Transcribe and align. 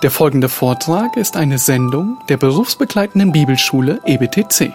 Der 0.00 0.12
folgende 0.12 0.48
Vortrag 0.48 1.16
ist 1.16 1.36
eine 1.36 1.58
Sendung 1.58 2.18
der 2.28 2.36
berufsbegleitenden 2.36 3.32
Bibelschule 3.32 4.00
EBTC. 4.04 4.72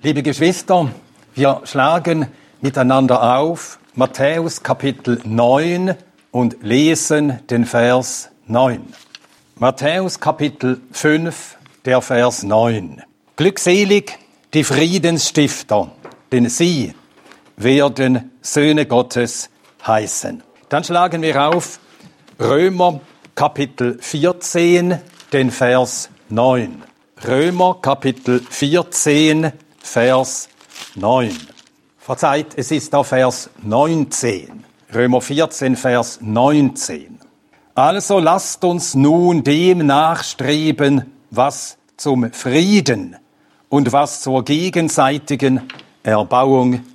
Liebe 0.00 0.22
Geschwister, 0.22 0.88
wir 1.34 1.60
schlagen 1.64 2.28
miteinander 2.62 3.36
auf 3.36 3.78
Matthäus 3.94 4.62
Kapitel 4.62 5.20
9 5.24 5.94
und 6.30 6.62
lesen 6.62 7.40
den 7.48 7.64
Vers 7.64 8.30
9. 8.46 8.92
Matthäus 9.56 10.20
Kapitel 10.20 10.80
5, 10.92 11.56
der 11.84 12.00
Vers 12.00 12.42
9. 12.42 13.02
Glückselig 13.36 14.18
die 14.54 14.64
Friedensstifter, 14.64 15.90
denn 16.32 16.48
sie 16.48 16.94
werden 17.56 18.30
Söhne 18.40 18.86
Gottes 18.86 19.50
heißen. 19.86 20.42
Dann 20.68 20.84
schlagen 20.84 21.22
wir 21.22 21.48
auf 21.48 21.80
Römer 22.40 23.00
Kapitel 23.34 23.98
14, 24.00 24.98
den 25.32 25.50
Vers 25.50 26.10
9. 26.28 26.82
Römer 27.26 27.78
Kapitel 27.80 28.40
14, 28.48 29.52
Vers 29.80 30.48
9. 30.94 31.36
Verzeiht, 31.98 32.56
es 32.56 32.70
ist 32.70 32.92
der 32.92 33.04
Vers 33.04 33.50
19. 33.62 34.64
Römer 34.94 35.20
14, 35.20 35.76
Vers 35.76 36.18
19. 36.22 37.18
Also 37.74 38.20
lasst 38.20 38.64
uns 38.64 38.94
nun 38.94 39.44
dem 39.44 39.86
nachstreben, 39.86 41.12
was 41.30 41.76
zum 41.98 42.32
Frieden 42.32 43.16
und 43.68 43.92
was 43.92 44.22
zur 44.22 44.46
gegenseitigen 44.46 45.68
Erbauung 46.02 46.86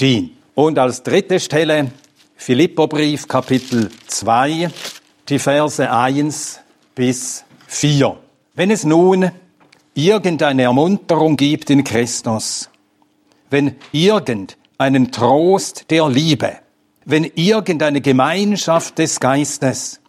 dient. 0.00 0.32
Und 0.54 0.78
als 0.78 1.02
dritte 1.02 1.38
Stelle 1.40 1.90
Philipperbrief 2.36 3.28
Kapitel 3.28 3.90
2, 4.06 4.70
die 5.28 5.38
Verse 5.38 5.90
1 5.90 6.60
bis 6.94 7.44
4. 7.66 8.16
Wenn 8.54 8.70
es 8.70 8.84
nun 8.84 9.30
irgendeine 9.92 10.62
Ermunterung 10.62 11.36
gibt 11.36 11.68
in 11.68 11.84
Christus, 11.84 12.70
wenn 13.50 13.76
irgendeinen 13.92 15.12
Trost 15.12 15.90
der 15.90 16.08
Liebe, 16.08 16.61
wenn 17.04 17.24
irgendeine 17.34 18.00
Gemeinschaft 18.00 18.98
des 18.98 19.20
Geistes, 19.20 20.00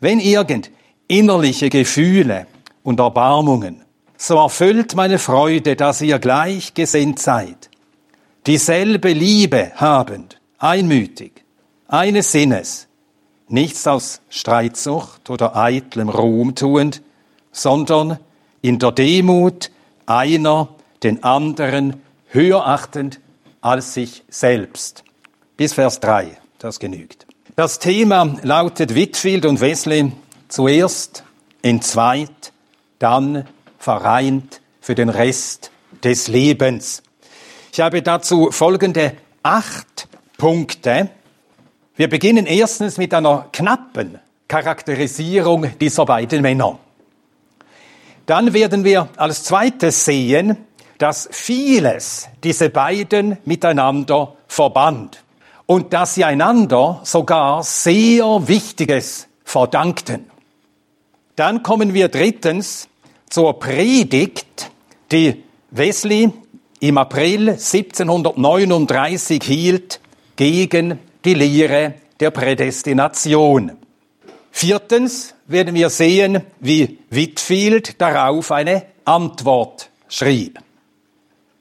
wenn 0.00 0.20
irgend 0.20 0.70
innerliche 1.08 1.70
Gefühle 1.70 2.46
und 2.82 3.00
Erbarmungen, 3.00 3.84
so 4.16 4.36
erfüllt 4.36 4.94
meine 4.94 5.18
Freude, 5.18 5.76
dass 5.76 6.00
ihr 6.00 6.18
gleichgesinnt 6.18 7.18
seid, 7.18 7.70
dieselbe 8.46 9.12
Liebe 9.12 9.72
habend, 9.76 10.40
einmütig, 10.58 11.44
eines 11.88 12.32
Sinnes, 12.32 12.88
nichts 13.48 13.86
aus 13.86 14.20
Streitsucht 14.28 15.28
oder 15.28 15.56
eitlem 15.56 16.08
Ruhm 16.08 16.54
tuend, 16.54 17.02
sondern 17.50 18.18
in 18.62 18.78
der 18.78 18.92
Demut 18.92 19.70
einer 20.06 20.68
den 21.02 21.22
anderen 21.24 22.00
höher 22.28 22.66
achtend 22.66 23.20
als 23.60 23.94
sich 23.94 24.24
selbst. 24.28 25.04
Bis 25.56 25.74
Vers 25.74 26.00
3, 26.00 26.38
das 26.62 26.78
genügt. 26.78 27.26
Das 27.56 27.78
Thema 27.78 28.36
lautet 28.42 28.94
Whitfield 28.94 29.44
und 29.46 29.60
Wesley 29.60 30.12
zuerst, 30.48 31.24
entzweit, 31.62 32.52
dann 32.98 33.46
vereint 33.78 34.60
für 34.80 34.94
den 34.94 35.08
Rest 35.08 35.70
des 36.04 36.28
Lebens. 36.28 37.02
Ich 37.72 37.80
habe 37.80 38.02
dazu 38.02 38.50
folgende 38.50 39.14
acht 39.42 40.08
Punkte. 40.38 41.10
Wir 41.96 42.08
beginnen 42.08 42.46
erstens 42.46 42.96
mit 42.96 43.12
einer 43.12 43.48
knappen 43.52 44.18
Charakterisierung 44.46 45.78
dieser 45.78 46.04
beiden 46.04 46.42
Männer. 46.42 46.78
Dann 48.26 48.52
werden 48.52 48.84
wir 48.84 49.08
als 49.16 49.44
zweites 49.44 50.04
sehen, 50.04 50.56
dass 50.98 51.28
vieles 51.32 52.28
diese 52.44 52.70
beiden 52.70 53.38
miteinander 53.44 54.36
verband 54.46 55.22
und 55.72 55.94
dass 55.94 56.16
sie 56.16 56.24
einander 56.24 57.00
sogar 57.02 57.62
sehr 57.62 58.46
Wichtiges 58.46 59.26
verdankten. 59.42 60.26
Dann 61.34 61.62
kommen 61.62 61.94
wir 61.94 62.08
drittens 62.08 62.88
zur 63.30 63.58
Predigt, 63.58 64.70
die 65.10 65.42
Wesley 65.70 66.30
im 66.80 66.98
April 66.98 67.52
1739 67.52 69.42
hielt 69.42 70.00
gegen 70.36 70.98
die 71.24 71.32
Lehre 71.32 71.94
der 72.20 72.32
Prädestination. 72.32 73.72
Viertens 74.50 75.34
werden 75.46 75.74
wir 75.74 75.88
sehen, 75.88 76.42
wie 76.60 76.98
Whitfield 77.08 77.98
darauf 77.98 78.52
eine 78.52 78.84
Antwort 79.06 79.88
schrieb. 80.06 80.58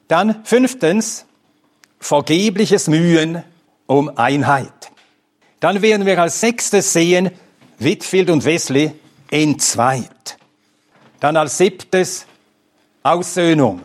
Dann 0.10 0.44
fünftens, 0.44 1.24
vergebliches 2.02 2.90
Mühen 2.90 3.46
um 3.92 4.10
Einheit. 4.18 4.90
Dann 5.60 5.82
werden 5.82 6.06
wir 6.06 6.18
als 6.18 6.40
sechstes 6.40 6.94
sehen, 6.94 7.30
Whitfield 7.78 8.30
und 8.30 8.46
Wesley 8.46 8.94
entzweit. 9.30 10.38
Dann 11.20 11.36
als 11.36 11.58
siebtes, 11.58 12.26
Aussöhnung. 13.04 13.82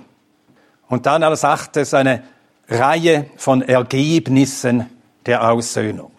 Und 0.89 1.07
dann 1.07 1.25
als 1.25 1.45
achtes 1.45 1.93
eine 1.93 2.23
Reihe 2.69 3.27
von 3.37 3.63
Ergebnissen 3.63 4.89
der 5.27 5.51
Aussöhnung. 5.51 6.13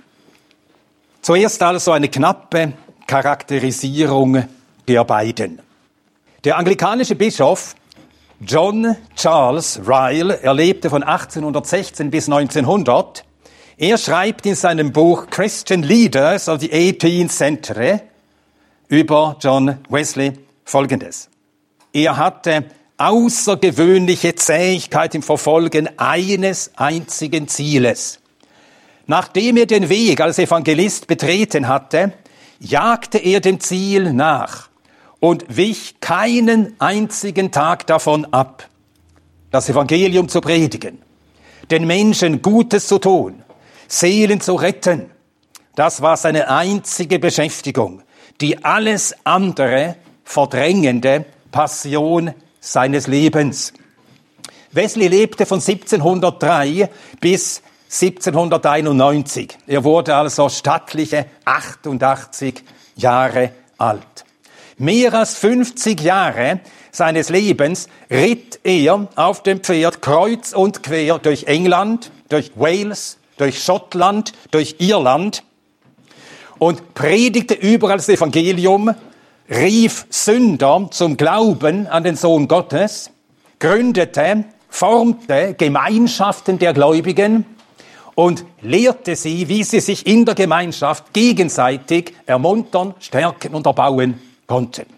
Zuerst 1.22 1.64
also 1.64 1.94
eine 1.94 2.10
knappe 2.10 2.74
Charakterisierung 3.08 4.44
der 4.86 5.06
beiden. 5.06 5.62
Der 6.44 6.58
anglikanische 6.58 7.16
Bischof 7.16 7.76
John 8.42 8.98
Charles 9.16 9.80
Ryle, 9.88 10.42
er 10.42 10.54
lebte 10.54 10.90
von 10.90 11.04
1816 11.04 12.12
bis 12.12 12.28
1900. 12.28 13.24
Er 13.80 14.00
schreibt 14.00 14.48
in 14.48 14.56
seinem 14.56 14.92
Buch 14.92 15.28
Christian 15.30 15.84
Leaders 15.84 16.50
of 16.50 16.62
the 16.62 16.70
18th 16.70 17.30
Century 17.30 18.00
über 18.88 19.38
John 19.40 19.78
Wesley 19.88 20.34
Folgendes. 20.66 21.30
Er 21.94 22.18
hatte 22.18 22.66
außergewöhnliche 22.98 24.34
Zähigkeit 24.34 25.14
im 25.14 25.22
Verfolgen 25.22 25.90
eines 26.00 26.72
einzigen 26.76 27.48
Zieles. 27.48 28.20
Nachdem 29.06 29.58
er 29.58 29.68
den 29.68 29.90
Weg 29.90 30.22
als 30.22 30.40
Evangelist 30.40 31.06
betreten 31.06 31.68
hatte, 31.68 32.14
jagte 32.60 33.20
er 33.20 33.42
dem 33.42 33.60
Ziel 33.60 34.12
nach 34.12 34.70
und 35.20 35.46
wich 35.56 35.98
keinen 36.02 36.74
einzigen 36.80 37.52
Tag 37.52 37.86
davon 37.86 38.26
ab, 38.34 38.68
das 39.52 39.70
Evangelium 39.70 40.30
zu 40.30 40.42
predigen, 40.42 40.98
den 41.70 41.86
Menschen 41.86 42.42
Gutes 42.42 42.88
zu 42.88 42.98
tun, 42.98 43.44
Seelen 43.88 44.42
zu 44.42 44.56
retten. 44.56 45.12
Das 45.76 46.02
war 46.02 46.18
seine 46.18 46.50
einzige 46.50 47.20
Beschäftigung, 47.20 48.02
die 48.42 48.64
alles 48.64 49.16
andere 49.24 49.96
verdrängende 50.24 51.26
Passion 51.52 52.34
seines 52.60 53.08
Lebens. 53.08 53.74
Wesley 54.72 55.08
lebte 55.08 55.46
von 55.46 55.60
1703 55.60 56.90
bis 57.20 57.62
1791. 57.86 59.58
Er 59.66 59.84
wurde 59.84 60.16
also 60.16 60.50
stattliche 60.50 61.26
88 61.46 62.64
Jahre 62.96 63.52
alt. 63.78 64.26
Mehr 64.78 65.14
als 65.14 65.36
50 65.36 66.02
Jahre 66.02 66.60
seines 66.92 67.30
Lebens 67.30 67.88
ritt 68.12 68.60
er 68.64 69.08
auf 69.16 69.42
dem 69.42 69.62
Pferd 69.62 70.02
kreuz 70.02 70.54
und 70.54 70.84
quer 70.84 71.18
durch 71.20 71.46
England, 71.46 72.12
durch 72.30 72.52
Wales, 72.56 73.17
durch 73.38 73.64
Schottland, 73.64 74.34
durch 74.52 74.76
Irland 74.80 75.44
und 76.60 76.94
predigte 76.94 77.54
überall 77.54 77.98
das 77.98 78.10
Evangelium, 78.10 78.94
rief 79.50 80.06
Sünder 80.10 80.88
zum 80.92 81.18
Glauben 81.18 81.88
an 81.88 82.04
den 82.04 82.16
Sohn 82.16 82.48
Gottes, 82.48 83.12
gründete, 83.60 84.46
formte 84.70 85.56
Gemeinschaften 85.58 86.60
der 86.60 86.74
Gläubigen 86.74 87.46
und 88.16 88.46
lehrte 88.62 89.16
sie, 89.16 89.48
wie 89.48 89.64
sie 89.64 89.80
sich 89.80 90.08
in 90.08 90.26
der 90.26 90.36
Gemeinschaft 90.36 91.14
gegenseitig 91.14 92.14
ermuntern, 92.26 92.96
stärken 93.00 93.54
und 93.54 93.66
erbauen 93.66 94.20
konnten. 94.48 94.97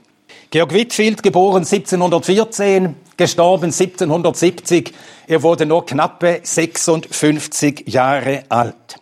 Georg 0.51 0.73
Whitfield, 0.73 1.21
geboren 1.21 1.63
1714, 1.63 2.95
gestorben 3.17 3.65
1770. 3.65 4.93
Er 5.27 5.43
wurde 5.43 5.67
nur 5.67 5.85
knappe 5.85 6.39
56 6.41 7.83
Jahre 7.85 8.45
alt. 8.49 8.95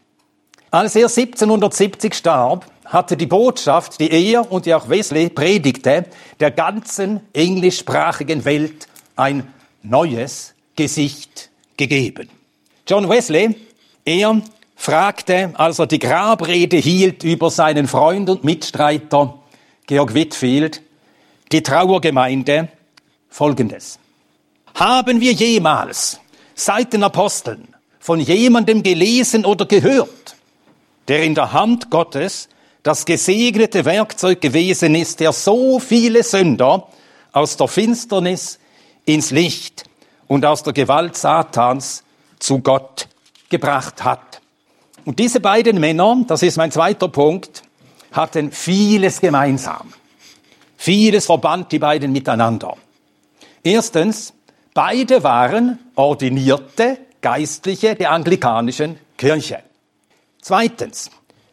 Als 0.72 0.98
er 0.98 1.08
1770 1.08 2.14
starb, 2.16 2.66
hatte 2.84 3.16
die 3.16 3.28
Botschaft, 3.28 4.02
die 4.02 4.12
er 4.12 4.52
und 4.52 4.66
die 4.66 4.76
auch 4.76 4.90
Wesley 4.90 5.30
predigte, 5.30 6.08
der 6.42 6.52
ganzen 6.52 7.22
englischsprachigen 7.32 8.44
Welt 8.44 8.90
ein 9.16 9.48
neues 9.84 10.54
Gesicht 10.76 11.50
gegeben. 11.78 12.28
John 12.86 13.08
Wesley, 13.08 13.56
er 14.04 14.42
fragte, 14.76 15.52
als 15.54 15.80
er 15.80 15.88
die 15.88 16.00
Grabrede 16.00 16.76
hielt 16.76 17.24
über 17.24 17.50
seinen 17.50 17.88
Freund 17.88 18.30
und 18.30 18.44
Mitstreiter 18.44 19.40
Georg 19.86 20.14
Whitfield, 20.14 20.82
die 21.52 21.64
Trauergemeinde, 21.64 22.70
folgendes. 23.30 24.00
Haben 24.76 25.22
wir 25.22 25.32
jemals 25.32 26.20
seit 26.56 26.94
den 26.94 27.04
Aposteln 27.04 27.76
von 28.00 28.20
jemandem 28.20 28.84
gelesen 28.84 29.46
oder 29.46 29.66
gehört, 29.66 30.36
der 31.08 31.24
in 31.24 31.36
der 31.36 31.54
Hand 31.54 31.90
Gottes 31.90 32.50
das 32.84 33.06
gesegnete 33.06 33.86
Werkzeug 33.86 34.40
gewesen 34.40 34.96
ist, 34.96 35.20
der 35.20 35.34
so 35.34 35.80
viele 35.80 36.24
Sünder 36.24 36.88
aus 37.32 37.58
der 37.58 37.68
Finsternis 37.68 38.60
ins 39.06 39.32
Licht 39.32 39.84
und 40.28 40.46
aus 40.46 40.64
der 40.64 40.74
Gewalt 40.74 41.18
Satans 41.18 42.04
zu 42.40 42.60
Gott 42.60 43.08
gebracht 43.50 44.04
hat. 44.04 44.42
Und 45.06 45.20
diese 45.20 45.40
beiden 45.40 45.80
Männer, 45.80 46.24
das 46.28 46.44
ist 46.44 46.58
mein 46.58 46.72
zweiter 46.72 47.08
Punkt, 47.08 47.64
hatten 48.12 48.52
vieles 48.52 49.22
gemeinsam. 49.22 49.94
Vieles 50.78 51.26
verband 51.26 51.72
die 51.72 51.80
beiden 51.80 52.12
miteinander. 52.12 52.78
Erstens, 53.64 54.34
beide 54.74 55.24
waren 55.24 55.80
ordinierte 55.96 57.00
Geistliche 57.20 57.96
der 57.96 58.12
anglikanischen 58.12 58.98
Kirche. 59.18 59.60
Zweitens, 60.40 61.10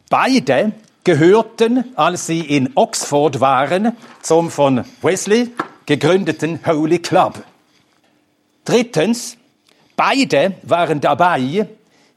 beide 0.09 0.71
gehörten, 1.03 1.83
als 1.95 2.27
sie 2.27 2.41
in 2.41 2.71
Oxford 2.75 3.39
waren, 3.39 3.97
zum 4.21 4.51
von 4.51 4.85
Wesley 5.01 5.51
gegründeten 5.85 6.59
Holy 6.65 6.99
Club. 6.99 7.43
Drittens, 8.63 9.37
beide 9.95 10.53
waren 10.63 11.01
dabei 11.01 11.67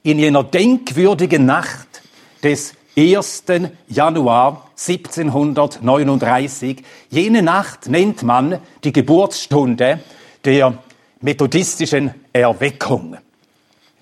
in 0.03 0.19
jener 0.19 0.45
denkwürdigen 0.45 1.47
Nacht 1.47 2.03
des 2.43 2.75
1. 2.99 3.45
Januar 3.87 4.71
1739. 4.77 6.83
Jene 7.11 7.43
Nacht 7.43 7.89
nennt 7.89 8.25
man 8.25 8.59
die 8.83 8.93
Geburtsstunde 8.93 10.01
der 10.45 10.79
methodistischen 11.21 12.13
Erweckung. 12.33 13.17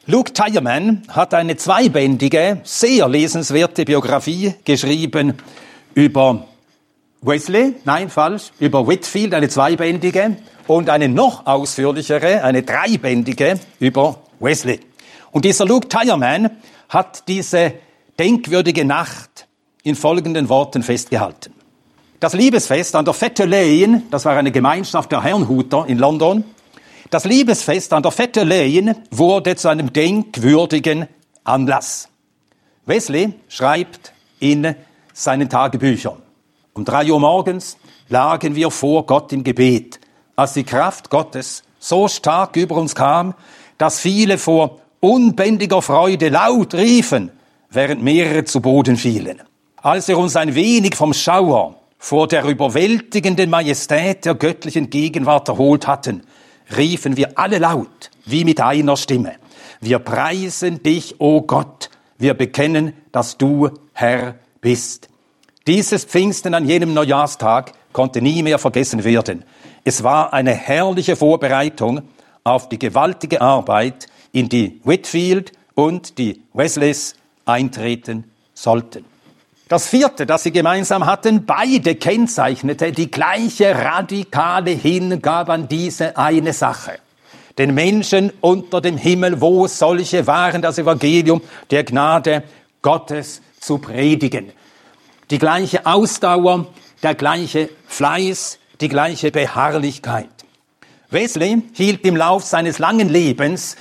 Luke 0.07 0.33
Tyerman 0.33 1.03
hat 1.09 1.35
eine 1.35 1.57
zweibändige, 1.57 2.63
sehr 2.65 3.07
lesenswerte 3.07 3.85
Biografie 3.85 4.55
geschrieben 4.65 5.35
über 5.93 6.47
Wesley, 7.21 7.75
nein, 7.85 8.09
falsch, 8.09 8.45
über 8.61 8.89
Whitfield, 8.89 9.35
eine 9.35 9.51
zweibändige, 9.51 10.39
und 10.69 10.89
eine 10.89 11.11
noch 11.11 11.45
ausführlichere, 11.45 12.43
eine 12.43 12.63
dreibändige 12.63 13.61
über 13.79 14.23
Wesley. 14.41 14.81
Und 15.33 15.45
dieser 15.45 15.67
Luke 15.67 15.87
Tyerman 15.87 16.49
hat 16.89 17.29
diese 17.29 17.75
denkwürdige 18.19 18.85
Nacht 18.85 19.47
in 19.83 19.95
folgenden 19.95 20.49
Worten 20.49 20.83
festgehalten. 20.83 21.53
Das 22.19 22.33
Liebesfest 22.33 22.95
an 22.95 23.05
der 23.05 23.15
Fette 23.15 23.45
Lane, 23.45 24.03
das 24.11 24.25
war 24.25 24.37
eine 24.37 24.51
Gemeinschaft 24.51 25.13
der 25.13 25.23
Herrnhuter 25.23 25.85
in 25.87 25.99
London, 25.99 26.45
das 27.11 27.25
Liebesfest 27.25 27.93
an 27.93 28.03
der 28.03 28.11
Fette 28.11 28.43
Lane 28.43 28.97
wurde 29.11 29.55
zu 29.55 29.69
einem 29.69 29.93
denkwürdigen 29.93 31.07
Anlass. 31.45 32.09
Wesley 32.87 33.35
schreibt 33.49 34.13
in 34.41 34.75
seinen 35.13 35.49
Tagebüchern. 35.49 36.23
Um 36.73 36.85
drei 36.85 37.11
Uhr 37.11 37.21
morgens 37.21 37.77
lagen 38.09 38.55
wir 38.55 38.71
vor 38.71 39.07
Gott 39.07 39.33
im 39.33 39.45
Gebet, 39.45 40.01
als 40.35 40.55
die 40.55 40.65
Kraft 40.65 41.11
Gottes 41.11 41.63
so 41.79 42.09
stark 42.09 42.57
über 42.57 42.77
uns 42.77 42.95
kam, 42.95 43.35
dass 43.79 44.01
viele 44.01 44.39
vor 44.39 44.81
unbändiger 45.01 45.83
Freude 45.83 46.29
laut 46.29 46.75
riefen, 46.75 47.31
während 47.77 48.03
mehrere 48.03 48.45
zu 48.45 48.61
Boden 48.61 48.97
fielen. 48.97 49.41
Als 49.77 50.09
wir 50.09 50.19
uns 50.19 50.35
ein 50.35 50.55
wenig 50.55 50.97
vom 50.97 51.15
Schauer 51.15 51.77
vor 51.99 52.27
der 52.27 52.45
überwältigenden 52.45 53.51
Majestät 53.51 54.25
der 54.25 54.35
göttlichen 54.35 54.91
Gegenwart 54.91 55.49
erholt 55.49 55.87
hatten, 55.87 56.23
riefen 56.77 57.17
wir 57.17 57.39
alle 57.39 57.59
laut, 57.59 58.11
wie 58.25 58.45
mit 58.45 58.61
einer 58.61 58.97
Stimme. 58.97 59.35
Wir 59.81 59.99
preisen 60.01 60.83
dich, 60.83 61.21
o 61.21 61.37
oh 61.37 61.43
Gott. 61.43 61.91
Wir 62.19 62.35
bekennen, 62.35 62.95
dass 63.13 63.39
du 63.39 63.71
Herr 63.93 64.37
bist. 64.61 65.09
Dieses 65.67 66.05
Pfingsten 66.05 66.55
an 66.55 66.67
jenem 66.67 66.95
Neujahrstag 66.95 67.73
konnte 67.93 68.23
nie 68.23 68.43
mehr 68.43 68.59
vergessen 68.59 69.05
werden. 69.05 69.45
Es 69.85 70.03
war 70.03 70.33
eine 70.33 70.53
herrliche 70.53 71.15
Vorbereitung 71.15 72.03
auf 72.43 72.69
die 72.69 72.79
gewaltige 72.79 73.41
Arbeit, 73.41 74.07
in 74.33 74.49
die 74.49 74.81
Whitfield 74.85 75.53
und 75.75 76.19
die 76.19 76.43
Wesleys 76.53 77.15
eintreten 77.47 78.25
sollten. 78.55 79.05
Das 79.69 79.89
vierte, 79.89 80.27
das 80.27 80.45
sie 80.45 80.53
gemeinsam 80.53 81.07
hatten, 81.07 81.45
beide 81.45 81.97
kennzeichnete 81.97 82.93
die 82.93 83.11
gleiche 83.11 83.75
radikale 83.75 84.71
Hingabe 84.71 85.53
an 85.53 85.67
diese 85.69 86.17
eine 86.17 86.53
Sache. 86.53 86.99
Den 87.59 87.75
Menschen 87.75 88.33
unter 88.41 88.81
dem 88.81 88.97
Himmel, 88.97 89.41
wo 89.41 89.67
solche 89.67 90.27
waren, 90.27 90.63
das 90.63 90.79
Evangelium 90.79 91.41
der 91.71 91.83
Gnade 91.83 92.45
Gottes 92.83 93.41
zu 93.59 93.79
predigen. 93.79 94.53
Die 95.31 95.39
gleiche 95.39 95.85
Ausdauer, 95.87 96.67
der 97.03 97.17
gleiche 97.17 97.69
Fleiß, 97.89 98.59
die 98.81 98.89
gleiche 98.89 99.33
Beharrlichkeit. 99.33 100.29
Wesley 101.11 101.63
hielt 101.73 102.05
im 102.05 102.15
Lauf 102.15 102.45
seines 102.45 102.79
langen 102.79 103.09
Lebens 103.09 103.77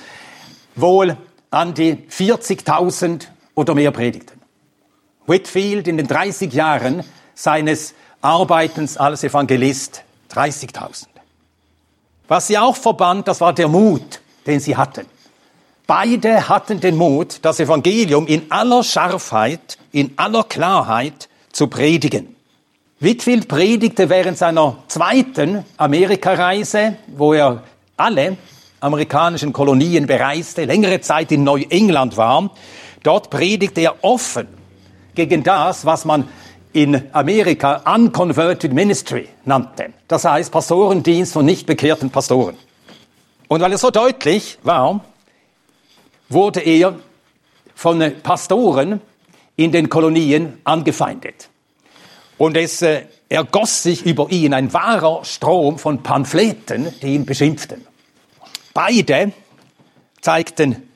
wohl 0.74 1.16
an 1.50 1.74
die 1.74 1.94
40.000 2.10 3.26
oder 3.56 3.74
mehr 3.74 3.90
Predigten. 3.90 4.40
Whitfield 5.26 5.88
in 5.88 5.96
den 5.96 6.06
30 6.06 6.52
Jahren 6.52 7.02
seines 7.34 7.94
Arbeitens 8.20 8.96
als 8.96 9.24
Evangelist 9.24 10.04
30.000. 10.32 11.06
Was 12.28 12.46
sie 12.46 12.58
auch 12.58 12.76
verband, 12.76 13.26
das 13.26 13.40
war 13.40 13.52
der 13.52 13.66
Mut, 13.66 14.20
den 14.46 14.60
sie 14.60 14.76
hatten. 14.76 15.06
Beide 15.86 16.48
hatten 16.48 16.80
den 16.80 16.96
Mut, 16.96 17.38
das 17.42 17.60
Evangelium 17.60 18.26
in 18.26 18.50
aller 18.50 18.82
Scharfheit, 18.82 19.78
in 19.92 20.12
aller 20.16 20.44
Klarheit 20.44 21.28
zu 21.52 21.68
predigen. 21.68 22.34
Whitfield 22.98 23.46
predigte 23.46 24.08
während 24.08 24.38
seiner 24.38 24.78
zweiten 24.88 25.64
Amerikareise, 25.76 26.96
wo 27.08 27.34
er 27.34 27.62
alle 27.96 28.36
amerikanischen 28.80 29.52
Kolonien 29.52 30.06
bereiste, 30.06 30.64
längere 30.64 31.00
Zeit 31.00 31.30
in 31.30 31.44
Neuengland 31.44 32.16
war. 32.16 32.50
Dort 33.02 33.30
predigte 33.30 33.80
er 33.80 34.04
offen 34.04 34.48
gegen 35.14 35.42
das, 35.42 35.84
was 35.84 36.04
man 36.04 36.28
in 36.72 37.10
Amerika 37.12 37.82
Unconverted 37.94 38.72
Ministry 38.72 39.28
nannte. 39.44 39.92
Das 40.08 40.24
heißt 40.24 40.52
Pastorendienst 40.52 41.32
von 41.32 41.44
nicht 41.46 41.66
bekehrten 41.66 42.10
Pastoren. 42.10 42.56
Und 43.48 43.60
weil 43.60 43.72
es 43.72 43.80
so 43.80 43.90
deutlich 43.90 44.58
war, 44.62 45.04
wurde 46.28 46.60
er 46.60 46.96
von 47.74 48.12
Pastoren 48.22 49.00
in 49.56 49.72
den 49.72 49.88
Kolonien 49.88 50.60
angefeindet. 50.64 51.48
Und 52.38 52.56
es 52.56 52.82
äh, 52.82 53.06
ergoss 53.28 53.82
sich 53.82 54.04
über 54.04 54.30
ihn 54.30 54.52
ein 54.52 54.72
wahrer 54.72 55.24
Strom 55.24 55.78
von 55.78 56.02
Pamphleten, 56.02 56.92
die 57.00 57.14
ihn 57.14 57.24
beschimpften. 57.24 57.86
Beide 58.74 59.32
zeigten 60.20 60.88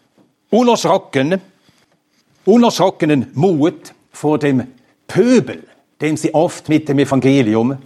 unerschrocken, 0.50 1.40
unerschrockenen 2.44 3.30
Mut 3.34 3.94
vor 4.12 4.38
dem 4.38 4.66
Pöbel, 5.06 5.66
dem 6.00 6.16
sie 6.16 6.34
oft 6.34 6.68
mit 6.68 6.88
dem 6.88 6.98
Evangelium 6.98 7.78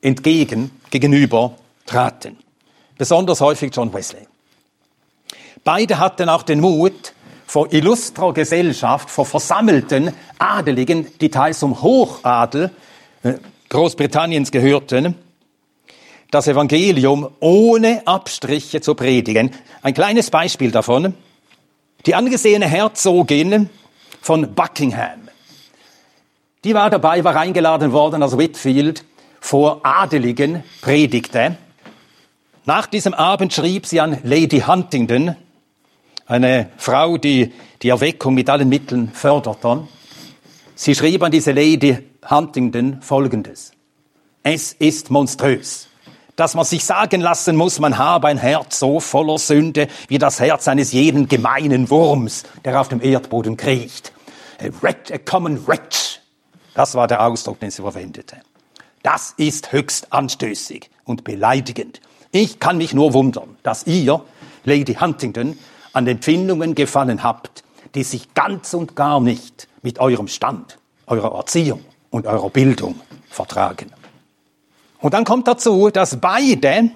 entgegen, 0.00 0.70
gegenüber 0.90 1.54
traten. 1.86 2.36
Besonders 2.96 3.40
häufig 3.40 3.74
John 3.74 3.92
Wesley. 3.92 4.26
Beide 5.64 5.98
hatten 5.98 6.28
auch 6.28 6.42
den 6.42 6.60
Mut, 6.60 7.12
vor 7.46 7.72
illustrer 7.72 8.34
Gesellschaft, 8.34 9.08
vor 9.08 9.24
versammelten 9.24 10.12
Adeligen, 10.38 11.06
die 11.20 11.30
teils 11.30 11.60
zum 11.60 11.80
Hochadel 11.80 12.70
äh, 13.22 13.34
Großbritanniens 13.70 14.50
gehörten, 14.50 15.14
das 16.30 16.46
Evangelium 16.46 17.30
ohne 17.40 18.06
Abstriche 18.06 18.82
zu 18.82 18.94
predigen. 18.94 19.50
Ein 19.82 19.94
kleines 19.94 20.30
Beispiel 20.30 20.70
davon. 20.70 21.14
Die 22.06 22.14
angesehene 22.14 22.66
Herzogin 22.66 23.68
von 24.20 24.54
Buckingham. 24.54 25.28
Die 26.64 26.74
war 26.74 26.90
dabei, 26.90 27.22
war 27.24 27.36
eingeladen 27.36 27.92
worden, 27.92 28.22
als 28.22 28.36
Whitfield 28.36 29.04
vor 29.40 29.80
Adeligen 29.84 30.62
predigte. 30.80 31.56
Nach 32.64 32.86
diesem 32.86 33.14
Abend 33.14 33.52
schrieb 33.52 33.86
sie 33.86 34.00
an 34.00 34.18
Lady 34.22 34.60
Huntingdon, 34.60 35.36
eine 36.26 36.68
Frau, 36.76 37.16
die 37.16 37.52
die 37.82 37.88
Erweckung 37.88 38.34
mit 38.34 38.50
allen 38.50 38.68
Mitteln 38.68 39.10
förderte. 39.12 39.88
Sie 40.74 40.94
schrieb 40.94 41.22
an 41.22 41.32
diese 41.32 41.52
Lady 41.52 41.98
Huntington 42.28 43.00
Folgendes. 43.00 43.72
Es 44.42 44.72
ist 44.74 45.10
monströs, 45.10 45.87
dass 46.38 46.54
man 46.54 46.64
sich 46.64 46.84
sagen 46.84 47.20
lassen 47.20 47.56
muss, 47.56 47.80
man 47.80 47.98
habe 47.98 48.28
ein 48.28 48.38
Herz 48.38 48.78
so 48.78 49.00
voller 49.00 49.38
Sünde 49.38 49.88
wie 50.06 50.18
das 50.18 50.38
Herz 50.38 50.68
eines 50.68 50.92
jeden 50.92 51.26
gemeinen 51.26 51.90
Wurms, 51.90 52.44
der 52.64 52.80
auf 52.80 52.88
dem 52.88 53.02
Erdboden 53.02 53.56
kriecht. 53.56 54.12
A, 54.60 54.66
wretch, 54.80 55.10
a 55.10 55.18
common 55.18 55.66
wretch. 55.66 56.20
Das 56.74 56.94
war 56.94 57.08
der 57.08 57.26
Ausdruck, 57.26 57.58
den 57.58 57.72
sie 57.72 57.82
verwendete. 57.82 58.36
Das 59.02 59.34
ist 59.36 59.72
höchst 59.72 60.12
anstößig 60.12 60.88
und 61.04 61.24
beleidigend. 61.24 62.00
Ich 62.30 62.60
kann 62.60 62.76
mich 62.76 62.94
nur 62.94 63.14
wundern, 63.14 63.56
dass 63.64 63.88
ihr, 63.88 64.20
Lady 64.64 64.94
Huntington, 64.94 65.58
an 65.92 66.06
Empfindungen 66.06 66.76
gefallen 66.76 67.24
habt, 67.24 67.64
die 67.96 68.04
sich 68.04 68.32
ganz 68.34 68.74
und 68.74 68.94
gar 68.94 69.18
nicht 69.18 69.66
mit 69.82 69.98
eurem 69.98 70.28
Stand, 70.28 70.78
eurer 71.08 71.36
Erziehung 71.36 71.84
und 72.10 72.28
eurer 72.28 72.50
Bildung 72.50 73.00
vertragen. 73.28 73.90
Und 75.00 75.14
dann 75.14 75.24
kommt 75.24 75.46
dazu, 75.46 75.90
dass 75.90 76.20
beide, 76.20 76.90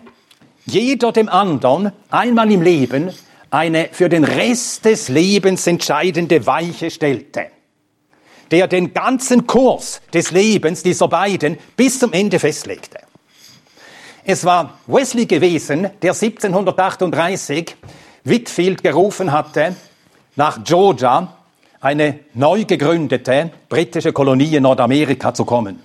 jeder 0.66 1.12
dem 1.12 1.28
anderen, 1.28 1.92
einmal 2.10 2.50
im 2.50 2.62
Leben 2.62 3.12
eine 3.50 3.88
für 3.92 4.08
den 4.08 4.24
Rest 4.24 4.84
des 4.84 5.08
Lebens 5.08 5.66
entscheidende 5.66 6.46
Weiche 6.46 6.90
stellte, 6.90 7.46
der 8.50 8.66
den 8.66 8.94
ganzen 8.94 9.46
Kurs 9.46 10.00
des 10.12 10.30
Lebens 10.30 10.82
dieser 10.82 11.08
beiden 11.08 11.58
bis 11.76 11.98
zum 11.98 12.12
Ende 12.12 12.38
festlegte. 12.38 12.98
Es 14.24 14.44
war 14.44 14.78
Wesley 14.86 15.26
gewesen, 15.26 15.90
der 16.00 16.12
1738 16.12 17.76
Whitfield 18.24 18.82
gerufen 18.82 19.32
hatte, 19.32 19.74
nach 20.36 20.62
Georgia, 20.64 21.36
eine 21.80 22.20
neu 22.34 22.64
gegründete 22.64 23.50
britische 23.68 24.12
Kolonie 24.12 24.56
in 24.56 24.62
Nordamerika 24.62 25.34
zu 25.34 25.44
kommen. 25.44 25.80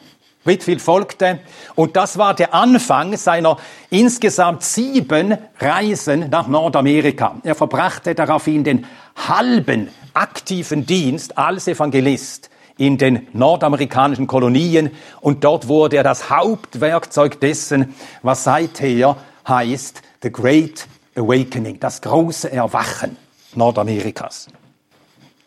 Whitfield 0.47 0.81
folgte 0.81 1.39
und 1.75 1.95
das 1.95 2.17
war 2.17 2.33
der 2.33 2.53
Anfang 2.53 3.15
seiner 3.17 3.57
insgesamt 3.89 4.63
sieben 4.63 5.37
Reisen 5.59 6.29
nach 6.29 6.47
Nordamerika. 6.47 7.35
Er 7.43 7.55
verbrachte 7.55 8.15
daraufhin 8.15 8.63
den 8.63 8.85
halben 9.15 9.89
aktiven 10.13 10.85
Dienst 10.85 11.37
als 11.37 11.67
Evangelist 11.67 12.49
in 12.77 12.97
den 12.97 13.27
nordamerikanischen 13.33 14.27
Kolonien 14.27 14.91
und 15.21 15.43
dort 15.43 15.67
wurde 15.67 15.97
er 15.97 16.03
das 16.03 16.29
Hauptwerkzeug 16.29 17.39
dessen, 17.39 17.95
was 18.23 18.43
seither 18.43 19.17
heißt 19.47 20.01
The 20.23 20.31
Great 20.31 20.87
Awakening, 21.15 21.79
das 21.79 22.01
große 22.01 22.51
Erwachen 22.51 23.17
Nordamerikas. 23.55 24.47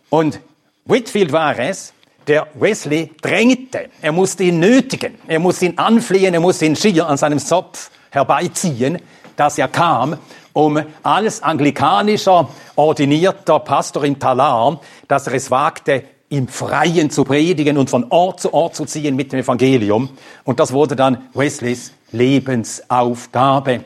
Und 0.09 0.41
Whitfield 0.85 1.33
war 1.33 1.59
es, 1.59 1.93
der 2.27 2.47
Wesley 2.55 3.11
drängte. 3.21 3.89
Er 4.03 4.13
musste 4.13 4.45
ihn 4.45 4.61
nötigen. 4.61 5.15
Er 5.27 5.39
musste 5.39 5.67
ihn 5.67 5.79
anflehen. 5.79 6.35
Er 6.35 6.41
musste 6.41 6.67
ihn 6.67 6.77
schier 6.77 7.07
an 7.09 7.17
seinem 7.17 7.39
Zopf 7.39 7.91
herbeiziehen, 8.11 8.99
dass 9.37 9.59
er 9.59 9.69
kam, 9.69 10.17
um 10.53 10.83
als 11.03 11.43
anglikanischer 11.43 12.49
ordinierter 12.77 13.61
Pastor 13.61 14.05
in 14.05 14.19
Talar, 14.19 14.81
dass 15.09 15.27
er 15.27 15.35
es 15.35 15.51
wagte, 15.51 16.05
im 16.29 16.47
Freien 16.47 17.11
zu 17.11 17.25
predigen 17.25 17.77
und 17.77 17.91
von 17.91 18.07
Ort 18.11 18.41
zu 18.41 18.55
Ort 18.55 18.77
zu 18.77 18.85
ziehen 18.85 19.17
mit 19.17 19.33
dem 19.33 19.41
Evangelium. 19.41 20.11
Und 20.45 20.61
das 20.61 20.73
wurde 20.73 20.95
dann 20.95 21.29
Wesleys 21.35 21.93
Lebensaufgabe. 22.13 23.85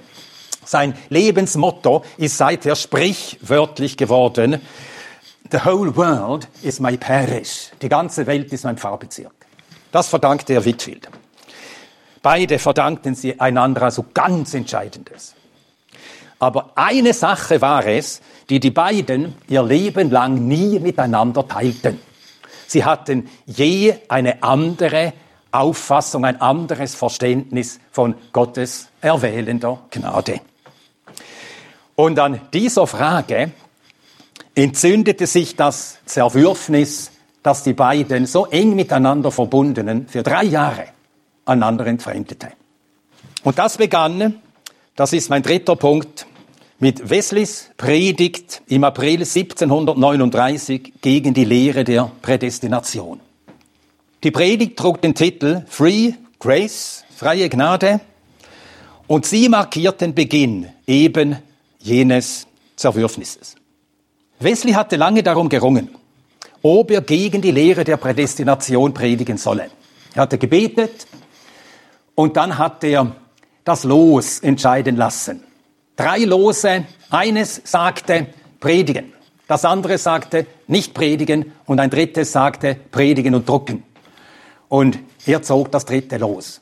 Sein 0.65 0.95
Lebensmotto 1.09 2.05
ist 2.17 2.37
seither 2.37 2.77
sprichwörtlich 2.77 3.97
geworden. 3.97 4.61
The 5.51 5.65
whole 5.65 5.95
world 5.95 6.49
is 6.63 6.81
my 6.81 6.97
parish. 6.97 7.71
Die 7.83 7.89
ganze 7.89 8.27
Welt 8.27 8.53
ist 8.53 8.65
mein 8.65 8.79
Pfarrbezirk. 8.79 9.35
Das 9.93 10.09
verdankte 10.09 10.55
er 10.55 10.65
Whitfield. 10.65 11.09
Beide 12.23 12.59
verdankten 12.59 13.15
sie 13.15 13.39
einander 13.39 13.83
also 13.83 14.07
ganz 14.15 14.55
Entscheidendes. 14.55 15.35
Aber 16.39 16.73
eine 16.75 17.13
Sache 17.13 17.61
war 17.61 17.87
es, 17.87 18.23
die 18.49 18.59
die 18.59 18.71
beiden 18.71 19.35
ihr 19.47 19.63
Leben 19.63 20.11
lang 20.11 20.49
nie 20.49 20.79
miteinander 20.79 21.47
teilten. 21.47 22.01
Sie 22.67 22.85
hatten 22.85 23.29
je 23.45 23.95
eine 24.09 24.43
andere 24.43 25.13
Auffassung, 25.53 26.25
ein 26.25 26.41
anderes 26.41 26.95
Verständnis 26.95 27.79
von 27.93 28.15
Gottes 28.33 28.89
erwählender 29.01 29.79
Gnade. 29.91 30.41
Und 31.95 32.19
an 32.19 32.41
dieser 32.53 32.87
Frage 32.87 33.53
entzündete 34.55 35.27
sich 35.27 35.57
das 35.57 35.99
Zerwürfnis, 36.07 37.11
das 37.43 37.63
die 37.63 37.75
beiden 37.75 38.27
so 38.27 38.47
eng 38.47 38.75
miteinander 38.75 39.31
verbundenen 39.31 40.07
für 40.09 40.23
drei 40.23 40.45
Jahre 40.45 40.87
einander 41.45 41.87
entfremdete. 41.87 42.49
Und 43.43 43.59
das 43.59 43.77
begann, 43.77 44.41
das 44.97 45.13
ist 45.13 45.29
mein 45.29 45.43
dritter 45.43 45.77
Punkt, 45.77 46.27
mit 46.79 47.09
Wesleys 47.09 47.71
Predigt 47.77 48.63
im 48.67 48.85
April 48.85 49.21
1739 49.21 50.95
gegen 51.01 51.35
die 51.35 51.45
Lehre 51.45 51.85
der 51.85 52.11
Prädestination. 52.23 53.21
Die 54.23 54.31
Predigt 54.31 54.79
trug 54.79 55.01
den 55.03 55.15
Titel 55.15 55.63
Free 55.69 56.15
Grace, 56.39 57.05
freie 57.15 57.49
Gnade, 57.49 58.01
und 59.07 59.27
sie 59.27 59.49
markiert 59.49 60.01
den 60.01 60.15
Beginn 60.15 60.69
eben 60.87 61.37
jenes 61.79 62.47
Zerwürfnisses. 62.77 63.57
Wesley 64.45 64.73
hatte 64.73 64.97
lange 64.97 65.23
darum 65.23 65.49
gerungen, 65.49 65.89
ob 66.63 66.91
er 66.91 67.01
gegen 67.01 67.41
die 67.41 67.51
Lehre 67.51 67.83
der 67.83 67.97
Prädestination 67.97 68.93
predigen 68.93 69.39
solle. 69.39 69.71
Er 70.15 70.23
hatte 70.23 70.39
gebetet 70.39 71.07
und 72.15 72.37
dann 72.37 72.59
hat 72.59 72.85
er 72.85 73.17
das 73.65 73.85
Los 73.85 74.41
entscheiden 74.41 74.97
lassen. 74.97 75.43
Drei 75.97 76.19
Lose, 76.19 76.85
eines 77.11 77.63
sagte 77.65 78.27
predigen, 78.61 79.15
das 79.49 79.65
andere 79.65 79.97
sagte 79.99 80.47
nicht 80.67 80.93
predigen 80.93 81.53
und 81.65 81.81
ein 81.81 81.91
drittes 81.91 82.33
sagte 82.33 82.77
predigen 82.91 83.35
und 83.35 83.49
drucken. 83.49 83.83
Und 84.69 84.99
er 85.25 85.43
zog 85.43 85.73
das 85.73 85.87
dritte 85.87 86.19
los. 86.19 86.61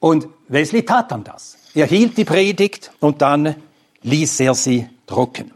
Und 0.00 0.26
Wesley 0.48 0.84
tat 0.84 1.12
dann 1.12 1.22
das. 1.22 1.56
Er 1.74 1.86
hielt 1.86 2.16
die 2.18 2.24
Predigt 2.24 2.90
und 2.98 3.22
dann 3.22 3.54
ließ 4.02 4.40
er 4.40 4.54
sie 4.54 4.88
drucken. 5.06 5.52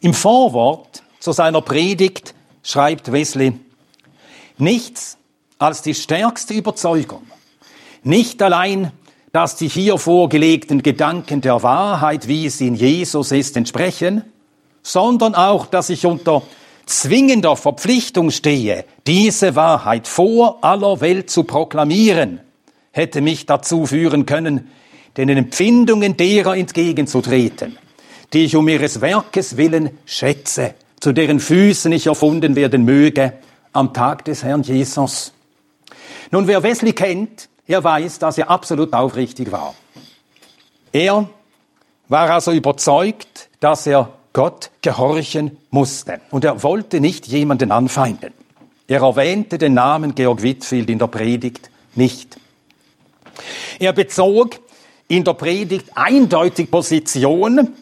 Im 0.00 0.14
Vorwort 0.14 1.02
zu 1.20 1.32
seiner 1.32 1.62
Predigt 1.62 2.34
schreibt 2.62 3.10
Wesley, 3.12 3.52
nichts 4.58 5.18
als 5.58 5.82
die 5.82 5.94
stärkste 5.94 6.54
Überzeugung, 6.54 7.22
nicht 8.02 8.42
allein, 8.42 8.92
dass 9.32 9.56
die 9.56 9.68
hier 9.68 9.98
vorgelegten 9.98 10.82
Gedanken 10.82 11.40
der 11.40 11.62
Wahrheit, 11.62 12.28
wie 12.28 12.46
es 12.46 12.60
in 12.60 12.74
Jesus 12.74 13.32
ist, 13.32 13.56
entsprechen, 13.56 14.22
sondern 14.82 15.34
auch, 15.34 15.66
dass 15.66 15.90
ich 15.90 16.06
unter 16.06 16.42
zwingender 16.86 17.56
Verpflichtung 17.56 18.30
stehe, 18.30 18.84
diese 19.06 19.56
Wahrheit 19.56 20.06
vor 20.06 20.58
aller 20.62 21.00
Welt 21.00 21.28
zu 21.28 21.44
proklamieren, 21.44 22.40
hätte 22.92 23.20
mich 23.20 23.44
dazu 23.46 23.86
führen 23.86 24.24
können, 24.24 24.70
den 25.16 25.28
Empfindungen 25.28 26.16
derer 26.16 26.56
entgegenzutreten, 26.56 27.76
die 28.32 28.44
ich 28.44 28.56
um 28.56 28.68
ihres 28.68 29.00
Werkes 29.00 29.56
willen 29.56 29.98
schätze, 30.04 30.74
zu 31.00 31.12
deren 31.12 31.40
Füßen 31.40 31.92
ich 31.92 32.06
erfunden 32.06 32.56
werden 32.56 32.84
möge 32.84 33.34
am 33.72 33.92
Tag 33.92 34.24
des 34.24 34.42
Herrn 34.42 34.62
Jesus. 34.62 35.32
Nun, 36.30 36.46
wer 36.46 36.62
Wesley 36.62 36.92
kennt, 36.92 37.48
er 37.66 37.82
weiß, 37.82 38.18
dass 38.18 38.38
er 38.38 38.50
absolut 38.50 38.92
aufrichtig 38.92 39.52
war. 39.52 39.74
Er 40.92 41.28
war 42.08 42.30
also 42.30 42.52
überzeugt, 42.52 43.48
dass 43.60 43.86
er 43.86 44.12
Gott 44.32 44.70
gehorchen 44.82 45.56
musste. 45.70 46.20
Und 46.30 46.44
er 46.44 46.62
wollte 46.62 47.00
nicht 47.00 47.26
jemanden 47.26 47.72
anfeinden. 47.72 48.32
Er 48.86 49.00
erwähnte 49.00 49.58
den 49.58 49.74
Namen 49.74 50.14
Georg 50.14 50.42
Whitfield 50.42 50.90
in 50.90 50.98
der 50.98 51.08
Predigt 51.08 51.70
nicht. 51.94 52.36
Er 53.78 53.92
bezog 53.92 54.60
in 55.08 55.24
der 55.24 55.34
Predigt 55.34 55.88
eindeutig 55.94 56.70
Position, 56.70 57.74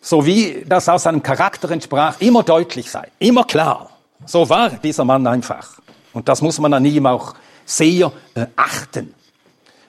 so 0.00 0.24
wie 0.24 0.64
das 0.66 0.88
aus 0.88 1.04
seinem 1.04 1.22
Charakter 1.22 1.70
entsprach, 1.70 2.20
immer 2.20 2.42
deutlich 2.42 2.90
sei, 2.90 3.08
immer 3.18 3.44
klar. 3.44 3.90
So 4.26 4.48
war 4.48 4.70
dieser 4.70 5.04
Mann 5.04 5.26
einfach. 5.26 5.80
Und 6.12 6.28
das 6.28 6.42
muss 6.42 6.58
man 6.58 6.72
an 6.74 6.84
ihm 6.84 7.06
auch 7.06 7.34
sehr 7.64 8.12
äh, 8.34 8.46
achten 8.56 9.14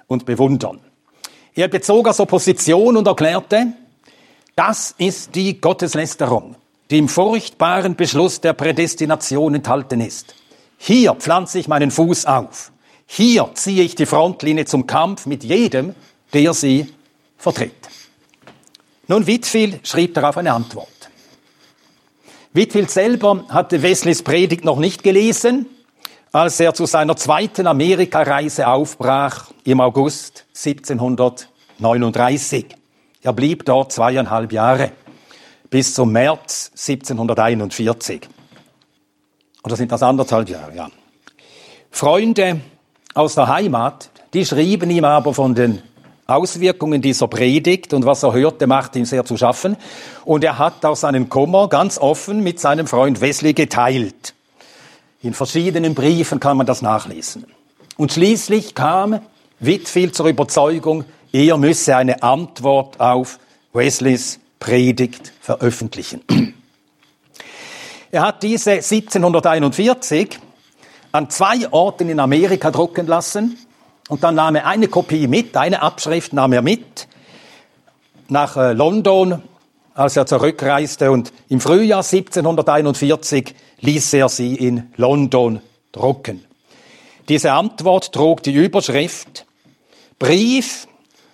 und 0.07 0.25
bewundern. 0.25 0.79
Er 1.53 1.67
bezog 1.67 2.07
also 2.07 2.25
Position 2.25 2.97
und 2.97 3.07
erklärte, 3.07 3.73
das 4.55 4.93
ist 4.97 5.35
die 5.35 5.59
Gotteslästerung, 5.59 6.55
die 6.89 6.97
im 6.97 7.09
furchtbaren 7.09 7.95
Beschluss 7.95 8.39
der 8.39 8.53
Prädestination 8.53 9.55
enthalten 9.55 10.01
ist. 10.01 10.35
Hier 10.77 11.13
pflanze 11.15 11.59
ich 11.59 11.67
meinen 11.67 11.91
Fuß 11.91 12.25
auf. 12.25 12.71
Hier 13.05 13.49
ziehe 13.53 13.83
ich 13.83 13.95
die 13.95 14.05
Frontlinie 14.05 14.65
zum 14.65 14.87
Kampf 14.87 15.25
mit 15.25 15.43
jedem, 15.43 15.95
der 16.33 16.53
sie 16.53 16.93
vertritt. 17.37 17.90
Nun, 19.07 19.25
Whitfield 19.27 19.87
schrieb 19.87 20.13
darauf 20.13 20.35
eine 20.37 20.53
Antwort. 20.53 20.87
Whitfield 22.53 22.91
selber 22.91 23.45
hatte 23.49 23.81
Wesleys 23.81 24.23
Predigt 24.23 24.65
noch 24.65 24.77
nicht 24.77 25.03
gelesen, 25.03 25.67
als 26.31 26.59
er 26.59 26.73
zu 26.73 26.85
seiner 26.85 27.15
zweiten 27.15 27.67
Amerikareise 27.67 28.67
aufbrach 28.67 29.51
im 29.63 29.79
August 29.81 30.45
1739. 30.55 32.65
Er 33.21 33.33
blieb 33.33 33.65
dort 33.65 33.91
zweieinhalb 33.91 34.51
Jahre 34.51 34.91
bis 35.69 35.93
zum 35.93 36.11
März 36.11 36.71
1741. 36.71 38.21
Oder 39.63 39.75
sind 39.75 39.91
das 39.91 40.01
anderthalb 40.03 40.49
Jahre, 40.49 40.75
ja. 40.75 40.89
Freunde 41.89 42.61
aus 43.13 43.35
der 43.35 43.47
Heimat, 43.47 44.09
die 44.33 44.45
schrieben 44.45 44.89
ihm 44.89 45.05
aber 45.05 45.33
von 45.33 45.55
den 45.55 45.81
Auswirkungen 46.31 47.01
dieser 47.01 47.27
Predigt 47.27 47.93
und 47.93 48.05
was 48.05 48.23
er 48.23 48.33
hörte, 48.33 48.67
machte 48.67 48.99
ihm 48.99 49.05
sehr 49.05 49.25
zu 49.25 49.37
schaffen. 49.37 49.77
Und 50.25 50.43
er 50.43 50.57
hat 50.57 50.83
auch 50.85 50.95
seinen 50.95 51.29
Kummer 51.29 51.67
ganz 51.69 51.97
offen 51.97 52.41
mit 52.43 52.59
seinem 52.59 52.87
Freund 52.87 53.21
Wesley 53.21 53.53
geteilt. 53.53 54.33
In 55.21 55.33
verschiedenen 55.33 55.93
Briefen 55.93 56.39
kann 56.39 56.57
man 56.57 56.65
das 56.65 56.81
nachlesen. 56.81 57.45
Und 57.97 58.13
schließlich 58.13 58.73
kam 58.73 59.19
Whitfield 59.59 60.15
zur 60.15 60.27
Überzeugung, 60.27 61.05
er 61.31 61.57
müsse 61.57 61.95
eine 61.95 62.23
Antwort 62.23 62.99
auf 62.99 63.39
Wesleys 63.73 64.39
Predigt 64.59 65.33
veröffentlichen. 65.41 66.21
Er 68.13 68.23
hat 68.23 68.43
diese 68.43 68.71
1741 68.71 70.37
an 71.13 71.29
zwei 71.29 71.71
Orten 71.71 72.09
in 72.09 72.19
Amerika 72.19 72.69
drucken 72.69 73.07
lassen 73.07 73.57
und 74.11 74.25
dann 74.25 74.35
nahm 74.35 74.55
er 74.55 74.67
eine 74.67 74.89
Kopie 74.89 75.25
mit, 75.25 75.55
eine 75.55 75.81
Abschrift 75.81 76.33
nahm 76.33 76.51
er 76.51 76.61
mit 76.61 77.07
nach 78.27 78.57
äh, 78.57 78.73
London, 78.73 79.41
als 79.93 80.17
er 80.17 80.25
zurückreiste 80.25 81.11
und 81.11 81.31
im 81.47 81.61
Frühjahr 81.61 82.03
1741 82.03 83.55
ließ 83.79 84.13
er 84.15 84.27
sie 84.27 84.55
in 84.55 84.91
London 84.97 85.61
drucken. 85.93 86.43
Diese 87.29 87.53
Antwort 87.53 88.11
trug 88.11 88.43
die 88.43 88.51
Überschrift 88.51 89.45
Brief 90.19 90.89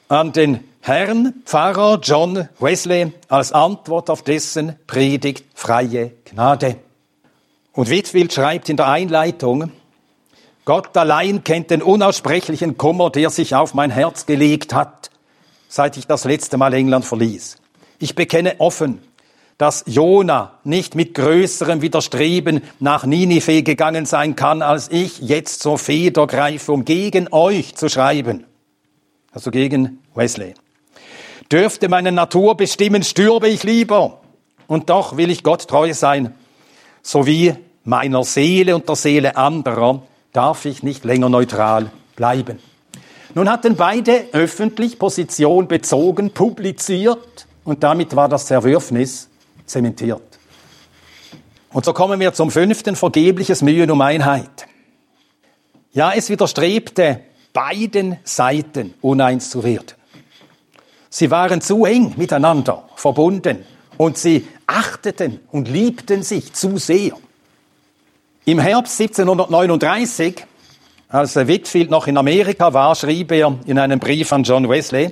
an 0.07 0.31
den 0.31 0.59
Herrn 0.81 1.33
Pfarrer 1.45 1.99
John 2.03 2.47
Wesley 2.59 3.11
als 3.27 3.53
Antwort 3.53 4.11
auf 4.11 4.21
dessen 4.21 4.75
Predigt 4.85 5.45
freie 5.55 6.11
Gnade. 6.25 6.75
Und 7.73 7.89
Whitfield 7.89 8.33
schreibt 8.33 8.69
in 8.69 8.77
der 8.77 8.87
Einleitung, 8.87 9.71
Gott 10.67 10.97
allein 10.97 11.45
kennt 11.45 11.71
den 11.71 11.81
unaussprechlichen 11.81 12.77
Kummer, 12.77 13.09
der 13.09 13.29
sich 13.29 13.55
auf 13.55 13.73
mein 13.73 13.89
Herz 13.89 14.25
gelegt 14.25 14.73
hat, 14.73 15.09
seit 15.69 15.95
ich 15.95 16.07
das 16.07 16.25
letzte 16.25 16.57
Mal 16.57 16.73
England 16.73 17.05
verließ. 17.05 17.55
Ich 17.99 18.15
bekenne 18.15 18.55
offen, 18.59 19.01
dass 19.57 19.85
Jona 19.87 20.59
nicht 20.65 20.93
mit 20.93 21.13
größerem 21.13 21.81
Widerstreben 21.81 22.63
nach 22.81 23.05
Ninive 23.05 23.63
gegangen 23.63 24.05
sein 24.05 24.35
kann, 24.35 24.61
als 24.61 24.91
ich 24.91 25.19
jetzt 25.19 25.61
zur 25.61 25.77
Feder 25.77 26.27
greife, 26.27 26.73
um 26.73 26.83
gegen 26.83 27.29
euch 27.31 27.75
zu 27.75 27.87
schreiben. 27.87 28.43
Also 29.31 29.51
gegen 29.51 30.03
Wesley. 30.15 30.53
Dürfte 31.49 31.87
meine 31.87 32.11
Natur 32.11 32.57
bestimmen, 32.57 33.03
stürbe 33.03 33.47
ich 33.47 33.63
lieber. 33.63 34.19
Und 34.67 34.89
doch 34.89 35.15
will 35.15 35.31
ich 35.31 35.43
Gott 35.43 35.69
treu 35.69 35.93
sein, 35.93 36.35
sowie 37.03 37.55
meiner 37.85 38.25
Seele 38.25 38.75
und 38.75 38.89
der 38.89 38.97
Seele 38.97 39.37
anderer, 39.37 40.03
darf 40.37 40.65
ich 40.65 40.83
nicht 40.83 41.03
länger 41.03 41.29
neutral 41.29 41.89
bleiben. 42.15 42.59
Nun 43.33 43.49
hatten 43.49 43.75
beide 43.75 44.25
öffentlich 44.33 44.99
Position 44.99 45.67
bezogen, 45.67 46.29
publiziert 46.29 47.47
und 47.63 47.81
damit 47.81 48.15
war 48.15 48.29
das 48.29 48.45
Zerwürfnis 48.45 49.29
zementiert. 49.65 50.21
Und 51.73 51.85
so 51.85 51.91
kommen 51.91 52.19
wir 52.19 52.33
zum 52.33 52.51
fünften, 52.51 52.95
vergebliches 52.95 53.63
Mühen 53.63 53.89
um 53.89 53.99
Einheit. 53.99 54.67
Ja, 55.91 56.13
es 56.13 56.29
widerstrebte 56.29 57.21
beiden 57.51 58.19
Seiten 58.23 58.93
uneins 59.01 59.49
zu 59.49 59.63
werden. 59.63 59.95
Sie 61.09 61.31
waren 61.31 61.61
zu 61.61 61.83
eng 61.85 62.13
miteinander 62.15 62.87
verbunden 62.95 63.65
und 63.97 64.19
sie 64.19 64.47
achteten 64.67 65.39
und 65.51 65.67
liebten 65.67 66.21
sich 66.21 66.53
zu 66.53 66.77
sehr. 66.77 67.13
Im 68.47 68.59
Herbst 68.59 69.01
1739, 69.01 70.45
als 71.09 71.35
Whitfield 71.35 71.91
noch 71.91 72.07
in 72.07 72.15
Amerika 72.15 72.73
war, 72.73 72.95
schrieb 72.95 73.33
er 73.33 73.59
in 73.65 73.77
einem 73.77 73.99
Brief 73.99 74.31
an 74.31 74.43
John 74.43 74.69
Wesley, 74.69 75.11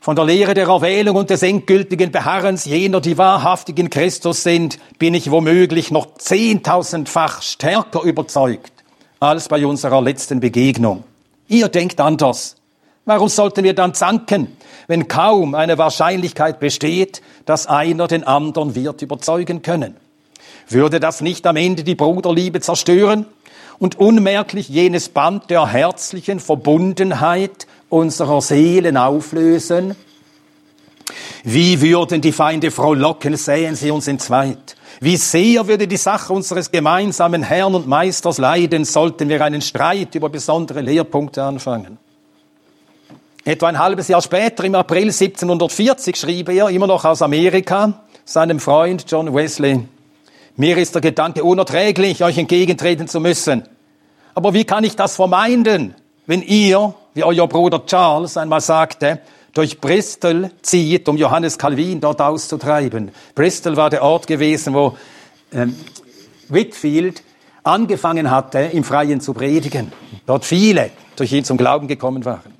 von 0.00 0.16
der 0.16 0.24
Lehre 0.24 0.54
der 0.54 0.68
Erwählung 0.68 1.16
und 1.16 1.28
des 1.28 1.42
endgültigen 1.42 2.10
Beharrens 2.10 2.64
jener, 2.64 3.02
die 3.02 3.18
wahrhaftig 3.18 3.78
in 3.78 3.90
Christus 3.90 4.42
sind, 4.42 4.78
bin 4.98 5.12
ich 5.12 5.30
womöglich 5.30 5.90
noch 5.90 6.14
zehntausendfach 6.14 7.42
stärker 7.42 8.00
überzeugt 8.04 8.72
als 9.20 9.48
bei 9.48 9.66
unserer 9.66 10.00
letzten 10.00 10.40
Begegnung. 10.40 11.04
Ihr 11.46 11.68
denkt 11.68 12.00
anders. 12.00 12.56
Warum 13.04 13.28
sollten 13.28 13.64
wir 13.64 13.74
dann 13.74 13.92
zanken, 13.92 14.56
wenn 14.86 15.08
kaum 15.08 15.54
eine 15.54 15.76
Wahrscheinlichkeit 15.76 16.58
besteht, 16.58 17.20
dass 17.44 17.66
einer 17.66 18.06
den 18.06 18.24
anderen 18.24 18.74
wird 18.74 19.02
überzeugen 19.02 19.60
können? 19.60 20.05
Würde 20.68 20.98
das 20.98 21.20
nicht 21.20 21.46
am 21.46 21.56
Ende 21.56 21.84
die 21.84 21.94
Bruderliebe 21.94 22.60
zerstören 22.60 23.26
und 23.78 23.98
unmerklich 23.98 24.68
jenes 24.68 25.08
Band 25.08 25.48
der 25.50 25.66
herzlichen 25.66 26.40
Verbundenheit 26.40 27.66
unserer 27.88 28.40
Seelen 28.40 28.96
auflösen? 28.96 29.94
Wie 31.44 31.80
würden 31.80 32.20
die 32.20 32.32
Feinde 32.32 32.72
frohlocken, 32.72 33.36
sähen 33.36 33.76
sie 33.76 33.92
uns 33.92 34.08
entzweit. 34.08 34.76
Wie 35.00 35.16
sehr 35.16 35.68
würde 35.68 35.86
die 35.86 35.96
Sache 35.96 36.32
unseres 36.32 36.72
gemeinsamen 36.72 37.44
Herrn 37.44 37.76
und 37.76 37.86
Meisters 37.86 38.38
leiden, 38.38 38.84
sollten 38.84 39.28
wir 39.28 39.44
einen 39.44 39.62
Streit 39.62 40.14
über 40.16 40.28
besondere 40.28 40.80
Lehrpunkte 40.80 41.44
anfangen. 41.44 41.98
Etwa 43.44 43.68
ein 43.68 43.78
halbes 43.78 44.08
Jahr 44.08 44.22
später, 44.22 44.64
im 44.64 44.74
April 44.74 45.04
1740, 45.04 46.16
schrieb 46.16 46.48
er, 46.48 46.68
immer 46.70 46.88
noch 46.88 47.04
aus 47.04 47.22
Amerika, 47.22 48.04
seinem 48.24 48.58
Freund 48.58 49.04
John 49.08 49.32
Wesley, 49.32 49.86
mir 50.56 50.78
ist 50.78 50.94
der 50.94 51.02
Gedanke 51.02 51.44
unerträglich, 51.44 52.22
euch 52.24 52.38
entgegentreten 52.38 53.08
zu 53.08 53.20
müssen. 53.20 53.62
Aber 54.34 54.54
wie 54.54 54.64
kann 54.64 54.84
ich 54.84 54.96
das 54.96 55.16
vermeiden, 55.16 55.94
wenn 56.26 56.42
ihr, 56.42 56.94
wie 57.14 57.24
euer 57.24 57.48
Bruder 57.48 57.84
Charles 57.86 58.36
einmal 58.36 58.60
sagte, 58.60 59.20
durch 59.54 59.80
Bristol 59.80 60.50
zieht, 60.60 61.08
um 61.08 61.16
Johannes 61.16 61.56
Calvin 61.56 62.00
dort 62.00 62.20
auszutreiben. 62.20 63.10
Bristol 63.34 63.76
war 63.76 63.88
der 63.88 64.02
Ort 64.02 64.26
gewesen, 64.26 64.74
wo 64.74 64.98
ähm, 65.52 65.74
Whitfield 66.48 67.22
angefangen 67.62 68.30
hatte, 68.30 68.58
im 68.58 68.84
Freien 68.84 69.20
zu 69.20 69.32
predigen. 69.32 69.92
Dort 70.26 70.44
viele 70.44 70.90
durch 71.16 71.32
ihn 71.32 71.44
zum 71.44 71.56
Glauben 71.56 71.88
gekommen 71.88 72.24
waren. 72.26 72.52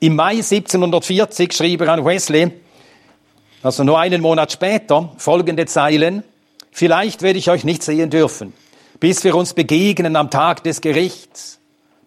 Im 0.00 0.16
Mai 0.16 0.36
1740 0.36 1.52
schrieb 1.52 1.82
er 1.82 1.92
an 1.92 2.04
Wesley, 2.04 2.50
also 3.62 3.84
nur 3.84 3.98
einen 3.98 4.22
Monat 4.22 4.52
später, 4.52 5.12
folgende 5.18 5.66
Zeilen. 5.66 6.22
Vielleicht 6.70 7.22
werde 7.22 7.38
ich 7.38 7.50
euch 7.50 7.64
nicht 7.64 7.82
sehen 7.82 8.10
dürfen, 8.10 8.52
bis 8.98 9.24
wir 9.24 9.34
uns 9.34 9.54
begegnen 9.54 10.16
am 10.16 10.30
Tag 10.30 10.62
des 10.62 10.80
Gerichts. 10.80 11.58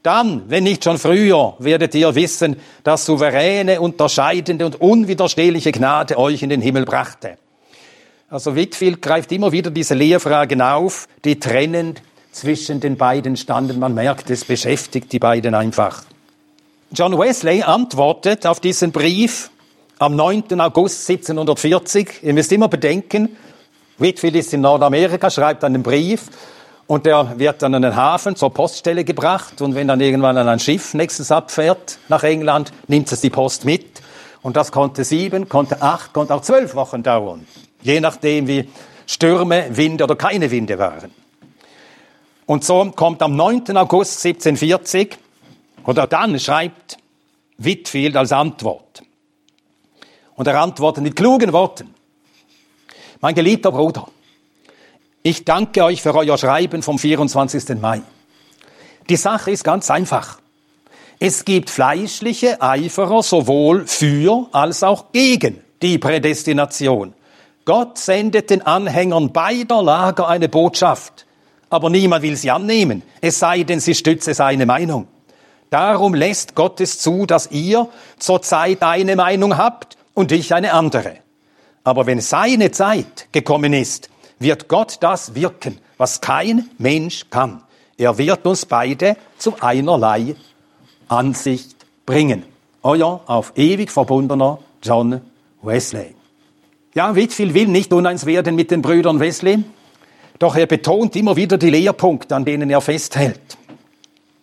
Dann, 0.04 0.44
wenn 0.50 0.66
nicht 0.66 0.84
schon 0.84 0.98
früher, 0.98 1.56
werdet 1.60 1.96
ihr 1.96 2.14
wissen, 2.14 2.58
dass 2.84 3.06
souveräne, 3.06 3.80
unterscheidende 3.80 4.66
und 4.66 4.82
unwiderstehliche 4.82 5.72
Gnade 5.72 6.18
euch 6.18 6.44
in 6.44 6.50
den 6.50 6.62
Himmel 6.62 6.86
brachte. 6.86 7.38
Also 8.30 8.56
Whitfield 8.56 9.02
greift 9.02 9.32
immer 9.32 9.52
wieder 9.52 9.72
diese 9.72 9.94
Lehrfragen 9.94 10.62
auf, 10.62 11.08
die 11.24 11.40
trennend 11.40 12.02
zwischen 12.32 12.80
den 12.80 12.98
beiden 12.98 13.38
standen. 13.38 13.80
Man 13.80 13.94
merkt, 13.94 14.30
es 14.30 14.44
beschäftigt 14.44 15.12
die 15.14 15.20
beiden 15.20 15.54
einfach. 15.54 16.04
John 16.92 17.18
Wesley 17.18 17.64
antwortet 17.64 18.46
auf 18.46 18.60
diesen 18.60 18.92
Brief 18.92 19.52
am 20.00 20.16
9. 20.16 20.60
August 20.60 21.10
1740. 21.10 22.24
Ihr 22.24 22.34
müsst 22.34 22.52
immer 22.52 22.68
bedenken, 22.68 23.38
Whitfield 23.98 24.36
ist 24.36 24.54
in 24.54 24.62
Nordamerika, 24.62 25.30
schreibt 25.30 25.64
einen 25.64 25.84
Brief 25.84 26.30
und 26.88 27.06
der 27.06 27.38
wird 27.38 27.62
dann 27.62 27.76
an 27.76 27.84
den 27.84 27.96
Hafen 27.96 28.36
zur 28.36 28.54
Poststelle 28.54 29.04
gebracht 29.04 29.62
und 29.62 29.76
wenn 29.76 29.88
dann 29.88 30.02
irgendwann 30.02 30.38
ein 30.38 30.60
Schiff 30.60 30.94
nächstes 30.94 31.32
abfährt 31.32 32.00
nach 32.10 32.24
England, 32.24 32.72
nimmt 32.88 33.12
es 33.12 33.22
die 33.22 33.30
Post 33.30 33.66
mit 33.66 34.02
und 34.42 34.58
das 34.58 34.72
konnte 34.72 35.04
sieben, 35.04 35.48
konnte 35.48 35.82
acht, 35.82 36.14
konnte 36.14 36.34
auch 36.34 36.42
zwölf 36.42 36.76
Wochen 36.76 37.04
dauern, 37.04 37.48
je 37.82 38.00
nachdem 38.00 38.48
wie 38.48 38.70
Stürme, 39.06 39.66
Winde 39.70 40.04
oder 40.04 40.16
keine 40.16 40.50
Winde 40.50 40.80
waren. 40.80 41.12
Und 42.46 42.64
so 42.64 42.92
kommt 42.92 43.22
am 43.22 43.36
9. 43.36 43.78
August 43.78 44.26
1740 44.26 45.18
oder 45.86 46.08
dann 46.08 46.40
schreibt 46.40 46.98
Whitfield 47.58 48.18
als 48.18 48.32
Antwort. 48.32 49.04
Und 50.36 50.48
er 50.48 50.60
antwortet 50.60 51.04
mit 51.04 51.16
klugen 51.16 51.54
Worten. 51.54 51.93
Mein 53.24 53.36
geliebter 53.36 53.72
Bruder, 53.72 54.10
ich 55.22 55.46
danke 55.46 55.86
euch 55.86 56.02
für 56.02 56.14
euer 56.14 56.38
Schreiben 56.38 56.84
vom 56.84 57.00
24. 57.00 57.80
Mai. 57.80 58.02
Die 59.08 59.16
Sache 59.16 59.52
ist 59.52 59.64
ganz 59.64 59.90
einfach. 59.90 60.40
Es 61.20 61.46
gibt 61.46 61.70
fleischliche 61.70 62.62
Eiferer 62.62 63.24
sowohl 63.24 63.88
für 63.88 64.50
als 64.52 64.84
auch 64.84 65.14
gegen 65.14 65.62
die 65.82 66.00
Prädestination. 66.00 67.14
Gott 67.64 67.98
sendet 67.98 68.50
den 68.50 68.62
Anhängern 68.62 69.32
beider 69.32 69.82
Lager 69.82 70.28
eine 70.28 70.50
Botschaft, 70.50 71.26
aber 71.70 71.90
niemand 71.90 72.24
will 72.24 72.36
sie 72.36 72.52
annehmen, 72.52 73.04
es 73.22 73.40
sei 73.40 73.64
denn, 73.64 73.80
sie 73.80 73.96
stütze 73.96 74.34
seine 74.34 74.66
Meinung. 74.66 75.08
Darum 75.70 76.14
lässt 76.14 76.56
Gott 76.56 76.82
es 76.82 77.00
zu, 77.00 77.26
dass 77.26 77.50
ihr 77.52 77.88
zurzeit 78.20 78.84
eine 78.84 79.16
Meinung 79.16 79.58
habt 79.58 79.96
und 80.14 80.34
ich 80.34 80.54
eine 80.54 80.74
andere. 80.74 81.23
Aber 81.84 82.06
wenn 82.06 82.22
seine 82.22 82.72
Zeit 82.72 83.28
gekommen 83.32 83.74
ist, 83.74 84.10
wird 84.40 84.68
Gott 84.68 84.98
das 85.02 85.36
wirken, 85.36 85.80
was 85.98 86.22
kein 86.22 86.70
Mensch 86.78 87.26
kann. 87.30 87.64
Er 87.98 88.18
wird 88.18 88.46
uns 88.46 88.66
beide 88.66 89.18
zu 89.38 89.56
einerlei 89.60 90.36
Ansicht 91.08 91.76
bringen. 92.06 92.44
Euer 92.82 93.22
auf 93.28 93.54
ewig 93.56 93.92
verbundener 93.92 94.60
John 94.82 95.22
Wesley. 95.62 96.16
Ja, 96.96 97.16
Whitfield 97.16 97.54
will 97.54 97.68
nicht 97.68 97.92
uneins 97.94 98.26
werden 98.26 98.56
mit 98.56 98.72
den 98.72 98.82
Brüdern 98.82 99.20
Wesley, 99.20 99.64
doch 100.40 100.56
er 100.56 100.68
betont 100.68 101.16
immer 101.16 101.36
wieder 101.36 101.58
die 101.58 101.70
Lehrpunkte, 101.70 102.36
an 102.36 102.46
denen 102.46 102.70
er 102.70 102.82
festhält. 102.82 103.58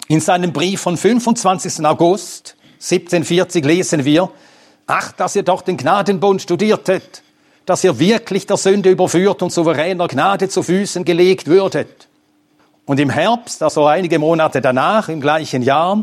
In 0.09 0.21
seinem 0.21 0.53
Brief 0.53 0.81
von 0.81 0.97
25. 0.97 1.85
August 1.85 2.57
1740 2.75 3.65
lesen 3.65 4.05
wir, 4.05 4.31
ach, 4.87 5.13
dass 5.13 5.37
ihr 5.37 5.43
doch 5.43 5.63
den 5.63 5.77
Gnadenbund 5.77 6.43
studiertet, 6.43 7.23
dass 7.71 7.85
ihr 7.85 8.01
wirklich 8.01 8.49
der 8.49 8.57
Sünde 8.57 8.91
überführt 8.91 9.45
und 9.45 9.53
souveräner 9.53 10.09
Gnade 10.09 10.49
zu 10.49 10.65
Füßen 10.65 11.05
gelegt 11.05 11.47
würdet. 11.47 12.09
Und 12.85 12.99
im 12.99 13.11
Herbst, 13.11 13.63
also 13.63 13.87
einige 13.87 14.19
Monate 14.19 14.61
danach, 14.61 15.09
im 15.09 15.21
gleichen 15.21 15.63
Jahr, 15.63 16.03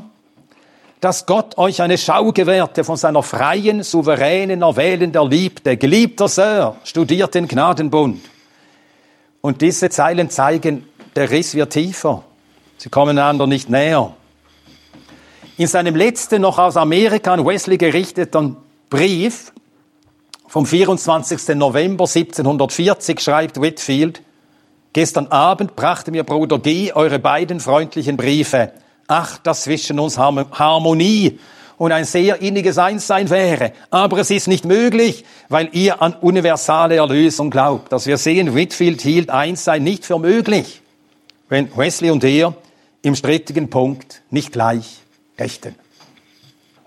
dass 1.02 1.26
Gott 1.26 1.58
euch 1.58 1.82
eine 1.82 1.98
Schau 1.98 2.32
gewährte 2.32 2.86
von 2.86 2.96
seiner 2.96 3.22
freien, 3.22 3.84
souveränen, 3.84 4.62
erwählend 4.62 5.18
Erliebte. 5.18 5.76
Geliebter 5.76 6.30
Sir, 6.30 6.78
studiert 6.86 7.36
den 7.36 7.50
Gnadenbund. 7.50 8.22
Und 9.42 9.62
diese 9.62 9.90
Zeilen 9.90 10.30
zeigen, 10.30 10.88
der 11.18 11.30
Riss 11.30 11.54
wird 11.54 11.74
tiefer. 11.74 12.24
Sie 12.78 12.88
kommen 12.88 13.20
einander 13.20 13.46
nicht 13.46 13.70
näher. 13.70 14.14
In 15.58 15.68
seinem 15.68 15.98
letzten 15.98 16.44
noch 16.44 16.60
aus 16.60 16.78
Amerika 16.78 17.34
an 17.34 17.46
Wesley 17.46 17.78
gerichteten 17.78 18.56
Brief 18.90 19.52
vom 20.48 20.66
24. 20.66 21.56
November 21.56 22.06
1740 22.06 23.20
schreibt 23.20 23.62
Whitfield, 23.62 24.22
Gestern 24.94 25.28
Abend 25.28 25.76
brachte 25.76 26.10
mir 26.10 26.24
Bruder 26.24 26.58
G. 26.58 26.92
eure 26.92 27.20
beiden 27.20 27.60
freundlichen 27.60 28.18
Briefe. 28.18 28.72
Ach, 29.08 29.38
dass 29.38 29.64
zwischen 29.64 30.00
uns 30.00 30.18
Harmonie 30.18 31.40
und 31.78 31.92
ein 31.92 32.06
sehr 32.06 32.42
inniges 32.42 32.80
Einssein 32.80 33.30
wäre. 33.30 33.74
Aber 33.92 34.18
es 34.18 34.32
ist 34.32 34.48
nicht 34.48 34.66
möglich, 34.66 35.24
weil 35.50 35.70
ihr 35.74 36.02
an 36.02 36.16
universale 36.16 36.96
Erlösung 36.96 37.52
glaubt. 37.52 37.92
Dass 37.92 38.08
wir 38.08 38.18
sehen, 38.18 38.56
Whitfield 38.56 39.02
hielt 39.02 39.30
Einssein 39.30 39.84
nicht 39.84 40.04
für 40.04 40.18
möglich, 40.18 40.82
wenn 41.48 41.70
Wesley 41.78 42.10
und 42.10 42.24
er 42.24 42.56
im 43.04 43.16
strittigen 43.16 43.70
Punkt 43.70 44.24
nicht 44.32 44.52
gleich 44.52 45.02
rechten. 45.38 45.76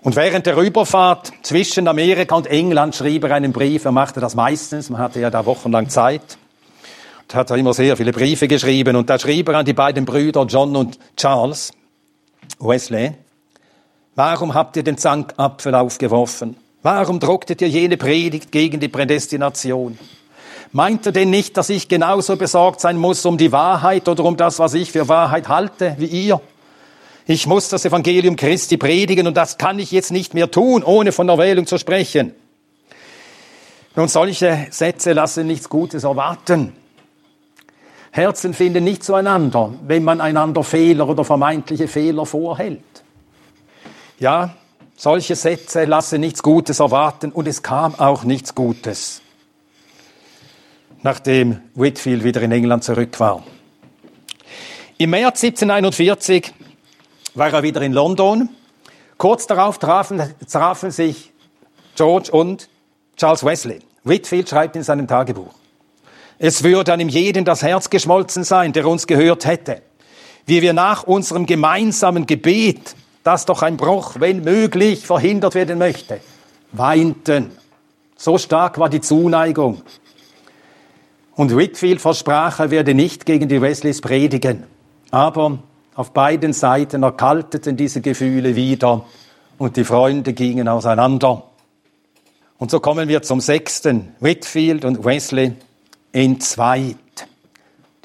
Und 0.01 0.15
während 0.15 0.45
der 0.45 0.57
Rüberfahrt 0.57 1.31
zwischen 1.43 1.87
Amerika 1.87 2.35
und 2.35 2.47
England 2.47 2.95
schrieb 2.95 3.23
er 3.23 3.35
einen 3.35 3.53
Brief. 3.53 3.85
Er 3.85 3.91
machte 3.91 4.19
das 4.19 4.35
meistens. 4.35 4.89
Man 4.89 4.99
hatte 4.99 5.19
ja 5.19 5.29
da 5.29 5.45
wochenlang 5.45 5.89
Zeit 5.89 6.37
hat 7.33 7.49
er 7.49 7.57
immer 7.57 7.73
sehr 7.73 7.97
viele 7.97 8.11
Briefe 8.11 8.47
geschrieben 8.47 8.95
und 8.95 9.09
da 9.09 9.19
schrieb 9.19 9.49
er 9.49 9.55
an 9.55 9.65
die 9.65 9.73
beiden 9.73 10.05
Brüder 10.05 10.45
John 10.45 10.75
und 10.75 10.99
Charles 11.15 11.71
Wesley, 12.59 13.13
warum 14.15 14.53
habt 14.53 14.77
ihr 14.77 14.83
den 14.83 14.97
Zankapfel 14.97 15.75
aufgeworfen? 15.75 16.55
Warum 16.83 17.19
drucktet 17.19 17.61
ihr 17.61 17.69
jene 17.69 17.97
Predigt 17.97 18.51
gegen 18.51 18.79
die 18.79 18.87
Prädestination? 18.87 19.97
Meint 20.71 21.05
ihr 21.05 21.11
denn 21.11 21.29
nicht, 21.29 21.57
dass 21.57 21.69
ich 21.69 21.87
genauso 21.89 22.37
besorgt 22.37 22.79
sein 22.79 22.97
muss 22.97 23.25
um 23.25 23.37
die 23.37 23.51
Wahrheit 23.51 24.07
oder 24.07 24.23
um 24.23 24.37
das, 24.37 24.57
was 24.57 24.73
ich 24.73 24.91
für 24.91 25.07
Wahrheit 25.07 25.47
halte, 25.47 25.95
wie 25.99 26.05
ihr? 26.05 26.41
Ich 27.25 27.45
muss 27.47 27.69
das 27.69 27.85
Evangelium 27.85 28.35
Christi 28.35 28.77
predigen 28.77 29.27
und 29.27 29.37
das 29.37 29.57
kann 29.57 29.79
ich 29.79 29.91
jetzt 29.91 30.11
nicht 30.11 30.33
mehr 30.33 30.49
tun, 30.49 30.83
ohne 30.83 31.11
von 31.11 31.29
Erwählung 31.29 31.67
zu 31.67 31.77
sprechen. 31.77 32.33
Nun, 33.95 34.07
solche 34.07 34.67
Sätze 34.71 35.13
lassen 35.13 35.47
nichts 35.47 35.69
Gutes 35.69 36.03
erwarten. 36.03 36.73
Herzen 38.11 38.53
finden 38.53 38.83
nicht 38.83 39.03
zueinander, 39.03 39.73
wenn 39.85 40.03
man 40.03 40.19
einander 40.19 40.63
Fehler 40.63 41.07
oder 41.07 41.23
vermeintliche 41.23 41.87
Fehler 41.87 42.25
vorhält. 42.25 42.81
Ja, 44.19 44.55
solche 44.95 45.35
Sätze 45.35 45.85
lassen 45.85 46.21
nichts 46.21 46.43
Gutes 46.43 46.79
erwarten 46.79 47.31
und 47.31 47.47
es 47.47 47.63
kam 47.63 47.95
auch 47.95 48.23
nichts 48.23 48.53
Gutes, 48.53 49.21
nachdem 51.03 51.61
Whitfield 51.73 52.23
wieder 52.23 52.41
in 52.41 52.51
England 52.51 52.83
zurück 52.83 53.19
war. 53.19 53.43
Im 54.97 55.09
März 55.09 55.43
1741 55.43 56.53
war 57.33 57.53
er 57.53 57.63
wieder 57.63 57.81
in 57.81 57.93
London. 57.93 58.49
Kurz 59.17 59.47
darauf 59.47 59.77
trafen, 59.77 60.21
trafen 60.49 60.91
sich 60.91 61.31
George 61.95 62.31
und 62.31 62.69
Charles 63.17 63.45
Wesley. 63.45 63.79
Whitfield 64.03 64.49
schreibt 64.49 64.75
in 64.75 64.83
seinem 64.83 65.07
Tagebuch. 65.07 65.53
Es 66.39 66.63
würde 66.63 66.91
einem 66.91 67.07
jeden 67.07 67.45
das 67.45 67.61
Herz 67.61 67.89
geschmolzen 67.89 68.43
sein, 68.43 68.73
der 68.73 68.87
uns 68.87 69.05
gehört 69.05 69.45
hätte. 69.45 69.83
Wie 70.47 70.61
wir 70.63 70.73
nach 70.73 71.03
unserem 71.03 71.45
gemeinsamen 71.45 72.25
Gebet, 72.25 72.95
das 73.23 73.45
doch 73.45 73.61
ein 73.61 73.77
Bruch, 73.77 74.15
wenn 74.19 74.43
möglich, 74.43 75.05
verhindert 75.05 75.53
werden 75.53 75.77
möchte, 75.77 76.19
weinten. 76.71 77.51
So 78.17 78.39
stark 78.39 78.79
war 78.79 78.89
die 78.89 79.01
Zuneigung. 79.01 79.83
Und 81.35 81.55
Whitfield 81.55 82.01
versprach, 82.01 82.59
er 82.59 82.71
werde 82.71 82.95
nicht 82.95 83.25
gegen 83.25 83.47
die 83.47 83.61
Wesleys 83.61 84.01
predigen. 84.01 84.63
Aber 85.11 85.59
auf 86.01 86.13
beiden 86.13 86.51
Seiten 86.51 87.03
erkalteten 87.03 87.77
diese 87.77 88.01
Gefühle 88.01 88.55
wieder 88.55 89.05
und 89.59 89.77
die 89.77 89.83
Freunde 89.83 90.33
gingen 90.33 90.67
auseinander. 90.67 91.43
Und 92.57 92.71
so 92.71 92.79
kommen 92.79 93.07
wir 93.07 93.21
zum 93.21 93.39
sechsten. 93.39 94.15
Whitfield 94.19 94.83
und 94.83 95.05
Wesley 95.05 95.53
entzweit. 96.11 96.95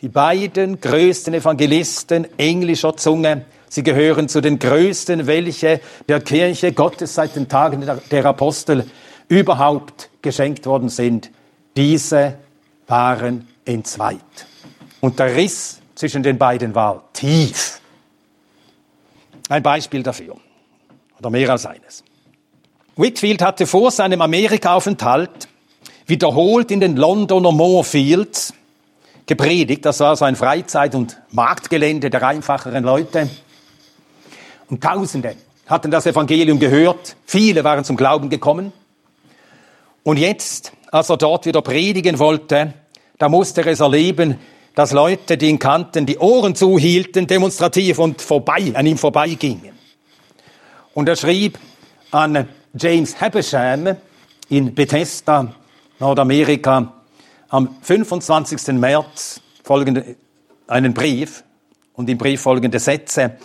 Die 0.03 0.11
beiden 0.11 0.79
größten 0.79 1.33
Evangelisten 1.33 2.27
englischer 2.39 2.99
Zunge, 2.99 3.47
sie 3.71 3.83
gehören 3.83 4.29
zu 4.29 4.43
den 4.43 4.59
größten, 4.59 5.27
welche 5.27 5.81
der 6.07 6.21
Kirche 6.21 6.73
Gottes 6.73 7.15
seit 7.15 7.35
den 7.35 7.49
Tagen 7.49 7.83
der 8.11 8.27
Apostel 8.27 8.85
überhaupt 9.29 10.11
geschenkt 10.21 10.67
worden 10.67 10.91
sind. 10.91 11.31
Diese 11.75 12.35
waren 12.89 13.49
entzweit. 13.65 14.21
Und 15.01 15.19
der 15.19 15.35
Riss 15.35 15.81
zwischen 15.95 16.23
den 16.23 16.37
beiden 16.37 16.75
war 16.75 17.05
tief. 17.15 17.81
Ein 19.49 19.63
Beispiel 19.63 20.03
dafür. 20.03 20.37
Oder 21.19 21.31
mehr 21.31 21.51
als 21.51 21.67
eines. 21.67 22.05
Whitfield 22.97 23.43
hatte 23.43 23.67
vor 23.67 23.91
seinem 23.91 24.23
Amerika-Aufenthalt 24.23 25.49
wiederholt 26.07 26.71
in 26.71 26.81
den 26.81 26.97
Londoner 26.97 27.53
Moorfields 27.53 28.55
gepredigt. 29.27 29.85
Das 29.85 30.01
war 30.01 30.17
so 30.17 30.25
ein 30.25 30.37
Freizeit- 30.37 30.95
und 30.95 31.21
Marktgelände 31.31 32.11
der 32.11 32.23
einfacheren 32.23 32.85
Leute. 32.85 33.29
Und 34.69 34.83
Tausende 34.83 35.37
hatten 35.67 35.91
das 35.91 36.07
Evangelium 36.07 36.59
gehört. 36.59 37.17
Viele 37.27 37.65
waren 37.65 37.85
zum 37.85 37.97
Glauben 37.97 38.31
gekommen. 38.31 38.73
Und 40.03 40.19
jetzt, 40.19 40.73
als 40.91 41.11
er 41.11 41.17
dort 41.17 41.47
wieder 41.47 41.63
predigen 41.63 42.19
wollte, 42.19 42.73
da 43.19 43.29
musste 43.29 43.63
er 43.63 43.69
es 43.69 43.81
erleben, 43.81 44.39
dass 44.77 44.93
Leute, 44.93 45.39
die 45.39 45.49
ihn 45.49 45.59
kannten, 45.59 46.05
die 46.05 46.19
Ohren 46.19 46.55
zuhielten, 46.55 47.27
demonstrativ 47.27 47.99
und 47.99 48.21
vorbei, 48.21 48.73
an 48.75 48.85
ihm 48.85 48.99
vorbeigingen. 48.99 49.73
Und 50.93 51.09
er 51.09 51.17
schrieb 51.17 51.59
an 52.11 52.47
James 52.75 53.19
Habersham 53.19 53.97
in 54.51 54.75
Bethesda, 54.75 55.55
Nordamerika 55.99 56.93
am 57.49 57.77
25. 57.81 58.75
März 58.75 59.41
folgende, 59.65 60.15
einen 60.67 60.93
Brief 60.93 61.43
und 61.95 62.11
im 62.11 62.19
Brief 62.19 62.43
folgende 62.43 62.79
Sätze. 62.79 63.39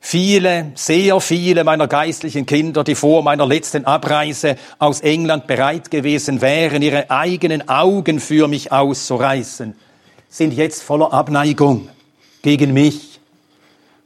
Viele, 0.00 0.72
sehr 0.74 1.20
viele 1.20 1.64
meiner 1.64 1.86
geistlichen 1.86 2.46
Kinder, 2.46 2.82
die 2.82 2.94
vor 2.94 3.22
meiner 3.22 3.46
letzten 3.46 3.84
Abreise 3.84 4.56
aus 4.78 5.00
England 5.00 5.46
bereit 5.46 5.90
gewesen 5.90 6.40
wären, 6.40 6.80
ihre 6.80 7.10
eigenen 7.10 7.68
Augen 7.68 8.20
für 8.20 8.48
mich 8.48 8.72
auszureißen, 8.72 9.74
sind 10.28 10.52
jetzt 10.54 10.82
voller 10.82 11.12
Abneigung 11.12 11.88
gegen 12.42 12.72
mich, 12.72 13.20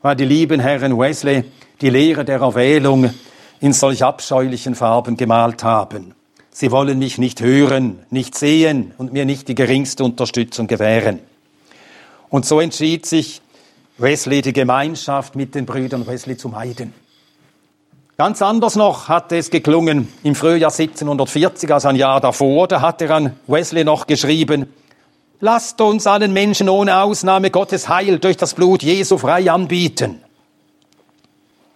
weil 0.03 0.17
die 0.17 0.25
lieben 0.25 0.61
Herren 0.61 0.99
Wesley 0.99 1.45
die 1.81 1.91
Lehre 1.91 2.25
der 2.25 2.41
Erwählung 2.41 3.13
in 3.61 3.73
solch 3.73 4.05
abscheulichen 4.05 4.75
Farben 4.75 5.17
gemalt 5.17 5.65
haben. 5.65 6.15
Sie 6.51 6.71
wollen 6.71 6.99
mich 6.99 7.19
nicht 7.19 7.41
hören, 7.41 8.01
nicht 8.11 8.37
sehen 8.37 8.93
und 8.99 9.13
mir 9.13 9.25
nicht 9.25 9.49
die 9.49 9.55
geringste 9.55 10.05
Unterstützung 10.05 10.67
gewähren. 10.67 11.21
Und 12.29 12.45
so 12.45 12.61
entschied 12.61 13.07
sich 13.07 13.41
Wesley, 13.99 14.43
die 14.43 14.53
Gemeinschaft 14.53 15.35
mit 15.35 15.55
den 15.55 15.67
Brüdern 15.67 16.07
Wesley 16.07 16.37
zu 16.37 16.49
meiden. 16.49 16.93
Ganz 18.19 18.43
anders 18.43 18.77
noch 18.77 19.09
hatte 19.09 19.37
es 19.37 19.51
geklungen 19.51 20.09
im 20.23 20.35
Frühjahr 20.35 20.71
1740, 20.71 21.73
also 21.73 21.89
ein 21.89 21.97
Jahr 21.97 22.21
davor. 22.21 22.69
Da 22.69 22.81
hat 22.81 23.01
er 23.03 23.11
an 23.11 23.37
Wesley 23.47 23.85
noch 23.85 24.07
geschrieben, 24.07 24.67
Lasst 25.45 25.81
uns 25.81 26.07
allen 26.07 26.33
Menschen 26.33 26.69
ohne 26.69 27.03
Ausnahme 27.03 27.51
Gottes 27.51 27.89
Heil 27.89 28.21
durch 28.21 28.37
das 28.37 28.55
Blut 28.55 28.85
Jesu 28.85 29.19
frei 29.19 29.51
anbieten. 29.51 30.23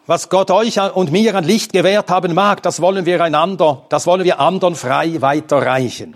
Was 0.06 0.28
Gott 0.28 0.52
euch 0.52 0.78
und 0.94 1.10
mir 1.10 1.34
an 1.34 1.42
Licht 1.42 1.72
gewährt 1.72 2.08
haben 2.08 2.32
mag, 2.32 2.62
das 2.62 2.80
wollen 2.80 3.06
wir 3.06 3.20
einander, 3.20 3.82
das 3.88 4.06
wollen 4.06 4.22
wir 4.22 4.38
anderen 4.38 4.76
frei 4.76 5.20
weiterreichen. 5.20 6.14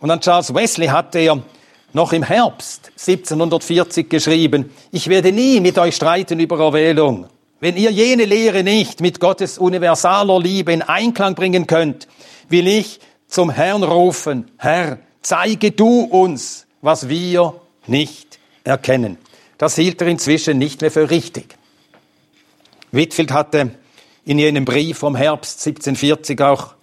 Und 0.00 0.10
an 0.10 0.22
Charles 0.22 0.54
Wesley 0.54 0.86
hatte 0.86 1.18
er 1.18 1.42
noch 1.92 2.14
im 2.14 2.22
Herbst 2.22 2.90
1740 3.06 4.08
geschrieben, 4.08 4.72
ich 4.92 5.08
werde 5.08 5.32
nie 5.32 5.60
mit 5.60 5.76
euch 5.76 5.96
streiten 5.96 6.40
über 6.40 6.58
Erwählung. 6.58 7.26
Wenn 7.60 7.76
ihr 7.76 7.90
jene 7.90 8.24
Lehre 8.24 8.62
nicht 8.62 9.02
mit 9.02 9.20
Gottes 9.20 9.58
universaler 9.58 10.40
Liebe 10.40 10.72
in 10.72 10.80
Einklang 10.80 11.34
bringen 11.34 11.66
könnt, 11.66 12.08
will 12.48 12.66
ich 12.66 12.98
zum 13.28 13.50
Herrn 13.50 13.82
rufen, 13.82 14.50
Herr, 14.56 15.00
zeige 15.26 15.72
du 15.72 16.02
uns, 16.02 16.66
was 16.82 17.08
wir 17.08 17.60
nicht 17.88 18.38
erkennen. 18.62 19.18
Das 19.58 19.74
hielt 19.74 20.00
er 20.00 20.06
inzwischen 20.06 20.56
nicht 20.56 20.82
mehr 20.82 20.90
für 20.92 21.10
richtig. 21.10 21.56
Whitfield 22.92 23.32
hatte 23.32 23.70
in 24.24 24.38
jenem 24.38 24.64
Brief 24.64 24.98
vom 24.98 25.16
Herbst 25.16 25.66
1740 25.66 26.40
auch 26.42 26.74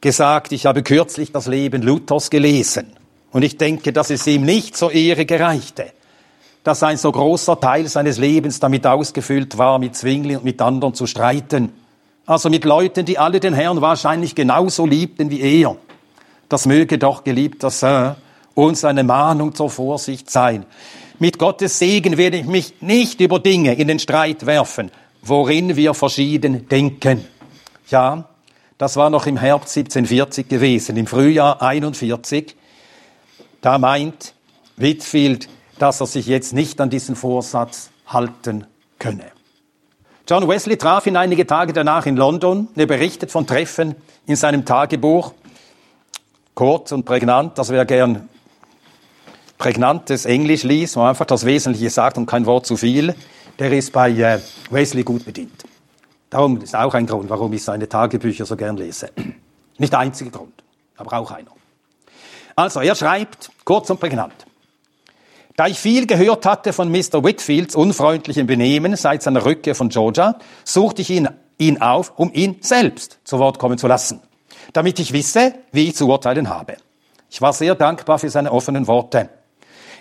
gesagt, 0.00 0.52
ich 0.52 0.64
habe 0.64 0.82
kürzlich 0.82 1.30
das 1.30 1.46
Leben 1.46 1.82
Luthers 1.82 2.30
gelesen. 2.30 2.86
Und 3.32 3.42
ich 3.42 3.58
denke, 3.58 3.92
dass 3.92 4.08
es 4.08 4.26
ihm 4.26 4.46
nicht 4.46 4.78
zur 4.78 4.92
Ehre 4.92 5.26
gereichte, 5.26 5.92
dass 6.64 6.82
ein 6.82 6.96
so 6.96 7.12
großer 7.12 7.60
Teil 7.60 7.86
seines 7.86 8.16
Lebens 8.16 8.60
damit 8.60 8.86
ausgefüllt 8.86 9.58
war, 9.58 9.78
mit 9.78 9.94
Zwingli 9.94 10.36
und 10.36 10.44
mit 10.44 10.62
anderen 10.62 10.94
zu 10.94 11.06
streiten. 11.06 11.70
Also 12.24 12.48
mit 12.48 12.64
Leuten, 12.64 13.04
die 13.04 13.18
alle 13.18 13.40
den 13.40 13.52
Herrn 13.52 13.82
wahrscheinlich 13.82 14.34
genauso 14.34 14.86
liebten 14.86 15.28
wie 15.28 15.60
er. 15.60 15.76
Das 16.50 16.66
möge 16.66 16.98
doch, 16.98 17.22
geliebter 17.22 17.70
Sir, 17.70 18.16
uns 18.54 18.84
eine 18.84 19.04
Mahnung 19.04 19.54
zur 19.54 19.70
Vorsicht 19.70 20.28
sein. 20.28 20.66
Mit 21.20 21.38
Gottes 21.38 21.78
Segen 21.78 22.18
werde 22.18 22.38
ich 22.38 22.46
mich 22.46 22.74
nicht 22.80 23.20
über 23.20 23.38
Dinge 23.38 23.74
in 23.74 23.86
den 23.86 24.00
Streit 24.00 24.46
werfen, 24.46 24.90
worin 25.22 25.76
wir 25.76 25.94
verschieden 25.94 26.68
denken. 26.68 27.24
Ja, 27.88 28.24
das 28.78 28.96
war 28.96 29.10
noch 29.10 29.26
im 29.26 29.36
Herbst 29.36 29.76
1740 29.76 30.48
gewesen. 30.48 30.96
Im 30.96 31.06
Frühjahr 31.06 31.62
41, 31.62 32.56
da 33.60 33.78
meint 33.78 34.34
Whitfield, 34.76 35.48
dass 35.78 36.00
er 36.00 36.06
sich 36.06 36.26
jetzt 36.26 36.52
nicht 36.52 36.80
an 36.80 36.90
diesen 36.90 37.14
Vorsatz 37.14 37.90
halten 38.08 38.66
könne. 38.98 39.26
John 40.28 40.48
Wesley 40.48 40.76
traf 40.76 41.06
ihn 41.06 41.16
einige 41.16 41.46
Tage 41.46 41.72
danach 41.72 42.06
in 42.06 42.16
London. 42.16 42.66
Er 42.74 42.86
berichtet 42.86 43.30
von 43.30 43.46
Treffen 43.46 43.94
in 44.26 44.34
seinem 44.34 44.64
Tagebuch 44.64 45.32
kurz 46.54 46.92
und 46.92 47.04
prägnant, 47.04 47.58
dass 47.58 47.70
wer 47.70 47.84
gern 47.84 48.28
prägnantes 49.58 50.24
Englisch 50.24 50.62
liest, 50.62 50.96
wo 50.96 51.02
einfach 51.02 51.26
das 51.26 51.44
Wesentliche 51.44 51.90
sagt 51.90 52.16
und 52.16 52.26
kein 52.26 52.46
Wort 52.46 52.66
zu 52.66 52.76
viel, 52.76 53.14
der 53.58 53.72
ist 53.72 53.92
bei 53.92 54.10
äh, 54.10 54.40
Wesley 54.70 55.02
gut 55.02 55.24
bedient. 55.24 55.64
Darum 56.30 56.60
ist 56.62 56.74
auch 56.74 56.94
ein 56.94 57.06
Grund, 57.06 57.28
warum 57.28 57.52
ich 57.52 57.62
seine 57.62 57.88
Tagebücher 57.88 58.46
so 58.46 58.56
gern 58.56 58.76
lese. 58.76 59.10
Nicht 59.78 59.92
der 59.92 60.00
einzige 60.00 60.30
Grund, 60.30 60.54
aber 60.96 61.18
auch 61.18 61.30
einer. 61.30 61.50
Also, 62.56 62.80
er 62.80 62.94
schreibt 62.94 63.50
kurz 63.64 63.90
und 63.90 64.00
prägnant. 64.00 64.32
Da 65.56 65.66
ich 65.66 65.78
viel 65.78 66.06
gehört 66.06 66.46
hatte 66.46 66.72
von 66.72 66.90
Mr. 66.90 67.22
Whitfields 67.22 67.74
unfreundlichem 67.74 68.46
Benehmen 68.46 68.96
seit 68.96 69.22
seiner 69.22 69.44
Rückkehr 69.44 69.74
von 69.74 69.90
Georgia, 69.90 70.38
suchte 70.64 71.02
ich 71.02 71.10
ihn, 71.10 71.28
ihn 71.58 71.82
auf, 71.82 72.14
um 72.16 72.32
ihn 72.32 72.56
selbst 72.60 73.18
zu 73.24 73.38
Wort 73.38 73.58
kommen 73.58 73.76
zu 73.76 73.86
lassen 73.86 74.20
damit 74.72 74.98
ich 74.98 75.12
wisse, 75.12 75.54
wie 75.72 75.88
ich 75.88 75.96
zu 75.96 76.08
urteilen 76.08 76.48
habe. 76.48 76.76
Ich 77.30 77.40
war 77.40 77.52
sehr 77.52 77.74
dankbar 77.74 78.18
für 78.18 78.30
seine 78.30 78.52
offenen 78.52 78.86
Worte. 78.86 79.28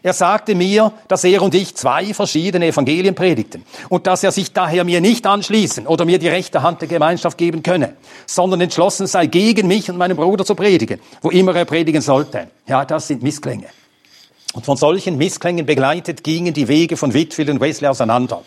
Er 0.02 0.14
sagte 0.14 0.56
mir, 0.56 0.94
dass 1.08 1.24
er 1.26 1.42
und 1.42 1.54
ich 1.54 1.76
zwei 1.76 2.14
verschiedene 2.14 2.68
Evangelien 2.68 3.16
predigten 3.16 3.66
und 3.90 4.08
dass 4.08 4.24
er 4.24 4.32
sich 4.32 4.54
daher 4.54 4.86
mir 4.86 5.02
nicht 5.02 5.28
anschließen 5.28 5.88
oder 5.88 6.06
mir 6.06 6.20
die 6.20 6.30
rechte 6.30 6.64
Hand 6.64 6.82
der 6.82 6.88
Gemeinschaft 6.88 7.38
geben 7.38 7.64
könne, 7.64 7.96
sondern 8.26 8.62
entschlossen 8.62 9.08
sei, 9.08 9.26
gegen 9.26 9.68
mich 9.68 9.90
und 9.90 9.98
meinen 9.98 10.16
Bruder 10.16 10.46
zu 10.46 10.56
predigen, 10.56 11.02
wo 11.22 11.30
immer 11.30 11.54
er 11.56 11.66
predigen 11.66 12.02
sollte. 12.02 12.48
Ja, 12.66 12.86
das 12.86 13.08
sind 13.08 13.24
Missklänge. 13.24 13.68
Und 14.54 14.66
von 14.66 14.78
solchen 14.78 15.18
Missklängen 15.18 15.66
begleitet 15.66 16.24
gingen 16.24 16.54
die 16.54 16.68
Wege 16.68 16.96
von 16.96 17.14
Whitfield 17.14 17.50
und 17.50 17.60
Wesley 17.60 17.88
auseinander. 17.88 18.42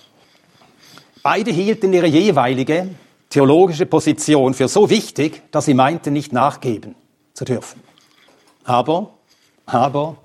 Beide 1.22 1.52
hielten 1.52 1.92
ihre 1.92 2.06
jeweilige 2.06 2.88
theologische 3.32 3.86
Position 3.86 4.52
für 4.52 4.68
so 4.68 4.90
wichtig, 4.90 5.42
dass 5.50 5.64
sie 5.64 5.74
meinten, 5.74 6.12
nicht 6.12 6.32
nachgeben 6.32 6.94
zu 7.32 7.46
dürfen. 7.46 7.82
Aber, 8.64 9.14
aber, 9.64 10.16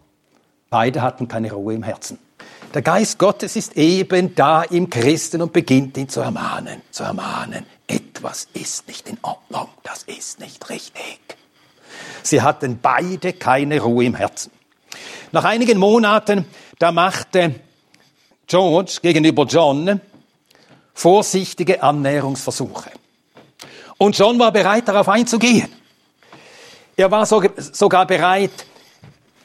beide 0.69 1.01
hatten 1.01 1.29
keine 1.29 1.53
Ruhe 1.53 1.73
im 1.73 1.83
Herzen. 1.83 2.19
Der 2.73 2.81
Geist 2.81 3.17
Gottes 3.17 3.55
ist 3.55 3.77
eben 3.77 4.35
da 4.35 4.61
im 4.61 4.89
Christen 4.89 5.41
und 5.41 5.53
beginnt 5.53 5.97
ihn 5.97 6.09
zu 6.09 6.19
ermahnen, 6.19 6.81
zu 6.91 7.03
ermahnen. 7.03 7.65
Etwas 7.87 8.49
ist 8.53 8.89
nicht 8.89 9.07
in 9.07 9.17
Ordnung, 9.21 9.69
das 9.83 10.03
ist 10.03 10.41
nicht 10.41 10.69
richtig. 10.69 11.37
Sie 12.23 12.41
hatten 12.41 12.77
beide 12.81 13.31
keine 13.31 13.79
Ruhe 13.79 14.03
im 14.03 14.15
Herzen. 14.15 14.51
Nach 15.31 15.45
einigen 15.45 15.77
Monaten, 15.77 16.45
da 16.77 16.91
machte 16.91 17.55
George 18.47 18.99
gegenüber 19.01 19.45
John 19.45 20.01
vorsichtige 20.97 21.83
Annäherungsversuche. 21.83 22.89
Und 23.99 24.17
John 24.17 24.39
war 24.39 24.51
bereit, 24.51 24.87
darauf 24.87 25.07
einzugehen. 25.07 25.69
Er 26.95 27.11
war 27.11 27.27
sogar 27.27 28.07
bereit, 28.07 28.65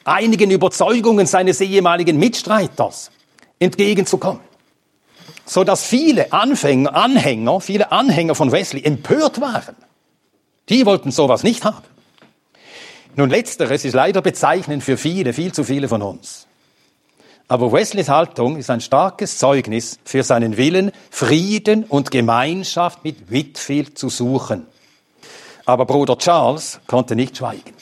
einigen 0.03 0.49
Überzeugungen 0.49 1.27
seines 1.27 1.61
ehemaligen 1.61 2.17
Mitstreiters 2.17 3.11
entgegenzukommen. 3.59 4.41
So 5.45 5.63
dass 5.63 5.85
viele 5.85 6.33
Anfänger, 6.33 6.95
Anhänger, 6.95 7.61
viele 7.61 7.91
Anhänger 7.91 8.33
von 8.33 8.51
Wesley 8.51 8.83
empört 8.83 9.39
waren. 9.39 9.75
Die 10.69 10.87
wollten 10.87 11.11
sowas 11.11 11.43
nicht 11.43 11.65
haben. 11.65 11.85
Nun, 13.15 13.29
letzteres 13.29 13.85
ist 13.85 13.93
leider 13.93 14.23
bezeichnend 14.23 14.83
für 14.83 14.97
viele, 14.97 15.33
viel 15.33 15.53
zu 15.53 15.63
viele 15.63 15.87
von 15.87 16.01
uns. 16.01 16.47
Aber 17.47 17.71
Wesleys 17.71 18.09
Haltung 18.09 18.57
ist 18.57 18.69
ein 18.69 18.81
starkes 18.81 19.37
Zeugnis 19.37 19.99
für 20.05 20.23
seinen 20.23 20.57
Willen, 20.57 20.91
Frieden 21.11 21.83
und 21.83 22.09
Gemeinschaft 22.09 23.03
mit 23.03 23.29
Whitfield 23.29 23.97
zu 23.97 24.09
suchen. 24.09 24.65
Aber 25.65 25.85
Bruder 25.85 26.17
Charles 26.17 26.79
konnte 26.87 27.15
nicht 27.15 27.37
schweigen. 27.37 27.73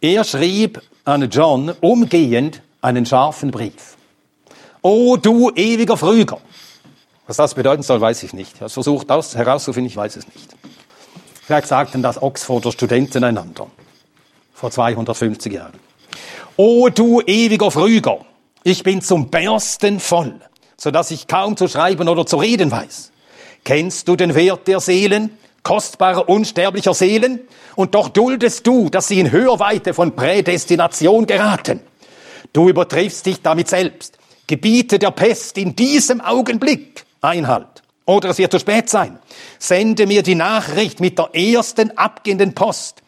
Er 0.00 0.24
schrieb 0.24 0.80
an 1.04 1.28
John 1.28 1.74
umgehend 1.80 2.62
einen 2.80 3.04
scharfen 3.04 3.50
Brief. 3.50 3.96
O 4.82 5.16
du 5.16 5.50
ewiger 5.54 5.96
Früger! 5.96 6.38
Was 7.26 7.36
das 7.36 7.54
bedeuten 7.54 7.82
soll, 7.82 8.00
weiß 8.00 8.22
ich 8.22 8.32
nicht. 8.32 8.60
Er 8.60 8.68
versucht 8.68 9.10
das 9.10 9.36
herauszufinden, 9.36 9.90
ich 9.90 9.96
weiß 9.96 10.16
es 10.16 10.26
nicht. 10.28 10.48
Vielleicht 11.42 11.66
sagten 11.66 12.02
das 12.02 12.22
Oxforder 12.22 12.72
Studenten 12.72 13.24
einander. 13.24 13.66
Vor 14.54 14.70
250 14.70 15.52
Jahren. 15.52 15.74
O 16.56 16.88
du 16.88 17.20
ewiger 17.22 17.70
Früger! 17.70 18.27
Ich 18.68 18.82
bin 18.82 19.00
zum 19.00 19.30
Bersten 19.30 19.98
voll, 19.98 20.34
so 20.76 20.90
dass 20.90 21.10
ich 21.10 21.26
kaum 21.26 21.56
zu 21.56 21.68
schreiben 21.68 22.06
oder 22.06 22.26
zu 22.26 22.36
reden 22.36 22.70
weiß. 22.70 23.12
Kennst 23.64 24.06
du 24.06 24.14
den 24.14 24.34
Wert 24.34 24.68
der 24.68 24.80
Seelen, 24.80 25.38
kostbarer, 25.62 26.28
unsterblicher 26.28 26.92
Seelen? 26.92 27.40
Und 27.76 27.94
doch 27.94 28.10
duldest 28.10 28.66
du, 28.66 28.90
dass 28.90 29.08
sie 29.08 29.20
in 29.20 29.32
Hörweite 29.32 29.94
von 29.94 30.14
Prädestination 30.14 31.26
geraten. 31.26 31.80
Du 32.52 32.68
übertriffst 32.68 33.24
dich 33.24 33.40
damit 33.40 33.68
selbst. 33.68 34.18
Gebiete 34.46 34.98
der 34.98 35.12
Pest 35.12 35.56
in 35.56 35.74
diesem 35.74 36.20
Augenblick 36.20 37.06
Einhalt. 37.22 37.82
Oder 38.04 38.28
es 38.28 38.36
wird 38.36 38.52
zu 38.52 38.58
spät 38.58 38.90
sein. 38.90 39.18
Sende 39.58 40.06
mir 40.06 40.22
die 40.22 40.34
Nachricht 40.34 41.00
mit 41.00 41.18
der 41.18 41.34
ersten 41.34 41.96
abgehenden 41.96 42.54
Post, 42.54 43.02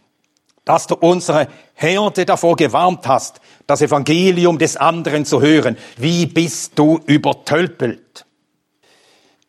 dass 0.64 0.87
du 0.87 0.94
unsere 0.94 1.49
Herde 1.75 2.27
davor 2.27 2.57
gewarnt 2.57 3.07
hast, 3.07 3.40
das 3.66 3.83
Evangelium 3.83 4.59
des 4.59 4.77
anderen 4.77 5.25
zu 5.25 5.40
hören. 5.40 5.77
Wie 5.96 6.27
bist 6.27 6.73
du 6.79 7.01
übertölpelt? 7.07 8.27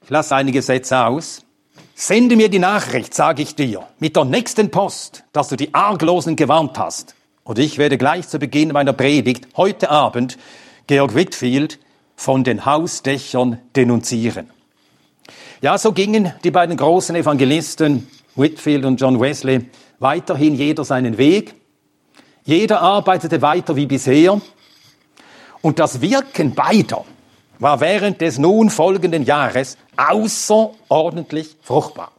Ich 0.04 0.10
lasse 0.10 0.36
einige 0.36 0.62
Sätze 0.62 1.06
aus. 1.06 1.44
Sende 1.94 2.36
mir 2.36 2.50
die 2.50 2.60
Nachricht, 2.60 3.14
sage 3.14 3.44
ich 3.44 3.56
dir, 3.56 3.88
mit 4.00 4.16
der 4.16 4.26
nächsten 4.26 4.72
Post, 4.72 5.24
dass 5.34 5.50
du 5.50 5.56
die 5.56 5.74
Arglosen 5.74 6.36
gewarnt 6.36 6.80
hast. 6.80 7.16
Und 7.44 7.60
ich 7.60 7.78
werde 7.78 7.98
gleich 7.98 8.28
zu 8.28 8.40
Beginn 8.40 8.70
meiner 8.70 8.94
Predigt 8.94 9.48
heute 9.58 9.90
Abend 9.90 10.38
Georg 10.88 11.14
Whitfield 11.14 11.80
von 12.16 12.44
den 12.44 12.66
Hausdächern 12.66 13.60
denunzieren. 13.76 14.50
Ja, 15.62 15.78
so 15.78 15.92
gingen 15.92 16.34
die 16.44 16.52
beiden 16.52 16.76
großen 16.76 17.16
Evangelisten 17.16 18.08
Whitfield 18.36 18.86
und 18.86 19.00
John 19.00 19.20
Wesley 19.20 19.70
weiterhin 20.02 20.56
jeder 20.56 20.84
seinen 20.84 21.18
Weg. 21.18 21.54
Jeder 22.44 22.82
arbeitete 22.82 23.42
weiter 23.42 23.76
wie 23.76 23.86
bisher. 23.86 24.42
Und 25.62 25.80
das 25.80 26.02
Wirken 26.02 26.56
beider 26.56 27.06
war 27.60 27.80
während 27.80 28.20
des 28.20 28.40
nun 28.40 28.72
folgenden 28.72 29.24
Jahres 29.24 29.78
außerordentlich 29.96 31.56
fruchtbar. 31.62 32.12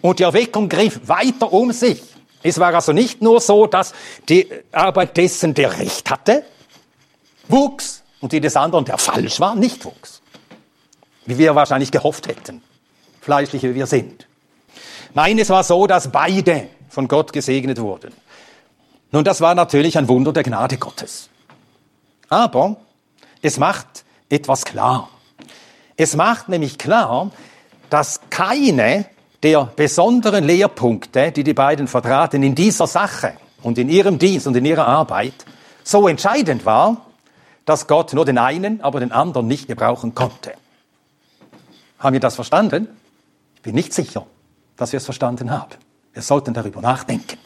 Und 0.00 0.18
die 0.18 0.24
Erweckung 0.24 0.68
griff 0.68 1.00
weiter 1.06 1.52
um 1.52 1.72
sich. 1.72 2.02
Es 2.42 2.58
war 2.58 2.74
also 2.74 2.92
nicht 2.92 3.22
nur 3.22 3.40
so, 3.40 3.66
dass 3.66 3.94
die 4.28 4.48
Arbeit 4.72 5.16
dessen, 5.16 5.54
der 5.54 5.78
Recht 5.78 6.10
hatte, 6.10 6.44
wuchs 7.48 8.02
und 8.20 8.32
die 8.32 8.40
des 8.40 8.56
anderen, 8.56 8.84
der 8.84 8.98
falsch 8.98 9.38
war, 9.38 9.54
nicht 9.54 9.84
wuchs. 9.84 10.22
Wie 11.24 11.38
wir 11.38 11.54
wahrscheinlich 11.54 11.92
gehofft 11.92 12.26
hätten, 12.26 12.62
fleischlich 13.20 13.62
wie 13.62 13.74
wir 13.74 13.86
sind. 13.86 14.26
Nein, 15.14 15.38
es 15.38 15.50
war 15.50 15.64
so, 15.64 15.86
dass 15.86 16.10
beide 16.10 16.68
von 16.96 17.08
Gott 17.08 17.34
gesegnet 17.34 17.78
wurden. 17.78 18.10
Nun, 19.12 19.22
das 19.22 19.42
war 19.42 19.54
natürlich 19.54 19.98
ein 19.98 20.08
Wunder 20.08 20.32
der 20.32 20.42
Gnade 20.42 20.78
Gottes. 20.78 21.28
Aber 22.30 22.78
es 23.42 23.58
macht 23.58 24.06
etwas 24.30 24.64
klar. 24.64 25.10
Es 25.98 26.16
macht 26.16 26.48
nämlich 26.48 26.78
klar, 26.78 27.32
dass 27.90 28.22
keine 28.30 29.04
der 29.42 29.70
besonderen 29.76 30.44
Lehrpunkte, 30.44 31.32
die 31.32 31.44
die 31.44 31.52
beiden 31.52 31.86
vertraten 31.86 32.42
in 32.42 32.54
dieser 32.54 32.86
Sache 32.86 33.34
und 33.62 33.76
in 33.76 33.90
ihrem 33.90 34.18
Dienst 34.18 34.46
und 34.46 34.56
in 34.56 34.64
ihrer 34.64 34.86
Arbeit, 34.86 35.44
so 35.84 36.08
entscheidend 36.08 36.64
war, 36.64 37.04
dass 37.66 37.88
Gott 37.88 38.14
nur 38.14 38.24
den 38.24 38.38
einen, 38.38 38.80
aber 38.80 39.00
den 39.00 39.12
anderen 39.12 39.46
nicht 39.48 39.68
gebrauchen 39.68 40.14
konnte. 40.14 40.54
Haben 41.98 42.14
wir 42.14 42.20
das 42.20 42.36
verstanden? 42.36 42.88
Ich 43.56 43.60
bin 43.60 43.74
nicht 43.74 43.92
sicher, 43.92 44.26
dass 44.78 44.92
wir 44.92 44.96
es 44.96 45.04
verstanden 45.04 45.50
haben. 45.50 45.85
Wir 46.16 46.22
sollten 46.22 46.54
darüber 46.54 46.80
nachdenken. 46.80 47.36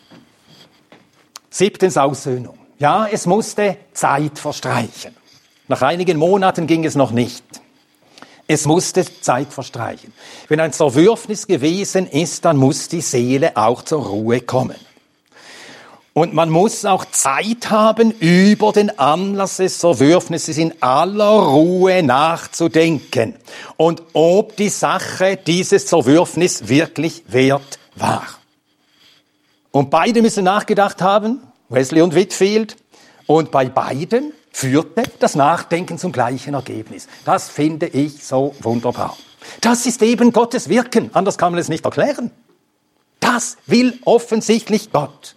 Siebtens 1.51 1.97
Aussöhnung. 1.97 2.57
Ja, 2.79 3.09
es 3.11 3.27
musste 3.27 3.77
Zeit 3.93 4.39
verstreichen. 4.39 5.13
Nach 5.67 5.83
einigen 5.83 6.17
Monaten 6.17 6.69
ging 6.69 6.85
es 6.85 6.95
noch 6.95 7.11
nicht. 7.11 7.43
Es 8.47 8.67
musste 8.67 9.05
Zeit 9.23 9.53
verstreichen. 9.53 10.13
Wenn 10.47 10.61
ein 10.61 10.73
Zerwürfnis 10.73 11.49
gewesen 11.49 12.07
ist, 12.07 12.45
dann 12.45 12.59
muss 12.59 12.87
die 12.87 13.01
Seele 13.01 13.57
auch 13.57 13.83
zur 13.83 14.07
Ruhe 14.07 14.41
kommen. 14.41 14.79
Und 16.13 16.33
man 16.33 16.49
muss 16.49 16.85
auch 16.85 17.05
Zeit 17.07 17.71
haben, 17.71 18.13
über 18.21 18.71
den 18.71 18.97
Anlass 19.01 19.57
des 19.57 19.81
Zerwürfnisses 19.81 20.59
in 20.59 20.81
aller 20.81 21.41
Ruhe 21.41 22.05
nachzudenken. 22.05 23.35
Und 23.77 24.01
ob 24.13 24.55
die 24.55 24.69
Sache 24.69 25.37
dieses 25.37 25.87
Zerwürfnis 25.87 26.69
wirklich 26.69 27.25
wert 27.27 27.81
war. 27.97 28.40
Und 29.73 29.91
beide 29.91 30.23
müssen 30.23 30.45
nachgedacht 30.45 31.01
haben, 31.01 31.41
Wesley 31.69 32.03
und 32.03 32.15
Whitfield. 32.15 32.77
Und 33.27 33.51
bei 33.51 33.69
beiden 33.69 34.33
führte 34.53 35.05
das 35.21 35.37
Nachdenken 35.37 35.99
zum 35.99 36.13
gleichen 36.13 36.55
Ergebnis. 36.55 37.07
Das 37.25 37.49
finde 37.49 37.87
ich 37.87 38.25
so 38.25 38.55
wunderbar. 38.61 39.17
Das 39.61 39.87
ist 39.87 40.03
eben 40.03 40.33
Gottes 40.33 40.69
Wirken, 40.69 41.11
anders 41.15 41.39
kann 41.39 41.53
man 41.53 41.61
es 41.61 41.69
nicht 41.69 41.85
erklären. 41.85 42.31
Das 43.21 43.57
will 43.67 43.99
offensichtlich 44.05 44.93
Gott. 44.93 45.37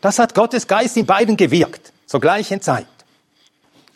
Das 0.00 0.18
hat 0.18 0.34
Gottes 0.34 0.66
Geist 0.66 0.96
in 0.96 1.06
beiden 1.06 1.36
gewirkt, 1.36 1.92
zur 2.06 2.20
gleichen 2.20 2.60
Zeit. 2.60 2.86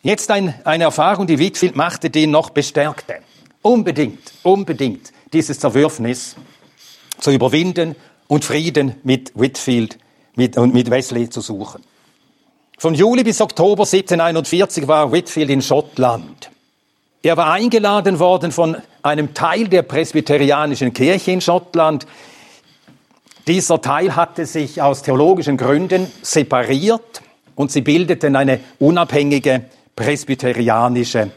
Jetzt 0.02 0.30
ein, 0.30 0.54
eine 0.64 0.84
Erfahrung, 0.84 1.26
die 1.26 1.38
Whitfield 1.38 1.76
machte, 1.76 2.08
die 2.08 2.26
noch 2.26 2.50
bestärkte. 2.50 3.16
Unbedingt, 3.62 4.32
unbedingt 4.42 5.12
dieses 5.32 5.58
Zerwürfnis 5.60 6.36
zu 7.18 7.30
überwinden 7.30 7.96
und 8.30 8.44
Frieden 8.44 8.94
mit 9.02 9.32
Whitfield 9.34 9.98
mit, 10.36 10.56
und 10.56 10.72
mit 10.72 10.88
Wesley 10.88 11.28
zu 11.28 11.40
suchen. 11.40 11.82
Von 12.78 12.94
Juli 12.94 13.24
bis 13.24 13.40
Oktober 13.40 13.82
1741 13.82 14.86
war 14.86 15.10
Whitfield 15.10 15.50
in 15.50 15.60
Schottland. 15.60 16.48
Er 17.24 17.36
war 17.36 17.52
eingeladen 17.52 18.20
worden 18.20 18.52
von 18.52 18.76
einem 19.02 19.34
Teil 19.34 19.66
der 19.66 19.82
presbyterianischen 19.82 20.92
Kirche 20.92 21.32
in 21.32 21.40
Schottland. 21.40 22.06
Dieser 23.48 23.82
Teil 23.82 24.14
hatte 24.14 24.46
sich 24.46 24.80
aus 24.80 25.02
theologischen 25.02 25.56
Gründen 25.56 26.06
separiert 26.22 27.22
und 27.56 27.72
sie 27.72 27.80
bildeten 27.80 28.36
eine 28.36 28.60
unabhängige 28.78 29.64
presbyterianische 29.96 31.32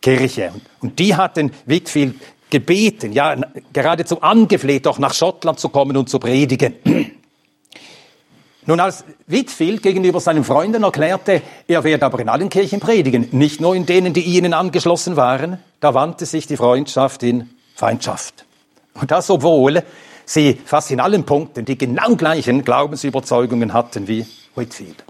Kirche. 0.00 0.52
Und 0.80 1.00
die 1.00 1.16
hatten 1.16 1.50
Whitfield 1.66 2.14
gebeten, 2.50 3.12
ja, 3.12 3.36
geradezu 3.72 4.22
angefleht, 4.22 4.86
doch 4.86 4.98
nach 4.98 5.14
Schottland 5.14 5.58
zu 5.58 5.68
kommen 5.68 5.96
und 5.96 6.08
zu 6.08 6.18
predigen. 6.18 6.74
Nun, 8.66 8.80
als 8.80 9.04
Whitfield 9.26 9.82
gegenüber 9.82 10.20
seinen 10.20 10.44
Freunden 10.44 10.82
erklärte, 10.82 11.40
er 11.66 11.84
werde 11.84 12.04
aber 12.04 12.20
in 12.20 12.28
allen 12.28 12.50
Kirchen 12.50 12.80
predigen, 12.80 13.28
nicht 13.32 13.62
nur 13.62 13.74
in 13.74 13.86
denen, 13.86 14.12
die 14.12 14.20
ihnen 14.20 14.52
angeschlossen 14.52 15.16
waren, 15.16 15.58
da 15.80 15.94
wandte 15.94 16.26
sich 16.26 16.46
die 16.46 16.58
Freundschaft 16.58 17.22
in 17.22 17.48
Feindschaft. 17.74 18.44
Und 18.92 19.10
das, 19.10 19.30
obwohl 19.30 19.82
sie 20.26 20.58
fast 20.64 20.90
in 20.90 21.00
allen 21.00 21.24
Punkten 21.24 21.64
die 21.64 21.78
genau 21.78 22.14
gleichen 22.16 22.62
Glaubensüberzeugungen 22.62 23.72
hatten 23.72 24.06
wie 24.06 24.26
Whitfield. 24.54 25.02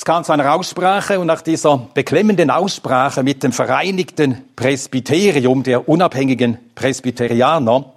Es 0.00 0.06
kam 0.06 0.24
zu 0.24 0.32
einer 0.32 0.54
Aussprache 0.54 1.20
und 1.20 1.26
nach 1.26 1.42
dieser 1.42 1.76
beklemmenden 1.92 2.50
Aussprache 2.50 3.22
mit 3.22 3.42
dem 3.42 3.52
Vereinigten 3.52 4.42
Presbyterium 4.56 5.62
der 5.62 5.90
unabhängigen 5.90 6.56
Presbyterianer 6.74 7.92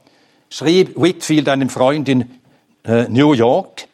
schrieb 0.49 1.01
Whitfield 1.01 1.47
einem 1.47 1.69
Freund 1.69 2.09
in 2.09 2.29
äh, 2.83 3.07
New 3.07 3.31
York, 3.31 3.87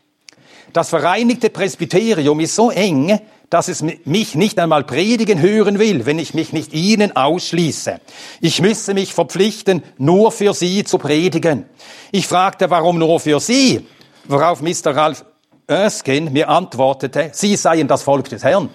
das 0.73 0.89
Vereinigte 0.89 1.51
Presbyterium 1.51 2.39
ist 2.39 2.55
so 2.55 2.71
eng, 2.71 3.19
dass 3.51 3.67
es 3.67 3.83
mich 4.05 4.33
nicht 4.33 4.57
einmal 4.57 4.85
predigen 4.85 5.39
hören 5.39 5.77
will, 5.77 6.07
wenn 6.07 6.17
ich 6.17 6.33
mich 6.33 6.51
nicht 6.51 6.73
ihnen 6.73 7.15
ausschließe. 7.15 7.99
Ich 8.41 8.59
müsse 8.59 8.95
mich 8.95 9.13
verpflichten, 9.13 9.83
nur 9.99 10.31
für 10.31 10.55
sie 10.55 10.83
zu 10.83 10.97
predigen. 10.97 11.65
Ich 12.11 12.25
fragte, 12.25 12.71
warum 12.71 12.97
nur 12.97 13.19
für 13.19 13.39
sie? 13.39 13.85
Worauf 14.27 14.63
Mr. 14.63 14.95
Ralph 14.95 15.25
Erskine 15.69 16.31
mir 16.31 16.49
antwortete, 16.49 17.29
sie 17.33 17.55
seien 17.55 17.87
das 17.87 18.01
Volk 18.03 18.27
des 18.29 18.43
Herrn. 18.43 18.69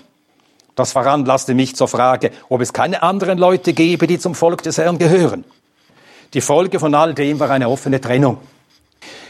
Das 0.77 0.93
veranlasste 0.93 1.55
mich 1.55 1.75
zur 1.75 1.89
Frage, 1.89 2.31
ob 2.49 2.61
es 2.61 2.73
keine 2.73 3.03
anderen 3.03 3.39
Leute 3.39 3.73
gebe, 3.73 4.07
die 4.07 4.19
zum 4.19 4.35
Volk 4.35 4.63
des 4.63 4.79
Herrn 4.79 4.99
gehören. 4.99 5.45
Die 6.35 6.41
Folge 6.41 6.79
von 6.79 6.95
all 6.95 7.15
dem 7.15 7.39
war 7.41 7.51
eine 7.51 7.69
offene 7.69 8.01
Trennung. 8.01 8.39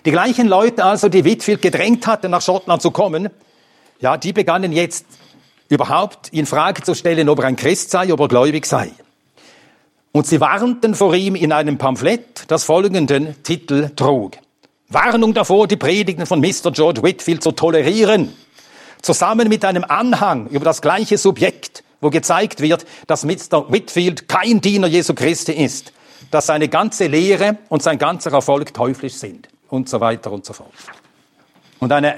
Die 0.04 0.10
gleichen 0.10 0.46
Leute 0.46 0.84
also, 0.84 1.08
die 1.08 1.24
Whitfield 1.24 1.62
gedrängt 1.62 2.06
hatten, 2.06 2.30
nach 2.30 2.42
Schottland 2.42 2.82
zu 2.82 2.90
kommen, 2.90 3.30
ja, 4.00 4.18
die 4.18 4.34
begannen 4.34 4.72
jetzt 4.72 5.06
überhaupt 5.68 6.28
in 6.28 6.44
Frage 6.44 6.82
zu 6.82 6.94
stellen, 6.94 7.28
ob 7.28 7.38
er 7.38 7.46
ein 7.46 7.56
Christ 7.56 7.90
sei, 7.90 8.12
ob 8.12 8.20
er 8.20 8.28
gläubig 8.28 8.66
sei. 8.66 8.90
Und 10.12 10.26
sie 10.26 10.40
warnten 10.40 10.94
vor 10.94 11.14
ihm 11.14 11.34
in 11.34 11.52
einem 11.52 11.78
Pamphlet, 11.78 12.44
das 12.48 12.64
folgenden 12.64 13.42
Titel 13.42 13.90
trug. 13.96 14.36
Warnung 14.88 15.32
davor, 15.32 15.66
die 15.66 15.76
Predigten 15.76 16.26
von 16.26 16.40
Mr. 16.40 16.70
George 16.70 17.02
Whitfield 17.02 17.42
zu 17.42 17.52
tolerieren. 17.52 18.34
Zusammen 19.00 19.48
mit 19.48 19.64
einem 19.64 19.84
Anhang 19.84 20.46
über 20.48 20.64
das 20.64 20.82
gleiche 20.82 21.18
Subjekt, 21.18 21.84
wo 22.00 22.10
gezeigt 22.10 22.60
wird, 22.60 22.84
dass 23.06 23.24
Mr. 23.24 23.70
Whitfield 23.70 24.28
kein 24.28 24.60
Diener 24.60 24.86
Jesu 24.86 25.14
Christi 25.14 25.52
ist, 25.52 25.92
dass 26.30 26.46
seine 26.46 26.68
ganze 26.68 27.06
Lehre 27.06 27.58
und 27.68 27.82
sein 27.82 27.98
ganzer 27.98 28.32
Erfolg 28.32 28.74
teuflisch 28.74 29.14
sind 29.14 29.48
und 29.68 29.88
so 29.88 30.00
weiter 30.00 30.30
und 30.32 30.44
so 30.44 30.52
fort. 30.52 30.72
Und 31.80 31.92
eine 31.92 32.16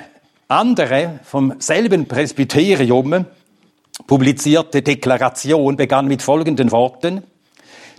andere 0.49 1.21
vom 1.25 1.55
selben 1.61 2.07
Presbyterium 2.07 3.27
publizierte 4.07 4.83
Deklaration 4.83 5.77
begann 5.77 6.07
mit 6.07 6.23
folgenden 6.23 6.71
Worten. 6.71 7.23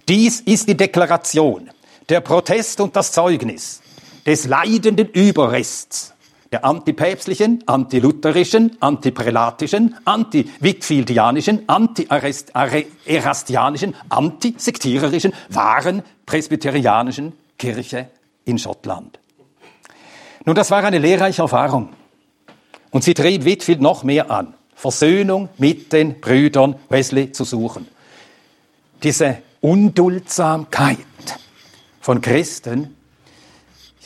Dies 0.08 0.41
ist 0.41 0.67
die 0.69 0.77
Deklaration, 0.77 1.69
der 2.08 2.21
Protest 2.21 2.80
und 2.80 2.95
das 2.95 3.12
Zeugnis 3.12 3.82
des 4.27 4.45
leidenden 4.45 5.09
Überrests 5.09 6.13
der 6.51 6.63
antipäpstlichen, 6.63 7.63
antilutherischen, 7.65 8.77
antiprälatischen, 8.79 9.95
anti-Whitfieldianischen, 10.05 11.67
anti-erastianischen, 11.67 13.95
antisektiererischen, 14.09 15.33
wahren 15.49 16.03
presbyterianischen 16.25 17.33
Kirche 17.57 18.09
in 18.45 18.57
Schottland. 18.57 19.19
Nun, 20.45 20.55
das 20.55 20.71
war 20.71 20.83
eine 20.83 20.99
lehrreiche 20.99 21.41
Erfahrung. 21.41 21.89
Und 22.91 23.03
sie 23.03 23.13
trieb 23.13 23.43
Whitfield 23.43 23.82
noch 23.82 24.03
mehr 24.03 24.32
an, 24.32 24.53
Versöhnung 24.75 25.49
mit 25.57 25.91
den 25.91 26.21
Brüdern 26.21 26.75
Wesley 26.88 27.34
zu 27.34 27.43
suchen. 27.43 27.88
Diese 29.03 29.39
Unduldsamkeit 29.59 30.97
von 31.99 32.21
Christen, 32.21 32.95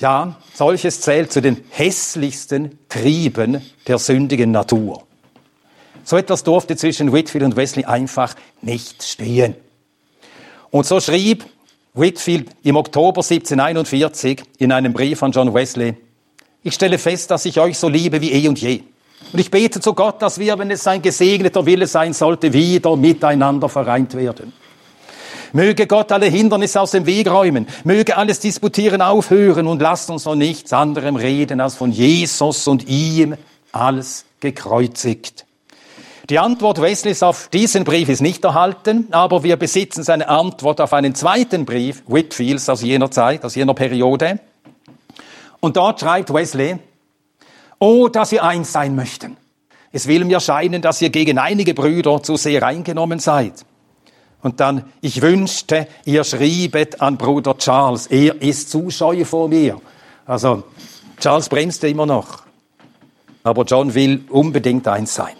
ja, 0.01 0.35
solches 0.53 1.01
zählt 1.01 1.31
zu 1.31 1.41
den 1.41 1.63
hässlichsten 1.69 2.77
Trieben 2.89 3.61
der 3.87 3.97
sündigen 3.97 4.51
Natur. 4.51 5.03
So 6.03 6.17
etwas 6.17 6.43
durfte 6.43 6.75
zwischen 6.75 7.13
Whitfield 7.13 7.43
und 7.43 7.55
Wesley 7.55 7.85
einfach 7.85 8.35
nicht 8.61 9.03
stehen. 9.03 9.55
Und 10.71 10.85
so 10.85 10.99
schrieb 10.99 11.45
Whitfield 11.93 12.49
im 12.63 12.75
Oktober 12.75 13.21
1741 13.21 14.43
in 14.57 14.71
einem 14.71 14.93
Brief 14.93 15.21
an 15.23 15.31
John 15.31 15.53
Wesley, 15.53 15.95
ich 16.63 16.73
stelle 16.73 16.97
fest, 16.97 17.31
dass 17.31 17.45
ich 17.45 17.59
euch 17.59 17.77
so 17.77 17.89
liebe 17.89 18.21
wie 18.21 18.31
eh 18.31 18.47
und 18.47 18.61
je. 18.61 18.81
Und 19.33 19.39
ich 19.39 19.49
bete 19.49 19.79
zu 19.79 19.93
Gott, 19.93 20.21
dass 20.21 20.39
wir, 20.39 20.57
wenn 20.59 20.69
es 20.71 20.83
sein 20.83 21.01
gesegneter 21.01 21.65
Wille 21.65 21.87
sein 21.87 22.13
sollte, 22.13 22.53
wieder 22.53 22.95
miteinander 22.95 23.67
vereint 23.69 24.13
werden. 24.13 24.53
Möge 25.53 25.87
Gott 25.87 26.11
alle 26.11 26.27
Hindernisse 26.27 26.79
aus 26.79 26.91
dem 26.91 27.05
Weg 27.05 27.29
räumen. 27.29 27.67
Möge 27.83 28.17
alles 28.17 28.39
Disputieren 28.39 29.01
aufhören 29.01 29.67
und 29.67 29.81
lasst 29.81 30.09
uns 30.09 30.23
von 30.23 30.37
nichts 30.37 30.73
anderem 30.73 31.15
reden 31.15 31.59
als 31.59 31.75
von 31.75 31.91
Jesus 31.91 32.67
und 32.67 32.87
ihm 32.87 33.35
als 33.71 34.25
gekreuzigt. 34.39 35.45
Die 36.29 36.39
Antwort 36.39 36.81
Wesleys 36.81 37.23
auf 37.23 37.49
diesen 37.49 37.83
Brief 37.83 38.07
ist 38.07 38.21
nicht 38.21 38.45
erhalten, 38.45 39.07
aber 39.11 39.43
wir 39.43 39.57
besitzen 39.57 40.03
seine 40.03 40.29
Antwort 40.29 40.79
auf 40.79 40.93
einen 40.93 41.13
zweiten 41.13 41.65
Brief 41.65 42.03
Whitfields 42.07 42.69
aus 42.69 42.81
jener 42.81 43.11
Zeit, 43.11 43.43
aus 43.43 43.55
jener 43.55 43.73
Periode. 43.73 44.39
Und 45.59 45.75
dort 45.77 45.99
schreibt 45.99 46.33
Wesley, 46.33 46.77
Oh, 47.79 48.07
dass 48.07 48.31
ihr 48.31 48.43
eins 48.43 48.71
sein 48.71 48.95
möchten. 48.95 49.37
Es 49.91 50.07
will 50.07 50.23
mir 50.23 50.39
scheinen, 50.39 50.81
dass 50.81 51.01
ihr 51.01 51.09
gegen 51.09 51.37
einige 51.37 51.73
Brüder 51.73 52.21
zu 52.21 52.37
sehr 52.37 52.63
eingenommen 52.63 53.19
seid. 53.19 53.65
Und 54.41 54.59
dann, 54.59 54.85
ich 55.01 55.21
wünschte, 55.21 55.87
ihr 56.05 56.23
schriebet 56.23 57.01
an 57.01 57.17
Bruder 57.17 57.57
Charles, 57.57 58.07
er 58.07 58.41
ist 58.41 58.71
zu 58.71 58.89
scheu 58.89 59.23
vor 59.23 59.47
mir. 59.49 59.79
Also, 60.25 60.63
Charles 61.19 61.49
bremste 61.49 61.87
immer 61.87 62.05
noch. 62.05 62.43
Aber 63.43 63.63
John 63.63 63.93
will 63.93 64.23
unbedingt 64.29 64.87
eins 64.87 65.13
sein. 65.13 65.35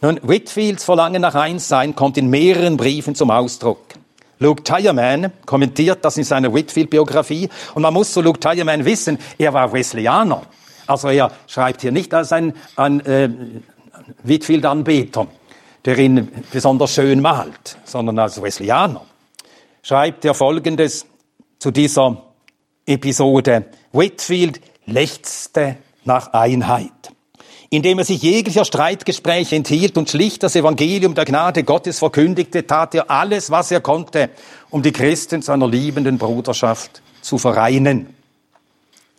Nun, 0.00 0.20
Whitfields 0.22 0.84
Verlangen 0.84 1.22
nach 1.22 1.34
Einssein 1.34 1.94
kommt 1.96 2.16
in 2.16 2.28
mehreren 2.28 2.76
Briefen 2.76 3.14
zum 3.14 3.30
Ausdruck. 3.30 3.80
Luke 4.38 4.62
Tyerman 4.62 5.32
kommentiert 5.46 6.04
das 6.04 6.16
in 6.16 6.24
seiner 6.24 6.52
Whitfield-Biografie. 6.52 7.48
Und 7.74 7.82
man 7.82 7.94
muss 7.94 8.12
zu 8.12 8.20
Luke 8.20 8.38
Tyerman 8.38 8.84
wissen, 8.84 9.18
er 9.38 9.54
war 9.54 9.72
Wesleyaner. 9.72 10.42
Also 10.86 11.08
er 11.08 11.30
schreibt 11.46 11.80
hier 11.80 11.92
nicht 11.92 12.12
als 12.12 12.32
ein, 12.32 12.52
ein 12.76 13.00
äh, 13.06 13.30
Whitfield-Anbeter 14.22 15.26
der 15.84 15.98
ihn 15.98 16.28
besonders 16.52 16.94
schön 16.94 17.20
malt, 17.20 17.76
sondern 17.84 18.18
als 18.18 18.40
Wesleyaner, 18.40 19.02
schreibt 19.82 20.24
er 20.24 20.34
Folgendes 20.34 21.06
zu 21.58 21.70
dieser 21.70 22.22
Episode. 22.86 23.66
Whitfield 23.92 24.60
lechzte 24.86 25.76
nach 26.04 26.32
Einheit. 26.32 26.90
Indem 27.70 27.98
er 27.98 28.04
sich 28.04 28.22
jeglicher 28.22 28.64
Streitgespräche 28.64 29.56
enthielt 29.56 29.96
und 29.96 30.08
schlicht 30.08 30.42
das 30.42 30.54
Evangelium 30.54 31.14
der 31.14 31.24
Gnade 31.24 31.64
Gottes 31.64 31.98
verkündigte, 31.98 32.66
tat 32.66 32.94
er 32.94 33.10
alles, 33.10 33.50
was 33.50 33.70
er 33.70 33.80
konnte, 33.80 34.30
um 34.70 34.82
die 34.82 34.92
Christen 34.92 35.42
zu 35.42 35.52
einer 35.52 35.68
liebenden 35.68 36.18
Bruderschaft 36.18 37.02
zu 37.20 37.36
vereinen. 37.36 38.14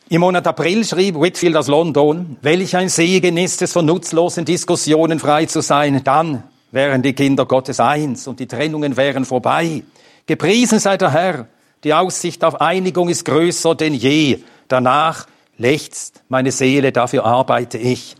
Im 0.07 0.21
Monat 0.21 0.45
April 0.45 0.85
schrieb 0.85 1.19
Whitfield 1.19 1.57
aus 1.57 1.67
London, 1.67 2.37
welch 2.41 2.75
ein 2.75 2.89
Segen 2.89 3.37
ist 3.37 3.61
es, 3.63 3.73
von 3.73 3.85
nutzlosen 3.85 4.45
Diskussionen 4.45 5.19
frei 5.19 5.47
zu 5.47 5.61
sein. 5.61 6.03
Dann 6.03 6.43
wären 6.75 7.01
die 7.01 7.13
Kinder 7.13 7.45
Gottes 7.45 7.79
eins 7.79 8.27
und 8.27 8.39
die 8.39 8.47
Trennungen 8.47 8.97
wären 8.97 9.23
vorbei. 9.23 9.83
Gepriesen 10.27 10.77
sei 10.79 10.97
der 10.97 11.11
Herr, 11.11 11.47
die 11.85 11.93
Aussicht 11.93 12.43
auf 12.43 12.59
Einigung 12.59 13.07
ist 13.07 13.23
größer 13.23 13.75
denn 13.75 13.93
je. 13.93 14.39
Danach 14.67 15.25
lechzt 15.57 16.21
meine 16.27 16.51
Seele, 16.51 16.91
dafür 16.91 17.23
arbeite 17.23 17.77
ich. 17.77 18.15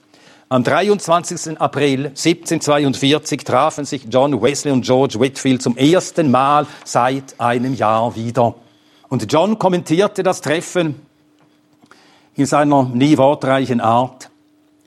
Am 0.48 0.64
23. 0.64 1.60
April 1.60 2.06
1742 2.06 3.44
trafen 3.44 3.84
sich 3.84 4.08
John 4.10 4.42
Wesley 4.42 4.72
und 4.72 4.86
George 4.86 5.20
Whitfield 5.20 5.62
zum 5.62 5.76
ersten 5.76 6.32
Mal 6.32 6.66
seit 6.86 7.38
einem 7.40 7.74
Jahr 7.74 8.16
wieder. 8.16 8.56
Und 9.10 9.30
John 9.32 9.60
kommentierte 9.60 10.24
das 10.24 10.40
Treffen 10.40 10.96
in 12.36 12.46
seiner 12.46 12.84
nie 12.84 13.18
wortreichen 13.18 13.82
Art. 13.82 14.30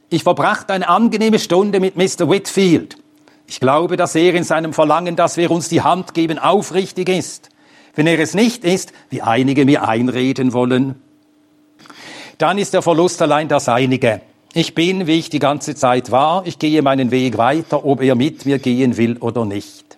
Ich 0.08 0.22
verbrachte 0.22 0.72
eine 0.72 0.88
angenehme 0.88 1.38
Stunde 1.38 1.80
mit 1.80 1.96
Mr. 1.96 2.30
Whitfield. 2.30 2.96
Ich 3.48 3.60
glaube, 3.60 3.96
dass 3.96 4.14
er 4.14 4.34
in 4.34 4.44
seinem 4.44 4.74
Verlangen, 4.74 5.16
dass 5.16 5.38
wir 5.38 5.50
uns 5.50 5.70
die 5.70 5.80
Hand 5.80 6.12
geben, 6.12 6.38
aufrichtig 6.38 7.08
ist. 7.08 7.48
Wenn 7.94 8.06
er 8.06 8.18
es 8.18 8.34
nicht 8.34 8.62
ist, 8.62 8.92
wie 9.08 9.22
einige 9.22 9.64
mir 9.64 9.88
einreden 9.88 10.52
wollen, 10.52 10.96
dann 12.36 12.58
ist 12.58 12.74
der 12.74 12.82
Verlust 12.82 13.22
allein 13.22 13.48
das 13.48 13.70
Einige. 13.70 14.20
Ich 14.52 14.74
bin, 14.74 15.06
wie 15.06 15.18
ich 15.18 15.30
die 15.30 15.38
ganze 15.38 15.74
Zeit 15.74 16.10
war, 16.10 16.46
ich 16.46 16.58
gehe 16.58 16.82
meinen 16.82 17.10
Weg 17.10 17.38
weiter, 17.38 17.86
ob 17.86 18.02
er 18.02 18.14
mit 18.16 18.44
mir 18.44 18.58
gehen 18.58 18.98
will 18.98 19.16
oder 19.16 19.46
nicht. 19.46 19.96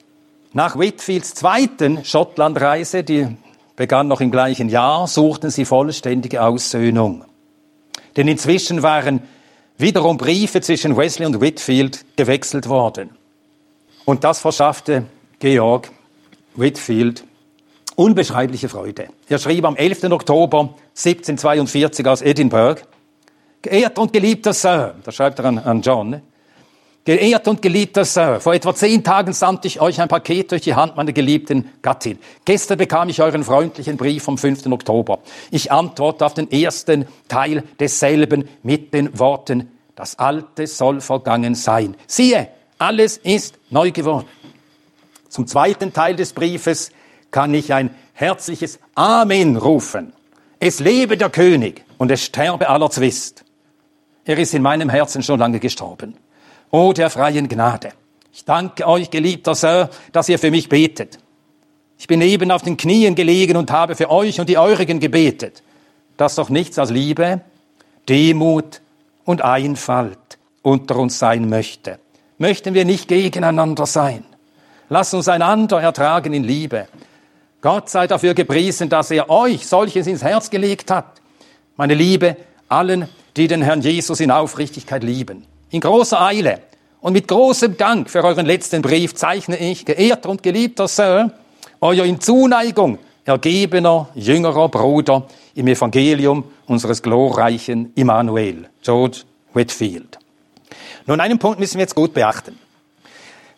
Nach 0.53 0.78
Whitfields 0.78 1.34
zweiten 1.34 2.05
Schottlandreise, 2.05 3.03
die 3.03 3.36
begann 3.74 4.07
noch 4.07 4.20
im 4.20 4.30
gleichen 4.30 4.68
Jahr, 4.68 5.09
suchten 5.09 5.51
sie 5.51 5.64
vollständige 5.64 6.42
Aussöhnung. 6.42 7.24
Denn 8.16 8.28
inzwischen 8.28 8.84
waren 8.84 9.22
wiederum 9.76 10.18
Briefe 10.18 10.61
zwischen 10.61 10.96
Wesley 10.96 11.26
und 11.26 11.40
Whitfield 11.40 12.05
gewechselt 12.16 12.68
worden. 12.68 13.11
Und 14.05 14.24
das 14.24 14.40
verschaffte 14.40 15.05
Georg 15.38 15.90
Whitfield 16.55 17.24
unbeschreibliche 17.96 18.68
Freude. 18.68 19.09
Er 19.28 19.38
schrieb 19.38 19.64
am 19.64 19.76
11. 19.76 20.05
Oktober 20.05 20.74
1742 20.96 22.07
aus 22.07 22.22
Edinburgh, 22.22 22.80
Geehrter 23.62 24.01
und 24.01 24.12
geliebter 24.12 24.55
Sir, 24.55 24.94
da 25.05 25.12
schreibt 25.12 25.38
er 25.38 25.44
an, 25.44 25.59
an 25.59 25.82
John? 25.82 26.22
Geehrter 27.05 27.51
und 27.51 27.61
geliebter 27.61 28.07
Sir, 28.07 28.40
vor 28.40 28.55
etwa 28.55 28.74
zehn 28.74 29.05
Tagen 29.05 29.34
sandte 29.34 29.68
ich 29.68 29.82
euch 29.82 30.01
ein 30.01 30.09
Paket 30.09 30.51
durch 30.51 30.62
die 30.62 30.74
Hand 30.74 30.96
meiner 30.96 31.12
geliebten 31.12 31.70
Gattin. 31.82 32.18
Gestern 32.46 32.78
bekam 32.78 33.11
ich 33.11 33.20
euren 33.20 33.44
freundlichen 33.44 33.98
Brief 33.98 34.22
vom 34.22 34.38
5. 34.38 34.64
Oktober. 34.66 35.18
Ich 35.51 35.70
antworte 35.70 36.24
auf 36.24 36.32
den 36.32 36.51
ersten 36.51 37.07
Teil 37.28 37.64
desselben 37.78 38.48
mit 38.62 38.94
den 38.94 39.18
Worten, 39.18 39.70
das 39.94 40.18
Alte 40.18 40.66
soll 40.66 41.03
vergangen 41.03 41.55
sein. 41.55 41.96
Siehe, 42.07 42.48
alles 42.80 43.18
ist 43.18 43.58
neu 43.68 43.90
geworden. 43.90 44.26
Zum 45.28 45.46
zweiten 45.46 45.92
Teil 45.92 46.16
des 46.16 46.32
Briefes 46.32 46.90
kann 47.30 47.54
ich 47.54 47.72
ein 47.72 47.94
herzliches 48.14 48.80
Amen 48.94 49.56
rufen. 49.56 50.12
Es 50.58 50.80
lebe 50.80 51.16
der 51.16 51.30
König 51.30 51.84
und 51.98 52.10
es 52.10 52.24
sterbe 52.24 52.68
aller 52.68 52.90
Zwist. 52.90 53.44
Er 54.24 54.38
ist 54.38 54.54
in 54.54 54.62
meinem 54.62 54.88
Herzen 54.88 55.22
schon 55.22 55.38
lange 55.38 55.60
gestorben. 55.60 56.16
O 56.70 56.92
der 56.92 57.10
freien 57.10 57.48
Gnade. 57.48 57.92
Ich 58.32 58.44
danke 58.44 58.86
euch, 58.86 59.10
geliebter 59.10 59.54
Sir, 59.54 59.90
dass 60.12 60.28
ihr 60.28 60.38
für 60.38 60.50
mich 60.50 60.68
betet. 60.68 61.18
Ich 61.98 62.06
bin 62.06 62.20
eben 62.22 62.50
auf 62.50 62.62
den 62.62 62.76
Knien 62.76 63.14
gelegen 63.14 63.56
und 63.56 63.70
habe 63.70 63.94
für 63.94 64.10
euch 64.10 64.40
und 64.40 64.48
die 64.48 64.58
Eurigen 64.58 65.00
gebetet, 65.00 65.62
dass 66.16 66.36
doch 66.36 66.48
nichts 66.48 66.78
als 66.78 66.90
Liebe, 66.90 67.42
Demut 68.08 68.80
und 69.24 69.42
Einfalt 69.42 70.38
unter 70.62 70.96
uns 70.96 71.18
sein 71.18 71.48
möchte 71.48 71.98
möchten 72.41 72.72
wir 72.74 72.86
nicht 72.86 73.07
gegeneinander 73.07 73.86
sein. 73.86 74.24
Lass 74.88 75.14
uns 75.14 75.28
einander 75.28 75.80
ertragen 75.80 76.32
in 76.32 76.43
Liebe. 76.43 76.88
Gott 77.61 77.91
sei 77.91 78.07
dafür 78.07 78.32
gepriesen, 78.32 78.88
dass 78.88 79.11
er 79.11 79.28
euch 79.28 79.66
solches 79.66 80.07
ins 80.07 80.24
Herz 80.24 80.49
gelegt 80.49 80.91
hat. 80.91 81.20
Meine 81.76 81.95
Liebe, 81.95 82.36
allen, 82.68 83.09
die 83.36 83.47
den 83.47 83.61
Herrn 83.61 83.82
Jesus 83.82 84.20
in 84.20 84.30
Aufrichtigkeit 84.30 85.05
lieben. 85.05 85.45
In 85.68 85.82
großer 85.82 86.20
Eile 86.20 86.61
und 87.03 87.12
mit 87.12 87.28
großem 87.28 87.76
Dank 87.76 88.09
für 88.09 88.24
euren 88.24 88.47
letzten 88.47 88.80
Brief 88.80 89.14
zeichne 89.14 89.59
ich, 89.59 89.84
geehrter 89.84 90.30
und 90.30 90.43
geliebter 90.43 90.88
Sir, 90.88 91.32
euer 91.82 92.07
in 92.07 92.20
Zuneigung 92.20 92.99
ergebener, 93.26 94.09
jüngerer 94.14 94.70
Bruder 94.70 95.26
im 95.55 95.66
Evangelium 95.66 96.45
unseres 96.66 97.03
glorreichen 97.03 97.93
Immanuel, 97.97 98.70
George 98.82 99.24
Whitfield. 99.53 100.19
Nun, 101.07 101.20
einen 101.20 101.38
Punkt 101.38 101.59
müssen 101.59 101.74
wir 101.74 101.82
jetzt 101.82 101.94
gut 101.94 102.14
beachten. 102.14 102.59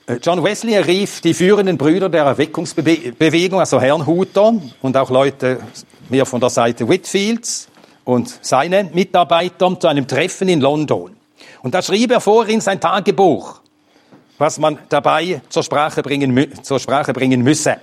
Äh, 0.06 0.18
John 0.22 0.42
Wesley 0.42 0.76
rief 0.78 1.20
die 1.20 1.34
führenden 1.34 1.78
Brüder 1.78 2.08
der 2.08 2.24
Erweckungsbewegung, 2.24 3.60
also 3.60 3.80
Herrnhuter 3.80 4.54
und 4.80 4.96
auch 4.96 5.10
Leute 5.10 5.60
mehr 6.08 6.26
von 6.26 6.40
der 6.40 6.50
Seite 6.50 6.88
Whitfields 6.88 7.68
und 8.04 8.38
seine 8.42 8.84
Mitarbeiter 8.92 9.78
zu 9.78 9.88
einem 9.88 10.06
Treffen 10.06 10.48
in 10.48 10.60
London. 10.60 11.16
Und 11.62 11.74
da 11.74 11.82
schrieb 11.82 12.10
er 12.10 12.20
vor 12.20 12.46
in 12.48 12.60
sein 12.60 12.80
Tagebuch, 12.80 13.60
was 14.38 14.58
man 14.58 14.78
dabei 14.88 15.40
zur 15.48 15.62
Sprache 15.62 16.02
bringen, 16.02 16.62
zur 16.62 16.80
Sprache 16.80 17.12
bringen 17.12 17.42
müsse. 17.42 17.76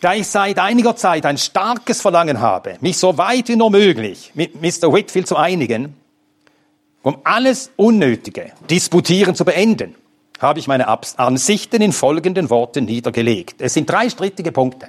Da 0.00 0.14
ich 0.14 0.26
seit 0.28 0.58
einiger 0.58 0.96
Zeit 0.96 1.26
ein 1.26 1.36
starkes 1.36 2.00
Verlangen 2.00 2.40
habe, 2.40 2.76
mich 2.80 2.96
so 2.96 3.18
weit 3.18 3.48
wie 3.48 3.56
nur 3.56 3.70
möglich 3.70 4.32
mit 4.34 4.60
Mr. 4.60 4.92
Whitfield 4.92 5.26
zu 5.26 5.36
einigen, 5.36 5.94
um 7.02 7.18
alles 7.24 7.70
Unnötige, 7.76 8.52
Disputieren 8.68 9.34
zu 9.34 9.44
beenden, 9.44 9.94
habe 10.38 10.58
ich 10.58 10.66
meine 10.66 10.88
Ansichten 10.88 11.82
in 11.82 11.92
folgenden 11.92 12.50
Worten 12.50 12.84
niedergelegt. 12.84 13.60
Es 13.60 13.74
sind 13.74 13.88
drei 13.88 14.08
strittige 14.08 14.52
Punkte. 14.52 14.88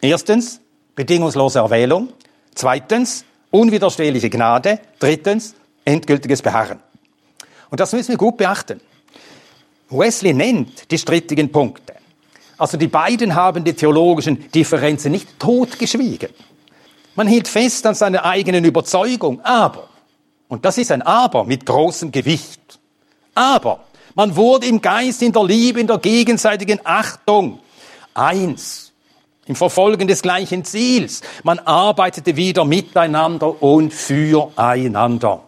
Erstens, 0.00 0.60
bedingungslose 0.94 1.58
Erwählung. 1.58 2.08
Zweitens, 2.54 3.24
unwiderstehliche 3.50 4.28
Gnade. 4.28 4.80
Drittens, 4.98 5.54
endgültiges 5.84 6.42
Beharren. 6.42 6.80
Und 7.70 7.80
das 7.80 7.92
müssen 7.92 8.10
wir 8.10 8.18
gut 8.18 8.36
beachten. 8.36 8.80
Wesley 9.88 10.34
nennt 10.34 10.90
die 10.90 10.98
strittigen 10.98 11.50
Punkte. 11.50 11.94
Also 12.58 12.76
die 12.76 12.86
beiden 12.86 13.34
haben 13.34 13.64
die 13.64 13.72
theologischen 13.72 14.50
Differenzen 14.50 15.12
nicht 15.12 15.38
totgeschwiegen. 15.38 16.28
Man 17.16 17.26
hielt 17.26 17.48
fest 17.48 17.86
an 17.86 17.94
seiner 17.94 18.24
eigenen 18.24 18.64
Überzeugung, 18.64 19.40
aber 19.42 19.88
und 20.48 20.64
das 20.64 20.78
ist 20.78 20.92
ein 20.92 21.02
Aber 21.02 21.44
mit 21.44 21.66
großem 21.66 22.12
Gewicht. 22.12 22.60
Aber 23.34 23.84
man 24.14 24.36
wurde 24.36 24.66
im 24.66 24.80
Geist, 24.80 25.22
in 25.22 25.32
der 25.32 25.44
Liebe, 25.44 25.80
in 25.80 25.86
der 25.86 25.98
gegenseitigen 25.98 26.80
Achtung 26.84 27.58
eins 28.14 28.92
im 29.46 29.56
Verfolgen 29.56 30.08
des 30.08 30.22
gleichen 30.22 30.64
Ziels. 30.64 31.20
Man 31.42 31.58
arbeitete 31.58 32.36
wieder 32.36 32.64
miteinander 32.64 33.62
und 33.62 33.92
füreinander. 33.92 35.42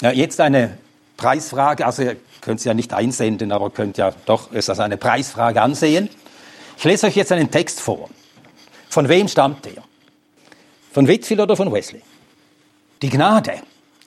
Ja, 0.00 0.12
jetzt 0.12 0.40
eine 0.40 0.78
Preisfrage, 1.16 1.84
also 1.84 2.02
ihr 2.02 2.16
könnt 2.40 2.60
sie 2.60 2.68
ja 2.68 2.74
nicht 2.74 2.92
einsenden, 2.92 3.50
aber 3.50 3.70
könnt 3.70 3.98
ja 3.98 4.12
doch 4.26 4.52
es 4.52 4.70
als 4.70 4.78
eine 4.78 4.96
Preisfrage 4.96 5.60
ansehen. 5.60 6.08
Ich 6.76 6.84
lese 6.84 7.08
euch 7.08 7.16
jetzt 7.16 7.32
einen 7.32 7.50
Text 7.50 7.80
vor. 7.80 8.08
Von 8.88 9.08
wem 9.08 9.26
stammt 9.26 9.64
der? 9.64 9.82
Von 10.92 11.08
Whitfield 11.08 11.40
oder 11.40 11.56
von 11.56 11.72
Wesley? 11.72 12.02
Die 13.02 13.10
Gnade 13.10 13.52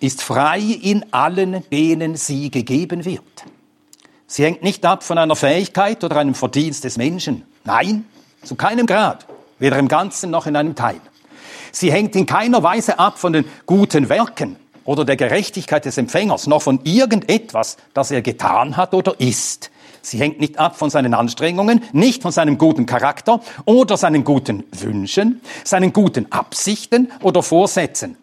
ist 0.01 0.21
frei 0.21 0.59
in 0.59 1.05
allen, 1.13 1.63
denen 1.71 2.15
sie 2.15 2.51
gegeben 2.51 3.05
wird. 3.05 3.21
Sie 4.27 4.43
hängt 4.43 4.63
nicht 4.63 4.85
ab 4.85 5.03
von 5.03 5.17
einer 5.17 5.37
Fähigkeit 5.37 6.03
oder 6.03 6.17
einem 6.17 6.35
Verdienst 6.35 6.83
des 6.83 6.97
Menschen. 6.97 7.43
Nein, 7.63 8.05
zu 8.43 8.55
keinem 8.55 8.87
Grad, 8.87 9.27
weder 9.59 9.77
im 9.79 9.87
Ganzen 9.87 10.29
noch 10.29 10.45
in 10.45 10.57
einem 10.57 10.75
Teil. 10.75 10.99
Sie 11.71 11.91
hängt 11.91 12.17
in 12.17 12.25
keiner 12.25 12.63
Weise 12.63 12.99
ab 12.99 13.17
von 13.17 13.31
den 13.31 13.45
guten 13.65 14.09
Werken 14.09 14.57
oder 14.83 15.05
der 15.05 15.15
Gerechtigkeit 15.15 15.85
des 15.85 15.97
Empfängers, 15.97 16.47
noch 16.47 16.61
von 16.61 16.81
irgendetwas, 16.83 17.77
das 17.93 18.11
er 18.11 18.21
getan 18.21 18.75
hat 18.75 18.93
oder 18.93 19.17
ist. 19.21 19.71
Sie 20.01 20.17
hängt 20.17 20.41
nicht 20.41 20.57
ab 20.57 20.75
von 20.75 20.89
seinen 20.89 21.13
Anstrengungen, 21.13 21.81
nicht 21.93 22.23
von 22.23 22.31
seinem 22.31 22.57
guten 22.57 22.87
Charakter 22.87 23.39
oder 23.63 23.95
seinen 23.95 24.25
guten 24.25 24.65
Wünschen, 24.71 25.39
seinen 25.63 25.93
guten 25.93 26.29
Absichten 26.31 27.09
oder 27.21 27.41
Vorsätzen. 27.43 28.17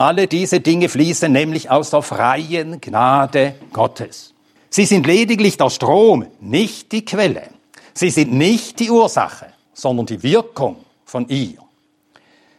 Alle 0.00 0.26
diese 0.26 0.60
Dinge 0.60 0.88
fließen 0.88 1.30
nämlich 1.30 1.70
aus 1.70 1.90
der 1.90 2.00
freien 2.00 2.80
Gnade 2.80 3.56
Gottes. 3.70 4.32
Sie 4.70 4.86
sind 4.86 5.06
lediglich 5.06 5.58
der 5.58 5.68
Strom, 5.68 6.24
nicht 6.40 6.90
die 6.92 7.04
Quelle. 7.04 7.42
Sie 7.92 8.08
sind 8.08 8.32
nicht 8.32 8.80
die 8.80 8.90
Ursache, 8.90 9.48
sondern 9.74 10.06
die 10.06 10.22
Wirkung 10.22 10.76
von 11.04 11.28
ihr. 11.28 11.58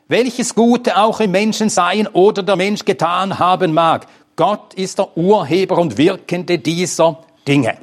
Welches 0.08 0.54
Gute 0.54 0.96
auch 0.96 1.20
im 1.20 1.32
Menschen 1.32 1.70
sein 1.70 2.06
oder 2.06 2.44
der 2.44 2.58
Mensch 2.58 2.86
getan 2.86 3.39
haben 3.39 3.74
mag, 3.74 4.06
Gott 4.36 4.76
ist 4.76 5.00
der 5.00 5.18
Urheber 5.18 5.80
und 5.80 5.98
Wirkende 5.98 6.60
dieser 6.60 7.24
Dinge. 7.48 7.76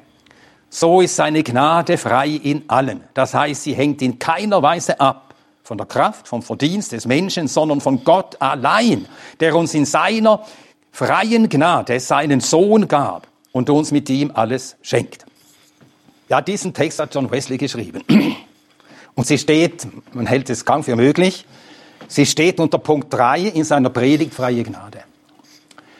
So 0.70 1.00
ist 1.00 1.16
seine 1.16 1.42
Gnade 1.42 1.98
frei 1.98 2.28
in 2.28 2.62
allen. 2.68 3.02
Das 3.12 3.34
heißt, 3.34 3.64
sie 3.64 3.74
hängt 3.74 4.02
in 4.02 4.20
keiner 4.20 4.62
Weise 4.62 5.00
ab 5.00 5.27
von 5.68 5.76
der 5.76 5.86
Kraft, 5.86 6.26
vom 6.26 6.42
Verdienst 6.42 6.92
des 6.92 7.04
Menschen, 7.04 7.46
sondern 7.46 7.82
von 7.82 8.02
Gott 8.02 8.40
allein, 8.40 9.06
der 9.38 9.54
uns 9.54 9.74
in 9.74 9.84
seiner 9.84 10.42
freien 10.90 11.50
Gnade 11.50 12.00
seinen 12.00 12.40
Sohn 12.40 12.88
gab 12.88 13.28
und 13.52 13.68
uns 13.68 13.92
mit 13.92 14.08
ihm 14.08 14.32
alles 14.34 14.76
schenkt. 14.80 15.26
Ja, 16.30 16.40
diesen 16.40 16.72
Text 16.72 16.98
hat 16.98 17.14
John 17.14 17.30
Wesley 17.30 17.58
geschrieben. 17.58 18.02
Und 19.14 19.26
sie 19.26 19.36
steht, 19.36 19.86
man 20.14 20.26
hält 20.26 20.48
es 20.48 20.64
kaum 20.64 20.84
für 20.84 20.94
möglich, 20.94 21.44
sie 22.06 22.24
steht 22.24 22.60
unter 22.60 22.78
Punkt 22.78 23.12
3 23.12 23.40
in 23.40 23.64
seiner 23.64 23.90
Predigt 23.90 24.32
Freie 24.32 24.62
Gnade. 24.62 25.00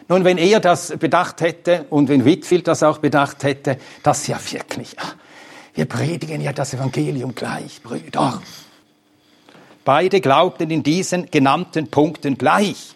Nun, 0.09 0.25
wenn 0.25 0.39
er 0.39 0.61
das 0.61 0.97
bedacht 0.99 1.41
hätte 1.41 1.85
und 1.91 2.09
wenn 2.09 2.25
Whitfield 2.25 2.69
das 2.69 2.83
auch 2.83 2.99
bedacht 2.99 3.43
hätte, 3.43 3.79
das 4.03 4.29
ja 4.29 4.39
wirklich, 4.51 4.97
wir 5.75 5.85
predigen 5.85 6.41
ja 6.41 6.53
das 6.53 6.73
Evangelium 6.73 7.35
gleich, 7.35 7.83
Brüder. 7.83 8.41
Beide 9.89 10.21
glaubten 10.21 10.71
in 10.71 10.83
diesen 10.83 11.31
genannten 11.31 11.89
Punkten 11.89 12.37
gleich. 12.37 12.95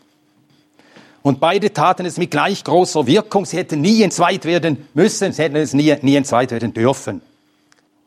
Und 1.22 1.40
beide 1.40 1.72
taten 1.72 2.04
es 2.04 2.18
mit 2.18 2.30
gleich 2.30 2.64
großer 2.64 3.06
Wirkung. 3.06 3.46
Sie 3.46 3.56
hätten 3.56 3.80
nie 3.80 4.02
entzweit 4.02 4.44
werden 4.44 4.86
müssen, 4.92 5.32
sie 5.32 5.40
hätten 5.40 5.56
es 5.56 5.72
nie, 5.72 5.96
nie 6.02 6.16
entzweit 6.16 6.50
werden 6.50 6.74
dürfen. 6.74 7.22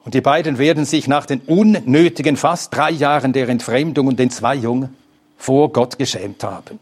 Und 0.04 0.14
die 0.14 0.22
beiden 0.22 0.60
werden 0.60 0.86
sich 0.86 1.08
nach 1.08 1.26
den 1.26 1.40
unnötigen 1.48 2.38
fast 2.38 2.76
drei 2.76 2.92
Jahren 2.92 3.34
der 3.34 3.50
Entfremdung 3.50 4.06
und 4.06 4.20
Entzweiung 4.20 4.90
vor 5.36 5.74
Gott 5.74 5.98
geschämt 5.98 6.44
haben. 6.44 6.78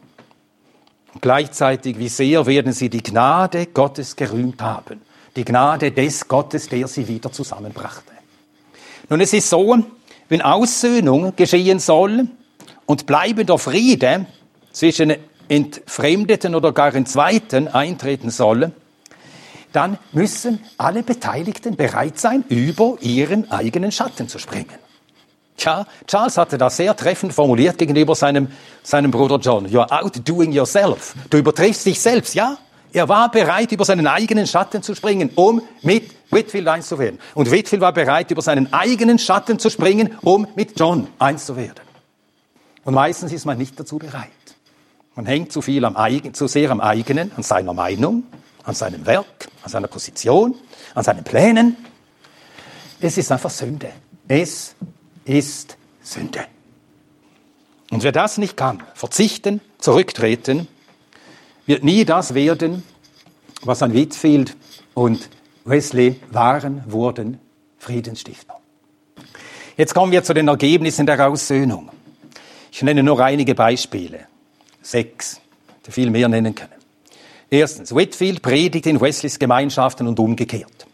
Und 1.13 1.21
gleichzeitig, 1.21 1.99
wie 1.99 2.09
sehr 2.09 2.45
werden 2.45 2.73
sie 2.73 2.89
die 2.89 3.01
Gnade 3.01 3.67
Gottes 3.67 4.17
gerühmt 4.17 4.61
haben. 4.61 4.99
Die 5.37 5.45
Gnade 5.45 5.93
des 5.93 6.27
Gottes, 6.27 6.67
der 6.67 6.85
sie 6.89 7.07
wieder 7.07 7.31
zusammenbrachte. 7.31 8.11
Nun, 9.07 9.21
es 9.21 9.31
ist 9.31 9.49
so, 9.49 9.77
wenn 10.33 10.41
Aussöhnung 10.41 11.35
geschehen 11.35 11.77
soll 11.77 12.27
und 12.87 13.05
bleibender 13.05 13.59
Friede 13.59 14.25
zwischen 14.71 15.13
Entfremdeten 15.47 16.55
oder 16.55 16.71
gar 16.71 16.95
Entzweiten 16.95 17.67
eintreten 17.67 18.31
soll, 18.31 18.71
dann 19.73 19.99
müssen 20.11 20.59
alle 20.79 21.03
Beteiligten 21.03 21.75
bereit 21.75 22.17
sein, 22.17 22.43
über 22.49 22.97
ihren 23.01 23.51
eigenen 23.51 23.91
Schatten 23.91 24.27
zu 24.27 24.39
springen. 24.39 24.73
Tja, 25.55 25.85
Charles 26.07 26.39
hatte 26.39 26.57
das 26.57 26.77
sehr 26.77 26.95
treffend 26.95 27.31
formuliert 27.31 27.77
gegenüber 27.77 28.15
seinem, 28.15 28.47
seinem 28.81 29.11
Bruder 29.11 29.37
John. 29.37 29.67
You're 29.67 29.91
outdoing 29.91 30.51
yourself. 30.51 31.13
Du 31.29 31.37
übertriffst 31.37 31.85
dich 31.85 32.01
selbst, 32.01 32.33
ja? 32.33 32.57
Er 32.93 33.09
war 33.09 33.31
bereit, 33.31 33.71
über 33.71 33.85
seinen 33.85 34.05
eigenen 34.05 34.45
Schatten 34.45 34.83
zu 34.83 34.93
springen, 34.93 35.31
um 35.33 35.63
mit 35.81 36.11
Whitfield 36.29 36.67
eins 36.67 36.87
zu 36.87 36.99
werden. 36.99 37.19
Und 37.33 37.49
Whitfield 37.49 37.81
war 37.81 37.91
bereit, 37.91 38.29
über 38.29 38.43
seinen 38.43 38.71
eigenen 38.71 39.17
Schatten 39.17 39.57
zu 39.57 39.71
springen, 39.71 40.15
um 40.21 40.47
mit 40.55 40.79
John 40.79 41.07
eins 41.17 41.47
zu 41.47 41.55
werden. 41.55 41.81
Und 42.83 42.93
meistens 42.93 43.33
ist 43.33 43.45
man 43.45 43.57
nicht 43.57 43.79
dazu 43.79 43.97
bereit. 43.97 44.29
Man 45.15 45.25
hängt 45.25 45.51
zu 45.51 45.61
viel 45.61 45.83
am 45.85 45.95
eigenen, 45.95 46.35
zu 46.35 46.47
sehr 46.47 46.69
am 46.69 46.81
eigenen, 46.81 47.31
an 47.35 47.41
seiner 47.41 47.73
Meinung, 47.73 48.23
an 48.63 48.75
seinem 48.75 49.05
Werk, 49.07 49.49
an 49.63 49.71
seiner 49.71 49.87
Position, 49.87 50.55
an 50.93 51.03
seinen 51.03 51.23
Plänen. 51.23 51.77
Es 52.99 53.17
ist 53.17 53.31
einfach 53.31 53.49
Sünde. 53.49 53.89
Es 54.27 54.75
ist 55.25 55.77
Sünde. 56.01 56.45
Und 57.89 58.03
wer 58.03 58.11
das 58.11 58.37
nicht 58.37 58.55
kann, 58.55 58.83
verzichten, 58.93 59.61
zurücktreten, 59.79 60.67
wird 61.65 61.83
nie 61.83 62.05
das 62.05 62.33
werden, 62.33 62.83
was 63.63 63.81
an 63.81 63.93
Whitfield 63.93 64.55
und 64.93 65.29
Wesley 65.65 66.19
waren, 66.31 66.83
wurden 66.87 67.39
Friedensstifter. 67.77 68.55
Jetzt 69.77 69.93
kommen 69.93 70.11
wir 70.11 70.23
zu 70.23 70.33
den 70.33 70.47
Ergebnissen 70.47 71.05
der 71.05 71.27
Aussöhnung. 71.27 71.89
Ich 72.71 72.81
nenne 72.81 73.03
nur 73.03 73.19
einige 73.19 73.55
Beispiele. 73.55 74.21
Sechs. 74.81 75.39
Hätte 75.77 75.91
viel 75.91 76.09
mehr 76.09 76.27
nennen 76.27 76.53
können. 76.53 76.71
Erstens, 77.49 77.93
Whitfield 77.93 78.41
predigt 78.41 78.85
in 78.87 78.99
Wesleys 78.99 79.39
Gemeinschaften 79.39 80.07
und 80.07 80.19
umgekehrt. 80.19 80.85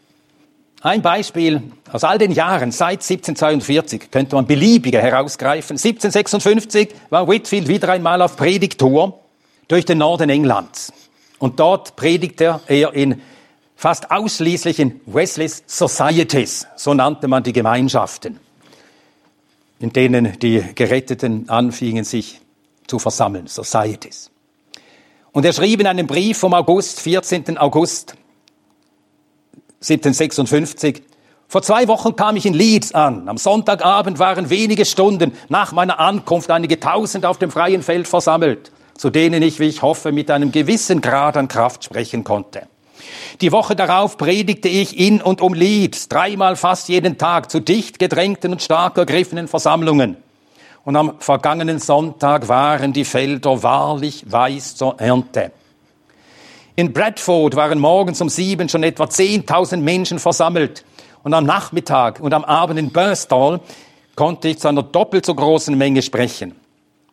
Ein 0.82 1.02
Beispiel 1.02 1.62
aus 1.92 2.04
all 2.04 2.18
den 2.18 2.32
Jahren 2.32 2.72
seit 2.72 3.02
1742 3.02 4.12
könnte 4.12 4.36
man 4.36 4.46
beliebige 4.46 5.02
herausgreifen. 5.02 5.76
1756 5.76 6.90
war 7.10 7.28
Whitfield 7.28 7.68
wieder 7.68 7.90
einmal 7.90 8.22
auf 8.22 8.38
Predigtour 8.38 9.20
durch 9.70 9.86
den 9.86 10.00
Norden 10.00 10.30
Englands. 10.30 10.92
Und 11.38 11.62
dort 11.62 11.96
predigte 11.96 12.60
er 12.68 12.94
in 12.94 13.22
fast 13.78 14.12
ausschließlich 14.12 14.80
in 14.80 15.00
Wesleys 15.06 15.64
Societies, 15.66 16.68
so 16.76 16.94
nannte 16.94 17.30
man 17.30 17.44
die 17.44 17.54
Gemeinschaften, 17.54 18.38
in 19.80 19.94
denen 19.94 20.38
die 20.40 20.62
Geretteten 20.76 21.48
anfingen, 21.48 22.04
sich 22.04 22.42
zu 22.88 23.00
versammeln, 23.00 23.48
Societies. 23.48 24.32
Und 25.32 25.46
er 25.46 25.54
schrieb 25.54 25.80
in 25.80 25.88
einem 25.88 26.08
Brief 26.08 26.40
vom 26.40 26.54
August, 26.54 27.00
14. 27.00 27.58
August 27.58 28.16
1756. 29.82 31.04
Vor 31.48 31.62
zwei 31.62 31.88
Wochen 31.88 32.16
kam 32.16 32.36
ich 32.36 32.46
in 32.46 32.54
Leeds 32.54 32.94
an. 32.94 33.30
Am 33.30 33.38
Sonntagabend 33.38 34.20
waren 34.20 34.50
wenige 34.50 34.86
Stunden 34.86 35.32
nach 35.48 35.72
meiner 35.72 36.00
Ankunft 36.00 36.52
einige 36.52 36.80
Tausend 36.80 37.26
auf 37.26 37.38
dem 37.38 37.50
freien 37.50 37.82
Feld 37.82 38.08
versammelt, 38.08 38.72
zu 39.00 39.10
denen 39.10 39.42
ich, 39.42 39.62
wie 39.62 39.68
ich 39.68 39.82
hoffe, 39.82 40.12
mit 40.12 40.30
einem 40.30 40.52
gewissen 40.52 41.00
Grad 41.00 41.38
an 41.38 41.48
Kraft 41.48 41.86
sprechen 41.86 42.26
konnte. 42.26 42.64
Die 43.40 43.54
Woche 43.54 43.74
darauf 43.74 44.18
predigte 44.18 44.68
ich 44.68 45.00
in 45.00 45.22
und 45.22 45.40
um 45.40 45.54
Leeds, 45.54 46.10
dreimal 46.10 46.58
fast 46.58 46.90
jeden 46.90 47.18
Tag, 47.18 47.50
zu 47.50 47.62
dicht 47.62 47.98
gedrängten 47.98 48.52
und 48.52 48.62
stark 48.62 48.98
ergriffenen 48.98 49.48
Versammlungen. 49.48 50.18
Und 50.84 50.98
am 50.98 51.14
vergangenen 51.20 51.80
Sonntag 51.80 52.50
waren 52.50 52.92
die 52.92 53.06
Felder 53.06 53.64
wahrlich 53.64 54.30
weiß 54.30 54.76
zur 54.76 55.00
Ernte. 55.00 55.54
In 56.76 56.92
Bradford 56.92 57.56
waren 57.56 57.80
morgens 57.80 58.20
um 58.20 58.28
sieben 58.28 58.68
schon 58.68 58.84
etwa 58.84 59.06
10.000 59.06 59.78
Menschen 59.78 60.20
versammelt. 60.20 60.84
Und 61.24 61.34
am 61.34 61.46
Nachmittag 61.46 62.20
und 62.20 62.34
am 62.34 62.44
Abend 62.44 62.78
in 62.78 62.92
Birstall 62.92 63.62
konnte 64.18 64.50
ich 64.50 64.60
zu 64.60 64.68
einer 64.68 64.84
doppelt 64.84 65.26
so 65.26 65.34
großen 65.34 65.78
Menge 65.78 66.02
sprechen. 66.02 66.59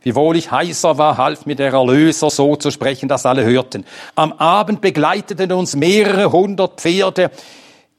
Wiewohl 0.07 0.37
ich 0.37 0.53
heißer 0.53 0.99
war, 0.99 1.17
half 1.17 1.47
mir 1.47 1.57
der 1.57 1.73
Erlöser 1.73 2.31
so 2.31 2.55
zu 2.55 2.71
sprechen, 2.71 3.09
dass 3.09 3.27
alle 3.27 3.43
hörten. 3.43 3.85
Am 4.15 4.33
Abend 4.35 4.81
begleiteten 4.81 5.51
uns 5.51 5.75
mehrere 5.75 6.31
hundert 6.31 6.81
Pferde, 6.81 7.33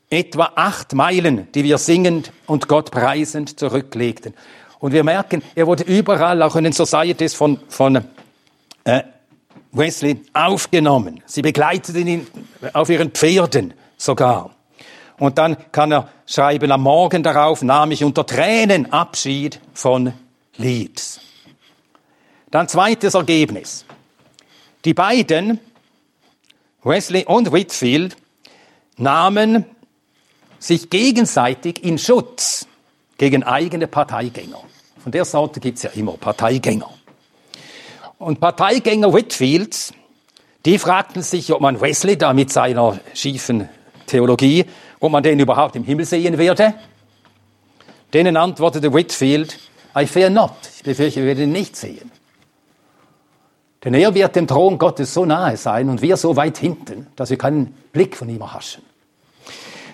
etwa 0.09 0.53
acht 0.55 0.93
Meilen, 0.93 1.51
die 1.51 1.65
wir 1.65 1.77
singend 1.77 2.31
und 2.45 2.69
Gott 2.69 2.91
preisend 2.91 3.59
zurücklegten. 3.59 4.35
Und 4.79 4.93
wir 4.93 5.03
merken, 5.03 5.43
er 5.53 5.67
wurde 5.67 5.83
überall, 5.83 6.41
auch 6.43 6.55
in 6.55 6.63
den 6.63 6.71
Societies 6.71 7.33
von, 7.33 7.59
von 7.67 7.97
äh, 8.85 9.03
Wesley 9.73 10.21
aufgenommen. 10.31 11.21
Sie 11.25 11.41
begleiteten 11.41 12.07
ihn 12.07 12.27
auf 12.71 12.87
ihren 12.89 13.11
Pferden 13.11 13.73
sogar. 13.97 14.51
Und 15.19 15.37
dann 15.37 15.57
kann 15.73 15.91
er 15.91 16.07
schreiben, 16.25 16.71
am 16.71 16.83
Morgen 16.83 17.21
darauf 17.21 17.63
nahm 17.63 17.91
ich 17.91 18.05
unter 18.05 18.25
Tränen 18.25 18.93
Abschied 18.93 19.59
von 19.73 20.13
Leeds. 20.55 21.19
Dann 22.51 22.67
zweites 22.69 23.13
Ergebnis. 23.13 23.85
Die 24.85 24.93
beiden, 24.93 25.59
Wesley 26.83 27.25
und 27.25 27.51
Whitfield, 27.51 28.15
nahmen 28.97 29.65
sich 30.59 30.89
gegenseitig 30.89 31.83
in 31.83 31.97
Schutz 31.97 32.67
gegen 33.17 33.43
eigene 33.43 33.87
Parteigänger. 33.87 34.61
Von 35.03 35.11
der 35.11 35.25
Sorte 35.25 35.59
gibt's 35.59 35.83
ja 35.83 35.89
immer 35.91 36.13
Parteigänger. 36.13 36.89
Und 38.17 38.39
Parteigänger 38.39 39.13
Whitfields, 39.13 39.93
die 40.65 40.79
fragten 40.79 41.21
sich, 41.21 41.51
ob 41.53 41.61
man 41.61 41.79
Wesley 41.79 42.17
da 42.17 42.33
mit 42.33 42.51
seiner 42.51 42.99
schiefen 43.13 43.69
Theologie, 44.07 44.65
ob 44.99 45.11
man 45.11 45.21
den 45.21 45.39
überhaupt 45.39 45.75
im 45.75 45.83
Himmel 45.83 46.05
sehen 46.05 46.37
werde. 46.37 46.73
Denen 48.13 48.37
antwortete 48.37 48.93
Whitfield, 48.93 49.59
I 49.95 50.07
fear 50.07 50.29
not. 50.29 50.53
Ich 50.77 50.83
befürchte, 50.83 51.19
wir 51.19 51.27
werden 51.27 51.43
ihn 51.43 51.51
nicht 51.51 51.75
sehen. 51.75 52.11
Denn 53.83 53.93
er 53.93 54.13
wird 54.13 54.35
dem 54.35 54.47
Thron 54.47 54.77
Gottes 54.77 55.13
so 55.13 55.25
nahe 55.25 55.55
sein 55.57 55.89
und 55.89 56.01
wir 56.01 56.17
so 56.17 56.35
weit 56.35 56.57
hinten, 56.57 57.07
dass 57.15 57.29
wir 57.29 57.37
keinen 57.37 57.67
Blick 57.93 58.17
von 58.17 58.27
ihm 58.27 58.41
erhaschen. 58.41 58.83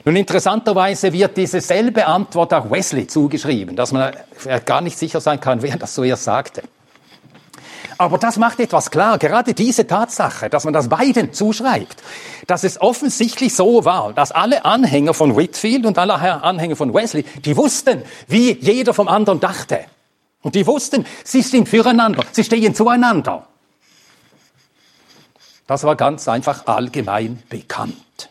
Nun, 0.05 0.15
interessanterweise 0.17 1.13
wird 1.13 1.37
diese 1.37 1.61
selbe 1.61 2.05
Antwort 2.05 2.53
auch 2.53 2.69
Wesley 2.69 3.07
zugeschrieben, 3.07 3.75
dass 3.75 3.93
man 3.93 4.13
gar 4.65 4.81
nicht 4.81 4.97
sicher 4.97 5.21
sein 5.21 5.39
kann, 5.39 5.61
wer 5.61 5.77
das 5.77 5.95
so 5.95 6.03
erst 6.03 6.25
sagte. 6.25 6.63
Aber 7.97 8.17
das 8.17 8.37
macht 8.37 8.59
etwas 8.59 8.91
klar, 8.91 9.17
gerade 9.17 9.53
diese 9.53 9.87
Tatsache, 9.87 10.49
dass 10.49 10.65
man 10.65 10.73
das 10.73 10.89
beiden 10.89 11.31
zuschreibt, 11.31 12.01
dass 12.47 12.63
es 12.63 12.81
offensichtlich 12.81 13.55
so 13.55 13.85
war, 13.85 14.13
dass 14.13 14.31
alle 14.31 14.65
Anhänger 14.65 15.13
von 15.13 15.37
Whitfield 15.37 15.85
und 15.85 15.97
alle 15.97 16.15
Anhänger 16.15 16.75
von 16.75 16.93
Wesley, 16.93 17.23
die 17.45 17.55
wussten, 17.55 18.01
wie 18.27 18.57
jeder 18.59 18.93
vom 18.93 19.07
anderen 19.07 19.39
dachte. 19.39 19.79
Und 20.41 20.55
die 20.55 20.67
wussten, 20.67 21.05
sie 21.23 21.41
sind 21.41 21.69
füreinander, 21.69 22.25
sie 22.31 22.43
stehen 22.43 22.75
zueinander. 22.75 23.47
Das 25.73 25.83
war 25.83 25.95
ganz 25.95 26.27
einfach 26.27 26.67
allgemein 26.67 27.41
bekannt. 27.49 28.29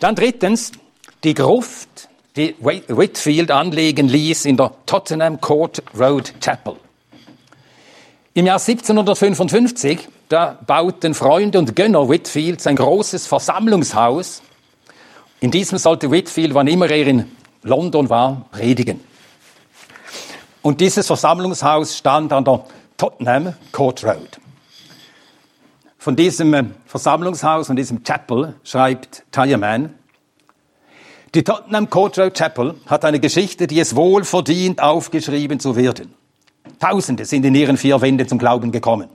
Dann 0.00 0.14
drittens, 0.14 0.72
die 1.24 1.32
Gruft, 1.32 2.10
die 2.36 2.54
Whitfield 2.60 3.50
anlegen 3.50 4.06
ließ 4.06 4.44
in 4.44 4.58
der 4.58 4.70
Tottenham 4.84 5.40
Court 5.40 5.82
Road 5.98 6.34
Chapel. 6.42 6.76
Im 8.34 8.44
Jahr 8.44 8.60
1755, 8.60 10.08
da 10.28 10.58
bauten 10.66 11.14
Freunde 11.14 11.58
und 11.58 11.74
Gönner 11.74 12.06
Whitfields 12.06 12.66
ein 12.66 12.76
großes 12.76 13.26
Versammlungshaus. 13.26 14.42
In 15.40 15.50
diesem 15.50 15.78
sollte 15.78 16.10
Whitfield, 16.10 16.52
wann 16.52 16.66
immer 16.66 16.90
er 16.90 17.06
in 17.06 17.34
London 17.62 18.10
war, 18.10 18.44
predigen. 18.52 19.00
Und 20.60 20.82
dieses 20.82 21.06
Versammlungshaus 21.06 21.96
stand 21.96 22.30
an 22.34 22.44
der 22.44 22.66
Tottenham 22.98 23.54
Court 23.72 24.04
Road. 24.04 24.38
Von 26.00 26.16
diesem 26.16 26.54
äh, 26.54 26.64
Versammlungshaus, 26.86 27.66
von 27.66 27.76
diesem 27.76 28.02
Chapel, 28.02 28.54
schreibt 28.64 29.22
Tireman, 29.32 29.94
die 31.34 31.44
Tottenham 31.44 31.90
Court 31.90 32.18
Road 32.18 32.34
Chapel 32.34 32.74
hat 32.86 33.04
eine 33.04 33.20
Geschichte, 33.20 33.66
die 33.66 33.78
es 33.78 33.94
wohl 33.94 34.24
verdient, 34.24 34.82
aufgeschrieben 34.82 35.60
zu 35.60 35.76
werden. 35.76 36.14
Tausende 36.78 37.26
sind 37.26 37.44
in 37.44 37.54
ihren 37.54 37.76
vier 37.76 38.00
Wänden 38.00 38.26
zum 38.26 38.38
Glauben 38.38 38.72
gekommen. 38.72 39.10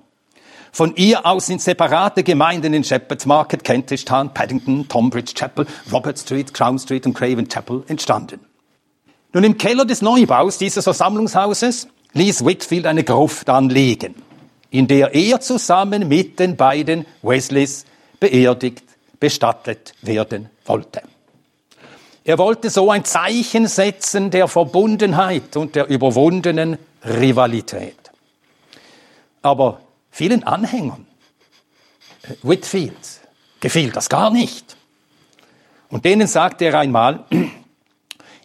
Von 0.72 0.96
ihr 0.96 1.26
aus 1.26 1.48
sind 1.48 1.60
separate 1.64 2.22
Gemeinden 2.22 2.76
in 2.76 2.84
Shepherd's 2.84 3.26
Market, 3.26 3.64
Kentish 3.64 4.06
Town, 4.06 4.32
Paddington, 4.32 4.88
Tonbridge 4.88 5.34
Chapel, 5.34 5.66
Robert 5.92 6.20
Street, 6.20 6.54
Crown 6.54 6.78
Street 6.78 7.08
und 7.08 7.16
Craven 7.16 7.50
Chapel 7.50 7.84
entstanden. 7.88 8.42
Nun 9.34 9.44
im 9.44 9.58
Keller 9.58 9.86
des 9.86 10.04
Neubaus 10.04 10.60
dieses 10.60 10.84
Versammlungshauses 10.84 11.88
ließ 12.14 12.46
Whitfield 12.46 12.86
eine 12.86 13.04
Gruft 13.04 13.50
anlegen 13.50 14.25
in 14.78 14.88
der 14.88 15.16
er 15.16 15.40
zusammen 15.40 16.10
mit 16.10 16.38
den 16.40 16.58
beiden 16.58 17.06
Wesleys 17.22 17.86
beerdigt, 18.20 18.84
bestattet 19.20 19.94
werden 20.02 20.50
wollte. 20.66 21.02
Er 22.26 22.38
wollte 22.38 22.70
so 22.70 22.92
ein 22.92 23.06
Zeichen 23.06 23.68
setzen 23.68 24.32
der 24.32 24.48
Verbundenheit 24.50 25.56
und 25.56 25.76
der 25.76 25.88
überwundenen 25.88 26.78
Rivalität. 27.06 27.96
Aber 29.42 29.80
vielen 30.12 30.44
Anhängern 30.44 31.06
äh, 32.24 32.34
Whitfields 32.42 33.22
gefiel 33.62 33.92
das 33.92 34.10
gar 34.10 34.32
nicht. 34.32 34.76
Und 35.90 36.04
denen 36.04 36.28
sagte 36.28 36.66
er 36.66 36.80
einmal, 36.80 37.24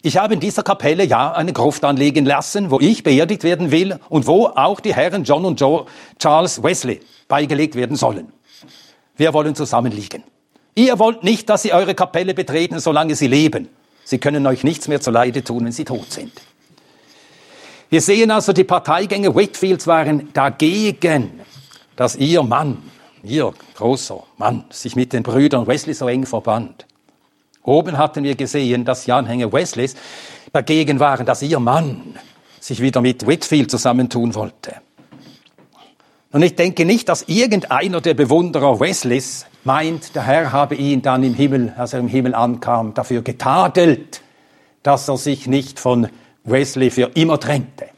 ich 0.01 0.17
habe 0.17 0.33
in 0.33 0.39
dieser 0.39 0.63
Kapelle 0.63 1.03
ja 1.03 1.31
eine 1.31 1.53
Gruft 1.53 1.83
anlegen 1.85 2.25
lassen, 2.25 2.71
wo 2.71 2.79
ich 2.79 3.03
beerdigt 3.03 3.43
werden 3.43 3.71
will 3.71 3.99
und 4.09 4.25
wo 4.25 4.47
auch 4.47 4.79
die 4.79 4.95
Herren 4.95 5.23
John 5.23 5.45
und 5.45 5.59
Joe, 5.59 5.85
Charles 6.17 6.63
Wesley 6.63 7.01
beigelegt 7.27 7.75
werden 7.75 7.95
sollen. 7.95 8.31
Wir 9.15 9.33
wollen 9.33 9.53
zusammen 9.53 9.91
liegen. 9.91 10.23
Ihr 10.73 10.97
wollt 10.97 11.23
nicht, 11.23 11.49
dass 11.49 11.61
sie 11.61 11.73
eure 11.73 11.93
Kapelle 11.93 12.33
betreten, 12.33 12.79
solange 12.79 13.15
sie 13.15 13.27
leben. 13.27 13.67
Sie 14.03 14.17
können 14.17 14.47
euch 14.47 14.63
nichts 14.63 14.87
mehr 14.87 15.01
zuleide 15.01 15.43
tun, 15.43 15.65
wenn 15.65 15.71
sie 15.71 15.85
tot 15.85 16.11
sind. 16.11 16.31
Wir 17.89 18.01
sehen 18.01 18.31
also, 18.31 18.53
die 18.53 18.63
Parteigänger 18.63 19.35
Whitfields 19.35 19.85
waren 19.85 20.31
dagegen, 20.33 21.41
dass 21.95 22.15
ihr 22.15 22.41
Mann, 22.41 22.81
ihr 23.21 23.53
großer 23.75 24.23
Mann, 24.37 24.63
sich 24.71 24.95
mit 24.95 25.13
den 25.13 25.23
Brüdern 25.23 25.67
Wesley 25.67 25.93
so 25.93 26.07
eng 26.07 26.25
verband. 26.25 26.87
Oben 27.63 27.97
hatten 27.97 28.23
wir 28.23 28.35
gesehen, 28.35 28.85
dass 28.85 29.05
die 29.05 29.11
Anhänger 29.11 29.53
Wesleys 29.53 29.95
dagegen 30.51 30.99
waren, 30.99 31.25
dass 31.25 31.41
ihr 31.41 31.59
Mann 31.59 32.15
sich 32.59 32.81
wieder 32.81 33.01
mit 33.01 33.25
Whitfield 33.27 33.69
zusammentun 33.69 34.33
wollte. 34.35 34.75
Und 36.31 36.43
ich 36.43 36.55
denke 36.55 36.85
nicht, 36.85 37.09
dass 37.09 37.23
irgendeiner 37.23 37.99
der 37.99 38.13
Bewunderer 38.13 38.79
Wesleys 38.79 39.45
meint, 39.63 40.15
der 40.15 40.23
Herr 40.23 40.51
habe 40.51 40.75
ihn 40.75 41.01
dann 41.01 41.23
im 41.23 41.33
Himmel, 41.33 41.73
als 41.77 41.93
er 41.93 41.99
im 41.99 42.07
Himmel 42.07 42.33
ankam, 42.35 42.93
dafür 42.93 43.21
getadelt, 43.21 44.21
dass 44.81 45.07
er 45.09 45.17
sich 45.17 45.47
nicht 45.47 45.79
von 45.79 46.07
Wesley 46.43 46.89
für 46.89 47.11
immer 47.15 47.39
trennte. 47.39 47.89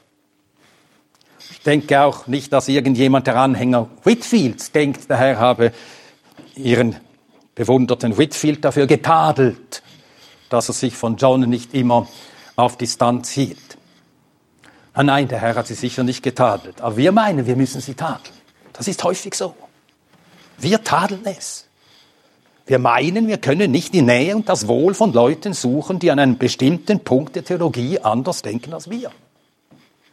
Ich 1.52 1.62
denke 1.62 2.02
auch 2.02 2.28
nicht, 2.28 2.52
dass 2.52 2.68
irgendjemand 2.68 3.28
der 3.28 3.38
Anhänger 3.38 3.88
Whitfields 4.04 4.72
denkt, 4.72 5.10
der 5.10 5.18
Herr 5.18 5.40
habe 5.40 5.72
ihren 6.56 6.98
bewunderten 7.56 8.18
Whitfield 8.18 8.64
dafür 8.66 8.88
getadelt, 8.88 9.84
dass 10.50 10.70
er 10.70 10.74
sich 10.74 10.96
von 10.96 11.18
John 11.18 11.42
nicht 11.42 11.74
immer 11.74 12.08
auf 12.56 12.78
Distanz 12.78 13.30
hielt. 13.32 13.78
Ah 14.94 15.04
nein, 15.04 15.28
der 15.28 15.40
Herr 15.40 15.56
hat 15.56 15.68
sie 15.68 15.74
sicher 15.74 16.04
nicht 16.04 16.22
getadelt. 16.22 16.82
Aber 16.82 16.98
wir 16.98 17.12
meinen, 17.12 17.48
wir 17.48 17.56
müssen 17.56 17.82
sie 17.82 17.96
tadeln. 17.96 18.36
Das 18.74 18.88
ist 18.88 19.04
häufig 19.04 19.34
so. 19.34 19.56
Wir 20.58 20.84
tadeln 20.84 21.26
es. 21.26 21.68
Wir 22.66 22.80
meinen, 22.80 23.28
wir 23.28 23.40
können 23.40 23.72
nicht 23.72 23.94
die 23.94 24.02
Nähe 24.02 24.36
und 24.36 24.48
das 24.48 24.68
Wohl 24.68 24.94
von 24.94 25.12
Leuten 25.12 25.54
suchen, 25.54 26.00
die 26.00 26.12
an 26.12 26.20
einem 26.20 26.38
bestimmten 26.38 27.00
Punkt 27.02 27.36
der 27.36 27.44
Theologie 27.44 28.00
anders 28.00 28.42
denken 28.42 28.74
als 28.74 28.90
wir. 28.90 29.12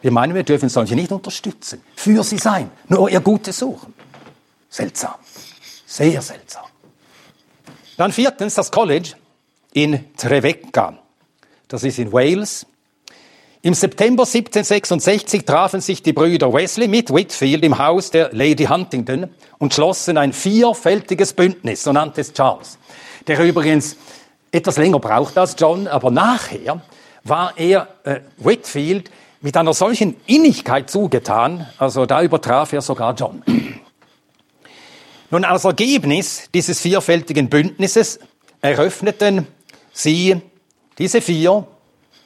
Wir 0.02 0.10
meinen, 0.10 0.34
wir 0.34 0.42
dürfen 0.42 0.68
solche 0.68 0.94
nicht 0.94 1.12
unterstützen, 1.12 1.82
für 1.94 2.24
sie 2.24 2.38
sein, 2.38 2.70
nur 2.88 3.10
ihr 3.10 3.20
Gutes 3.20 3.58
suchen. 3.58 3.94
Seltsam. 4.68 5.14
Sehr 5.86 6.22
seltsam. 6.22 6.64
Dann 7.96 8.12
viertens 8.12 8.54
das 8.54 8.70
College 8.70 9.12
in 9.72 10.04
Trevecca. 10.16 10.98
Das 11.68 11.84
ist 11.84 11.98
in 11.98 12.12
Wales. 12.12 12.66
Im 13.62 13.74
September 13.74 14.22
1766 14.22 15.44
trafen 15.44 15.82
sich 15.82 16.02
die 16.02 16.14
Brüder 16.14 16.52
Wesley 16.52 16.88
mit 16.88 17.12
Whitfield 17.12 17.62
im 17.62 17.78
Haus 17.78 18.10
der 18.10 18.30
Lady 18.32 18.64
Huntington 18.64 19.28
und 19.58 19.74
schlossen 19.74 20.16
ein 20.16 20.32
vierfältiges 20.32 21.34
Bündnis, 21.34 21.84
so 21.84 21.92
nannte 21.92 22.22
es 22.22 22.32
Charles, 22.32 22.78
der 23.26 23.38
übrigens 23.38 23.96
etwas 24.50 24.78
länger 24.78 24.98
braucht 24.98 25.36
als 25.36 25.56
John, 25.58 25.88
aber 25.88 26.10
nachher 26.10 26.80
war 27.22 27.52
er 27.56 27.88
äh, 28.04 28.20
Whitfield 28.38 29.10
mit 29.42 29.56
einer 29.58 29.74
solchen 29.74 30.16
Innigkeit 30.26 30.88
zugetan, 30.90 31.66
also 31.76 32.06
da 32.06 32.22
übertraf 32.22 32.72
er 32.72 32.80
sogar 32.80 33.14
John. 33.14 33.42
Nun, 35.32 35.44
als 35.44 35.64
Ergebnis 35.64 36.48
dieses 36.52 36.80
vierfältigen 36.80 37.48
Bündnisses 37.48 38.18
eröffneten 38.60 39.46
sie, 39.92 40.40
diese 40.98 41.20
vier, 41.20 41.66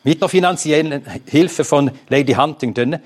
mit 0.05 0.23
der 0.23 0.29
finanziellen 0.31 1.05
Hilfe 1.27 1.65
von 1.65 1.91
Lady 2.09 2.33
Huntington, 2.33 2.97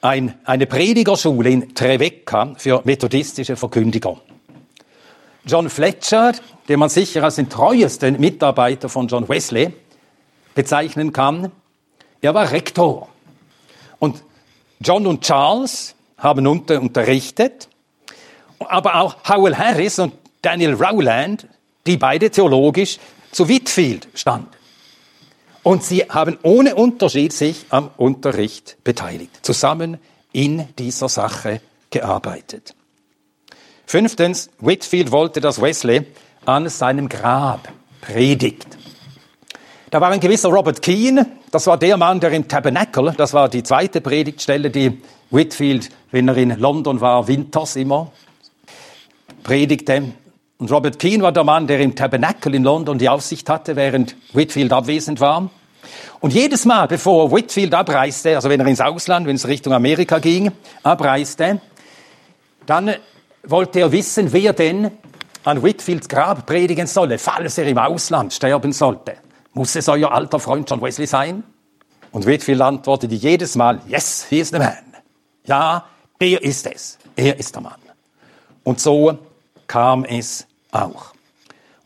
ein, 0.00 0.34
eine 0.44 0.66
Predigerschule 0.66 1.50
in 1.50 1.74
Trevecca 1.74 2.54
für 2.56 2.80
methodistische 2.84 3.56
Verkündiger. 3.56 4.18
John 5.44 5.68
Fletcher, 5.68 6.32
den 6.68 6.78
man 6.78 6.88
sicher 6.88 7.24
als 7.24 7.36
den 7.36 7.50
treuesten 7.50 8.18
Mitarbeiter 8.18 8.88
von 8.88 9.06
John 9.06 9.28
Wesley 9.28 9.72
bezeichnen 10.54 11.12
kann, 11.12 11.52
er 12.22 12.34
war 12.34 12.50
Rektor. 12.50 13.08
Und 13.98 14.22
John 14.80 15.06
und 15.06 15.22
Charles 15.22 15.94
haben 16.16 16.46
unter, 16.46 16.80
unterrichtet 16.80 17.68
aber 18.60 18.96
auch 18.96 19.16
Howell 19.28 19.56
Harris 19.56 19.98
und 19.98 20.14
Daniel 20.42 20.74
Rowland, 20.74 21.46
die 21.86 21.96
beide 21.96 22.30
theologisch 22.30 22.98
zu 23.32 23.48
Whitfield 23.48 24.08
standen. 24.14 24.50
Und 25.62 25.84
sie 25.84 26.00
haben 26.08 26.38
ohne 26.42 26.74
Unterschied 26.74 27.32
sich 27.32 27.66
am 27.70 27.90
Unterricht 27.96 28.76
beteiligt, 28.84 29.38
zusammen 29.42 29.98
in 30.32 30.68
dieser 30.78 31.08
Sache 31.08 31.60
gearbeitet. 31.90 32.74
Fünftens, 33.84 34.50
Whitfield 34.60 35.10
wollte, 35.10 35.40
dass 35.40 35.60
Wesley 35.60 36.06
an 36.44 36.68
seinem 36.68 37.08
Grab 37.08 37.68
predigt. 38.00 38.78
Da 39.90 40.00
war 40.00 40.10
ein 40.10 40.20
gewisser 40.20 40.50
Robert 40.50 40.82
Keane, 40.82 41.26
das 41.50 41.66
war 41.66 41.78
der 41.78 41.96
Mann, 41.96 42.20
der 42.20 42.32
im 42.32 42.46
Tabernacle, 42.46 43.14
das 43.16 43.32
war 43.32 43.48
die 43.48 43.62
zweite 43.62 44.00
Predigtstelle, 44.02 44.70
die 44.70 45.02
Whitfield, 45.30 45.90
wenn 46.10 46.28
er 46.28 46.36
in 46.36 46.58
London 46.58 47.00
war, 47.00 47.26
winters 47.26 47.76
immer 47.76 48.12
predigte. 49.42 50.12
Und 50.58 50.72
Robert 50.72 50.98
Keane 50.98 51.22
war 51.22 51.32
der 51.32 51.44
Mann, 51.44 51.66
der 51.66 51.80
im 51.80 51.94
Tabernacle 51.94 52.54
in 52.54 52.64
London 52.64 52.98
die 52.98 53.08
Aussicht 53.08 53.48
hatte, 53.48 53.76
während 53.76 54.16
Whitfield 54.32 54.72
abwesend 54.72 55.20
war. 55.20 55.50
Und 56.20 56.34
jedes 56.34 56.64
Mal, 56.64 56.88
bevor 56.88 57.30
Whitfield 57.30 57.74
abreiste, 57.74 58.34
also 58.34 58.48
wenn 58.48 58.60
er 58.60 58.66
ins 58.66 58.80
Ausland, 58.80 59.26
wenn 59.26 59.36
es 59.36 59.46
Richtung 59.46 59.72
Amerika 59.72 60.18
ging, 60.18 60.50
abreiste, 60.82 61.60
dann 62.66 62.94
wollte 63.44 63.80
er 63.80 63.92
wissen, 63.92 64.32
wer 64.32 64.52
denn 64.52 64.90
an 65.44 65.62
Whitfields 65.62 66.08
Grab 66.08 66.44
predigen 66.44 66.86
solle, 66.86 67.18
falls 67.18 67.56
er 67.58 67.66
im 67.66 67.78
Ausland 67.78 68.32
sterben 68.32 68.72
sollte. 68.72 69.14
Muss 69.54 69.76
es 69.76 69.88
euer 69.88 70.12
alter 70.12 70.40
Freund 70.40 70.68
John 70.68 70.82
Wesley 70.82 71.06
sein? 71.06 71.44
Und 72.10 72.26
Whitfield 72.26 72.60
antwortete 72.60 73.14
jedes 73.14 73.54
Mal, 73.54 73.80
yes, 73.86 74.26
he 74.28 74.40
is 74.40 74.50
the 74.50 74.58
man. 74.58 74.76
Ja, 75.46 75.86
der 76.20 76.42
ist 76.42 76.66
es. 76.66 76.98
Er 77.16 77.38
ist 77.38 77.54
der 77.54 77.62
Mann. 77.62 77.80
Und 78.64 78.80
so 78.80 79.18
kam 79.68 80.04
es 80.04 80.46
auch. 80.72 81.14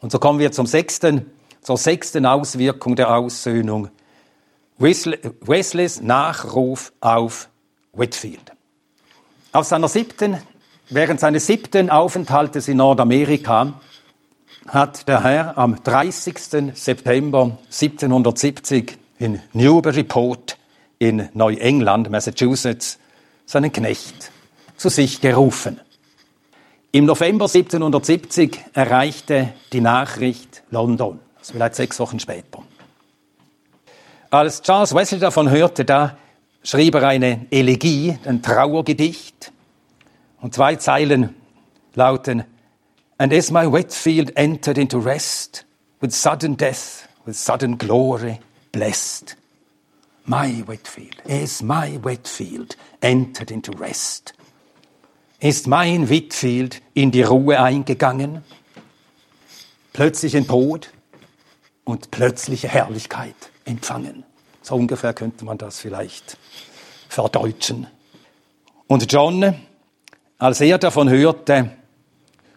Und 0.01 0.11
so 0.11 0.19
kommen 0.19 0.39
wir 0.39 0.53
zum 0.53 0.67
sechsten, 0.67 1.31
zur 1.61 1.77
sechsten 1.77 2.25
Auswirkung 2.25 2.97
der 2.97 3.15
Aussöhnung. 3.15 3.89
Wesleys 4.79 6.01
Nachruf 6.01 6.93
auf 7.01 7.49
Whitfield. 7.93 8.53
Auf 9.53 9.67
seiner 9.67 9.89
siebten, 9.89 10.39
während 10.89 11.21
seines 11.21 11.47
siebten 11.47 11.91
Aufenthaltes 11.91 12.69
in 12.69 12.79
Nordamerika 12.79 13.75
hat 14.67 15.07
der 15.09 15.23
Herr 15.23 15.59
am 15.59 15.83
30. 15.83 16.75
September 16.75 17.59
1770 17.67 18.97
in 19.19 19.41
Newburyport 19.53 20.57
in 20.99 21.29
Neuengland, 21.35 22.11
Massachusetts, 22.11 22.99
seinen 23.45 23.73
Knecht 23.73 24.31
zu 24.77 24.89
sich 24.89 25.21
gerufen. 25.21 25.81
Im 26.95 27.07
November 27.07 27.47
1770 27.47 28.61
erreichte 28.75 29.55
die 29.73 29.81
Nachricht 29.81 30.63
London, 30.71 31.21
also 31.39 31.55
vielleicht 31.55 31.75
sechs 31.75 31.99
Wochen 31.99 32.21
später. 32.21 32.63
Als 34.29 34.61
Charles 34.61 34.95
Wesley 34.95 35.19
davon 35.19 35.49
hörte, 35.49 35.87
da 35.87 36.19
schrieb 36.63 36.97
er 36.97 37.09
eine 37.09 37.47
Elegie, 37.51 38.19
ein 38.27 38.43
Trauergedicht. 38.43 39.53
Und 40.43 40.53
zwei 40.53 40.77
Zeilen 40.77 41.35
lauten, 41.95 42.45
And 43.17 43.33
as 43.33 43.51
my 43.51 43.73
Whitfield 43.73 44.37
entered 44.37 44.77
into 44.77 44.99
rest, 44.99 45.65
with 46.03 46.13
sudden 46.13 46.59
death, 46.59 47.09
with 47.25 47.43
sudden 47.43 47.79
glory, 47.79 48.39
blessed. 48.71 49.39
My 50.27 50.63
Whitfield, 50.67 51.23
as 51.27 51.63
my 51.63 51.99
Whitfield 52.03 52.77
entered 53.01 53.51
into 53.51 53.73
rest. 53.73 54.35
Ist 55.43 55.67
mein 55.67 56.09
Whitfield 56.09 56.81
in 56.95 57.11
die 57.11 57.25
Ruhe 57.25 57.61
eingegangen? 57.61 58.45
Plötzlichen 59.93 60.47
Tod 60.47 60.91
und 61.83 62.13
plötzliche 62.13 62.69
Herrlichkeit 62.69 63.35
empfangen. 63.65 64.23
So 64.63 64.77
ungefähr 64.77 65.13
könnte 65.15 65.45
man 65.45 65.59
das 65.59 65.81
vielleicht 65.81 66.39
verdeutschen. 67.09 67.89
Und 68.87 69.13
John, 69.13 69.57
als 70.39 70.61
er 70.61 70.79
davon 70.79 71.11
hörte, 71.11 71.73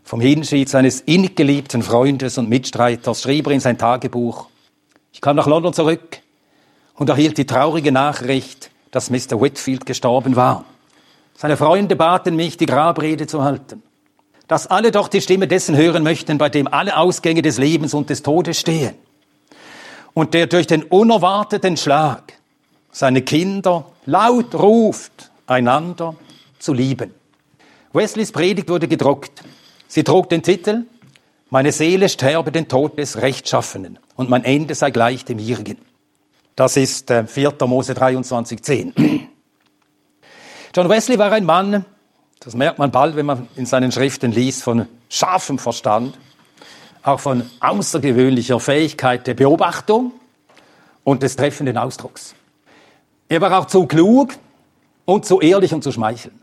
vom 0.03 0.21
Hinschied 0.21 0.69
seines 0.69 1.01
innig 1.01 1.35
geliebten 1.35 1.81
Freundes 1.81 2.37
und 2.37 2.49
Mitstreiters 2.49 3.23
schrieb 3.23 3.47
er 3.47 3.53
in 3.53 3.61
sein 3.61 3.79
Tagebuch, 3.79 4.47
ich 5.11 5.21
kam 5.21 5.35
nach 5.35 5.47
London 5.47 5.73
zurück 5.73 6.19
und 6.93 7.09
erhielt 7.09 7.39
die 7.39 7.47
traurige 7.47 7.91
Nachricht, 7.91 8.69
dass 8.91 9.09
Mr. 9.09 9.41
Whitfield 9.41 9.87
gestorben 9.87 10.35
war. 10.35 10.65
Seine 11.37 11.57
Freunde 11.57 11.97
baten 11.97 12.35
mich, 12.37 12.55
die 12.55 12.65
Grabrede 12.65 13.27
zu 13.27 13.43
halten, 13.43 13.83
dass 14.47 14.67
alle 14.67 14.91
doch 14.91 15.09
die 15.09 15.19
Stimme 15.19 15.47
dessen 15.47 15.75
hören 15.75 16.01
möchten, 16.01 16.37
bei 16.37 16.47
dem 16.47 16.67
alle 16.67 16.95
Ausgänge 16.95 17.41
des 17.41 17.57
Lebens 17.57 17.93
und 17.93 18.09
des 18.09 18.23
Todes 18.23 18.57
stehen 18.57 18.95
und 20.13 20.33
der 20.33 20.47
durch 20.47 20.65
den 20.65 20.83
unerwarteten 20.83 21.75
Schlag 21.75 22.33
seine 22.89 23.21
Kinder 23.21 23.85
laut 24.05 24.55
ruft, 24.55 25.29
einander 25.45 26.15
zu 26.57 26.73
lieben. 26.73 27.13
Wesleys 27.91 28.31
Predigt 28.31 28.69
wurde 28.69 28.87
gedruckt. 28.87 29.43
Sie 29.89 30.05
trug 30.05 30.29
den 30.29 30.41
Titel 30.41 30.85
Meine 31.49 31.73
Seele 31.73 32.07
sterbe 32.07 32.53
den 32.53 32.69
Tod 32.69 32.97
des 32.97 33.21
Rechtschaffenen 33.21 33.99
und 34.15 34.29
mein 34.29 34.45
Ende 34.45 34.73
sei 34.73 34.89
gleich 34.89 35.25
dem 35.25 35.39
ihrigen. 35.39 35.77
Das 36.55 36.77
ist 36.77 37.11
äh, 37.11 37.27
4. 37.27 37.55
Mose 37.67 37.93
23, 37.93 38.63
10. 38.63 39.29
John 40.75 40.89
Wesley 40.89 41.17
war 41.17 41.31
ein 41.31 41.45
Mann, 41.45 41.85
das 42.41 42.53
merkt 42.53 42.79
man 42.79 42.91
bald, 42.91 43.15
wenn 43.15 43.25
man 43.25 43.47
in 43.55 43.65
seinen 43.65 43.93
Schriften 43.93 44.33
liest, 44.33 44.61
von 44.61 44.89
scharfem 45.07 45.57
Verstand, 45.57 46.17
auch 47.01 47.21
von 47.21 47.49
außergewöhnlicher 47.61 48.59
Fähigkeit 48.59 49.25
der 49.25 49.35
Beobachtung 49.35 50.11
und 51.05 51.23
des 51.23 51.37
treffenden 51.37 51.77
Ausdrucks. 51.77 52.35
Er 53.29 53.39
war 53.39 53.57
auch 53.57 53.67
zu 53.67 53.85
klug 53.85 54.33
und 55.05 55.25
zu 55.25 55.39
ehrlich 55.39 55.73
und 55.73 55.81
zu 55.81 55.93
schmeicheln. 55.93 56.37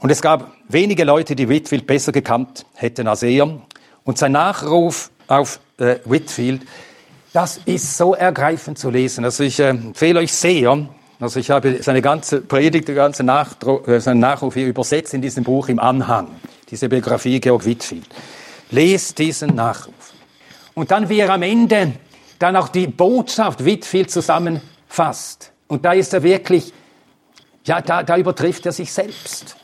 Und 0.00 0.10
es 0.10 0.22
gab 0.22 0.50
wenige 0.66 1.04
Leute, 1.04 1.36
die 1.36 1.48
Whitfield 1.48 1.86
besser 1.86 2.10
gekannt 2.10 2.66
hätten 2.74 3.06
als 3.06 3.22
er. 3.22 3.48
Und 4.02 4.18
sein 4.18 4.32
Nachruf 4.32 5.12
auf 5.28 5.60
äh, 5.78 5.98
Whitfield, 6.04 6.62
das 7.32 7.60
ist 7.64 7.96
so 7.96 8.12
ergreifend 8.12 8.76
zu 8.76 8.90
lesen. 8.90 9.24
Also 9.24 9.44
ich 9.44 9.60
äh, 9.60 9.68
empfehle 9.68 10.18
euch 10.18 10.32
sehr, 10.32 10.88
also 11.20 11.38
ich 11.38 11.50
habe 11.50 11.82
seine 11.82 12.02
ganze 12.02 12.40
Predigt, 12.40 12.88
den 12.88 12.96
ganzen 12.96 13.26
Nachdruck, 13.26 13.86
äh, 13.86 14.00
seinen 14.00 14.20
Nachruf 14.20 14.54
hier 14.54 14.66
übersetzt 14.66 15.14
in 15.14 15.22
diesem 15.22 15.44
Buch 15.44 15.68
im 15.68 15.78
Anhang, 15.78 16.28
diese 16.70 16.88
Biografie 16.88 17.40
Georg 17.40 17.64
Whitfield. 17.64 18.06
Lest 18.70 19.18
diesen 19.18 19.54
Nachruf. 19.54 19.94
Und 20.74 20.90
dann, 20.90 21.08
wie 21.08 21.20
er 21.20 21.30
am 21.30 21.42
Ende 21.42 21.92
dann 22.38 22.56
auch 22.56 22.68
die 22.68 22.86
Botschaft 22.86 23.64
Whitfield 23.64 24.10
zusammenfasst. 24.10 25.52
Und 25.68 25.84
da 25.84 25.92
ist 25.92 26.14
er 26.14 26.22
wirklich, 26.22 26.72
ja, 27.64 27.82
da, 27.82 28.02
da 28.02 28.16
übertrifft 28.16 28.64
er 28.64 28.72
sich 28.72 28.90
selbst 28.90 29.56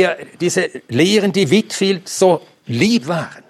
er 0.00 0.16
diese 0.40 0.70
Lehren, 0.88 1.32
die 1.32 1.50
Whitfield 1.50 2.08
so 2.08 2.40
lieb 2.66 3.06
waren, 3.06 3.44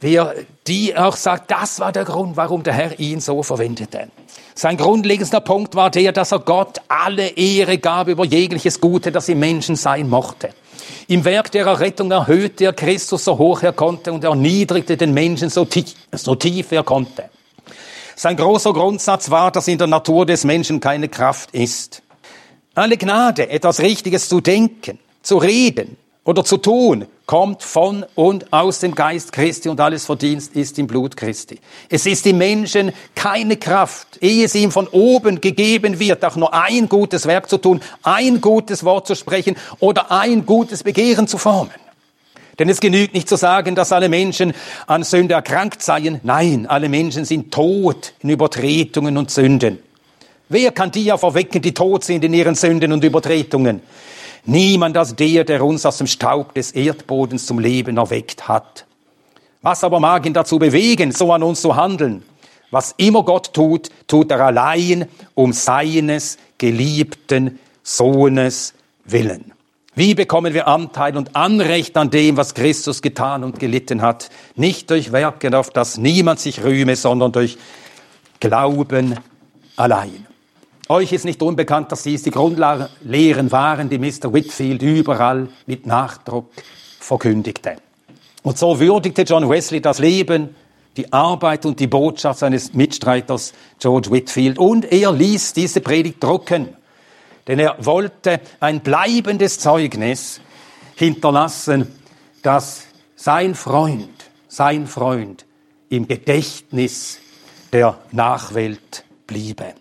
wie 0.00 0.16
er 0.16 0.34
die 0.66 0.96
auch 0.96 1.16
sagt, 1.16 1.50
das 1.50 1.80
war 1.80 1.92
der 1.92 2.04
Grund, 2.04 2.36
warum 2.36 2.62
der 2.62 2.72
Herr 2.72 2.98
ihn 2.98 3.20
so 3.20 3.42
verwendete. 3.42 4.08
Sein 4.62 4.76
grundlegendster 4.76 5.40
Punkt 5.40 5.74
war 5.74 5.90
der, 5.90 6.12
dass 6.12 6.30
er 6.30 6.38
Gott 6.38 6.80
alle 6.86 7.30
Ehre 7.30 7.78
gab 7.78 8.06
über 8.06 8.24
jegliches 8.24 8.80
Gute, 8.80 9.10
das 9.10 9.28
im 9.28 9.40
Menschen 9.40 9.74
sein 9.74 10.08
mochte. 10.08 10.50
Im 11.08 11.24
Werk 11.24 11.50
der 11.50 11.66
Errettung 11.66 12.12
erhöhte 12.12 12.66
er 12.66 12.72
Christus 12.72 13.24
so 13.24 13.38
hoch 13.38 13.64
er 13.64 13.72
konnte 13.72 14.12
und 14.12 14.22
erniedrigte 14.22 14.96
den 14.96 15.14
Menschen 15.14 15.50
so 15.50 15.64
tief, 15.64 15.96
so 16.12 16.36
tief 16.36 16.70
er 16.70 16.84
konnte. 16.84 17.24
Sein 18.14 18.36
großer 18.36 18.72
Grundsatz 18.72 19.32
war, 19.32 19.50
dass 19.50 19.66
in 19.66 19.78
der 19.78 19.88
Natur 19.88 20.26
des 20.26 20.44
Menschen 20.44 20.78
keine 20.78 21.08
Kraft 21.08 21.50
ist. 21.50 22.00
Alle 22.76 22.96
Gnade, 22.96 23.50
etwas 23.50 23.80
Richtiges 23.80 24.28
zu 24.28 24.40
denken, 24.40 25.00
zu 25.22 25.38
reden 25.38 25.96
oder 26.22 26.44
zu 26.44 26.56
tun, 26.56 27.06
kommt 27.26 27.62
von 27.62 28.04
und 28.14 28.52
aus 28.52 28.80
dem 28.80 28.94
Geist 28.94 29.32
Christi 29.32 29.68
und 29.68 29.80
alles 29.80 30.04
Verdienst 30.04 30.54
ist 30.56 30.78
im 30.78 30.86
Blut 30.86 31.16
Christi. 31.16 31.58
Es 31.88 32.06
ist 32.06 32.26
im 32.26 32.38
Menschen 32.38 32.92
keine 33.14 33.56
Kraft, 33.56 34.18
ehe 34.20 34.44
es 34.44 34.54
ihm 34.54 34.70
von 34.70 34.88
oben 34.88 35.40
gegeben 35.40 35.98
wird, 35.98 36.24
auch 36.24 36.36
nur 36.36 36.52
ein 36.52 36.88
gutes 36.88 37.26
Werk 37.26 37.48
zu 37.48 37.58
tun, 37.58 37.80
ein 38.02 38.40
gutes 38.40 38.84
Wort 38.84 39.06
zu 39.06 39.14
sprechen 39.14 39.56
oder 39.78 40.10
ein 40.10 40.44
gutes 40.46 40.82
Begehren 40.82 41.28
zu 41.28 41.38
formen. 41.38 41.72
Denn 42.58 42.68
es 42.68 42.80
genügt 42.80 43.14
nicht 43.14 43.28
zu 43.28 43.36
sagen, 43.36 43.74
dass 43.74 43.92
alle 43.92 44.08
Menschen 44.08 44.52
an 44.86 45.04
Sünde 45.04 45.34
erkrankt 45.34 45.82
seien. 45.82 46.20
Nein, 46.22 46.66
alle 46.66 46.88
Menschen 46.88 47.24
sind 47.24 47.52
tot 47.52 48.12
in 48.20 48.28
Übertretungen 48.28 49.16
und 49.16 49.30
Sünden. 49.30 49.78
Wer 50.48 50.70
kann 50.72 50.90
die 50.90 51.04
ja 51.04 51.16
verwecken, 51.16 51.62
die 51.62 51.72
tot 51.72 52.04
sind 52.04 52.24
in 52.24 52.34
ihren 52.34 52.54
Sünden 52.54 52.92
und 52.92 53.02
Übertretungen? 53.02 53.80
Niemand 54.44 54.96
als 54.96 55.14
der, 55.14 55.44
der 55.44 55.64
uns 55.64 55.86
aus 55.86 55.98
dem 55.98 56.06
Staub 56.06 56.54
des 56.54 56.72
Erdbodens 56.72 57.46
zum 57.46 57.58
Leben 57.58 57.96
erweckt 57.96 58.48
hat. 58.48 58.86
Was 59.62 59.84
aber 59.84 60.00
mag 60.00 60.26
ihn 60.26 60.34
dazu 60.34 60.58
bewegen, 60.58 61.12
so 61.12 61.32
an 61.32 61.44
uns 61.44 61.60
zu 61.60 61.76
handeln? 61.76 62.24
Was 62.72 62.94
immer 62.96 63.22
Gott 63.22 63.52
tut, 63.52 63.90
tut 64.08 64.30
er 64.30 64.40
allein 64.40 65.06
um 65.34 65.52
seines 65.52 66.38
geliebten 66.58 67.60
Sohnes 67.82 68.74
willen. 69.04 69.52
Wie 69.94 70.14
bekommen 70.14 70.54
wir 70.54 70.66
Anteil 70.66 71.16
und 71.18 71.36
Anrecht 71.36 71.96
an 71.98 72.08
dem, 72.08 72.38
was 72.38 72.54
Christus 72.54 73.02
getan 73.02 73.44
und 73.44 73.60
gelitten 73.60 74.00
hat? 74.00 74.30
Nicht 74.56 74.88
durch 74.90 75.12
Werke, 75.12 75.56
auf 75.56 75.68
das 75.68 75.98
niemand 75.98 76.40
sich 76.40 76.64
rühme, 76.64 76.96
sondern 76.96 77.30
durch 77.30 77.58
Glauben 78.40 79.16
allein. 79.76 80.26
Euch 80.88 81.12
ist 81.12 81.24
nicht 81.24 81.42
unbekannt, 81.42 81.92
dass 81.92 82.02
dies 82.02 82.22
die 82.22 82.30
Grundlehren 82.30 83.52
waren, 83.52 83.88
die 83.88 83.98
Mr. 83.98 84.32
Whitfield 84.32 84.82
überall 84.82 85.48
mit 85.66 85.86
Nachdruck 85.86 86.50
verkündigte. 86.98 87.76
Und 88.42 88.58
so 88.58 88.78
würdigte 88.80 89.22
John 89.22 89.48
Wesley 89.48 89.80
das 89.80 89.98
Leben, 89.98 90.54
die 90.96 91.12
Arbeit 91.12 91.64
und 91.64 91.80
die 91.80 91.86
Botschaft 91.86 92.40
seines 92.40 92.74
Mitstreiters 92.74 93.54
George 93.78 94.10
Whitfield 94.10 94.58
und 94.58 94.90
er 94.92 95.12
ließ 95.12 95.52
diese 95.54 95.80
Predigt 95.80 96.22
drucken 96.22 96.76
denn 97.46 97.58
er 97.58 97.76
wollte 97.84 98.40
ein 98.60 98.80
bleibendes 98.80 99.58
Zeugnis 99.58 100.40
hinterlassen, 100.96 101.88
dass 102.42 102.84
sein 103.16 103.54
Freund, 103.54 104.10
sein 104.48 104.86
Freund 104.86 105.44
im 105.88 106.06
Gedächtnis 106.06 107.18
der 107.72 107.98
Nachwelt 108.12 109.04
bliebe. 109.26 109.74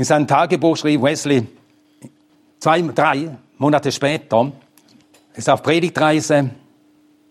In 0.00 0.06
seinem 0.06 0.26
Tagebuch 0.26 0.78
schrieb 0.78 1.02
Wesley 1.02 1.46
zwei, 2.58 2.80
drei 2.80 3.36
Monate 3.58 3.92
später, 3.92 4.50
ist 5.34 5.50
auf 5.50 5.62
Predigtreise 5.62 6.48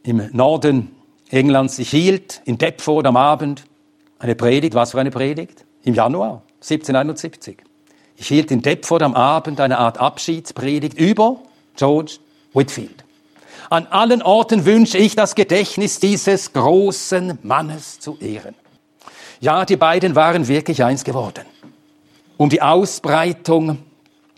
im 0.03 0.30
Norden 0.34 0.95
Englands. 1.32 1.80
Ich 1.80 1.89
hielt 1.89 2.43
in 2.45 2.59
Deptford 2.59 3.07
am 3.07 3.17
Abend 3.17 3.63
eine 4.20 4.36
Predigt. 4.36 4.76
Was 4.76 4.91
für 4.91 4.99
eine 4.99 5.09
Predigt? 5.09 5.65
Im 5.82 5.95
Januar 5.95 6.43
1771. 6.57 7.57
Ich 8.17 8.28
hielt 8.28 8.51
in 8.51 8.61
Deptford 8.61 9.01
am 9.01 9.15
Abend 9.15 9.59
eine 9.59 9.80
Art 9.80 9.97
Abschiedspredigt 9.97 10.93
über 10.93 11.41
George 11.76 12.17
Whitfield. 12.53 13.03
An 13.72 13.88
allen 13.88 14.22
Orten 14.22 14.65
wünsche 14.65 14.99
ich 14.99 15.15
das 15.15 15.34
Gedächtnis 15.34 15.99
dieses 15.99 16.53
großen 16.53 17.39
Mannes 17.41 17.99
zu 17.99 18.15
ehren. 18.20 18.53
Ja, 19.39 19.65
die 19.65 19.76
beiden 19.76 20.15
waren 20.15 20.47
wirklich 20.47 20.84
eins 20.84 21.03
geworden. 21.03 21.45
Um 22.40 22.48
die 22.48 22.62
Ausbreitung 22.62 23.80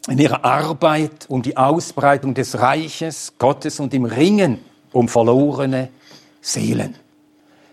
in 0.07 0.17
ihrer 0.17 0.43
Arbeit, 0.43 1.27
um 1.27 1.43
die 1.43 1.55
Ausbreitung 1.55 2.33
des 2.33 2.57
Reiches 2.57 3.33
Gottes 3.37 3.79
und 3.79 3.93
im 3.93 4.05
Ringen 4.05 4.57
um 4.91 5.07
verlorene 5.07 5.89
Seelen. 6.41 6.95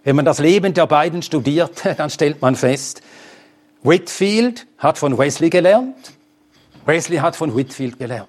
Wenn 0.04 0.16
man 0.16 0.26
das 0.26 0.38
Leben 0.38 0.74
der 0.74 0.86
beiden 0.86 1.22
studiert, 1.22 1.82
dann 1.96 2.10
stellt 2.10 2.42
man 2.42 2.56
fest, 2.56 3.00
Whitfield 3.82 4.66
hat 4.76 4.98
von 4.98 5.16
Wesley 5.16 5.48
gelernt. 5.48 6.12
Wesley 6.84 7.20
hat 7.20 7.34
von 7.34 7.56
Whitfield 7.56 7.98
gelernt. 7.98 8.28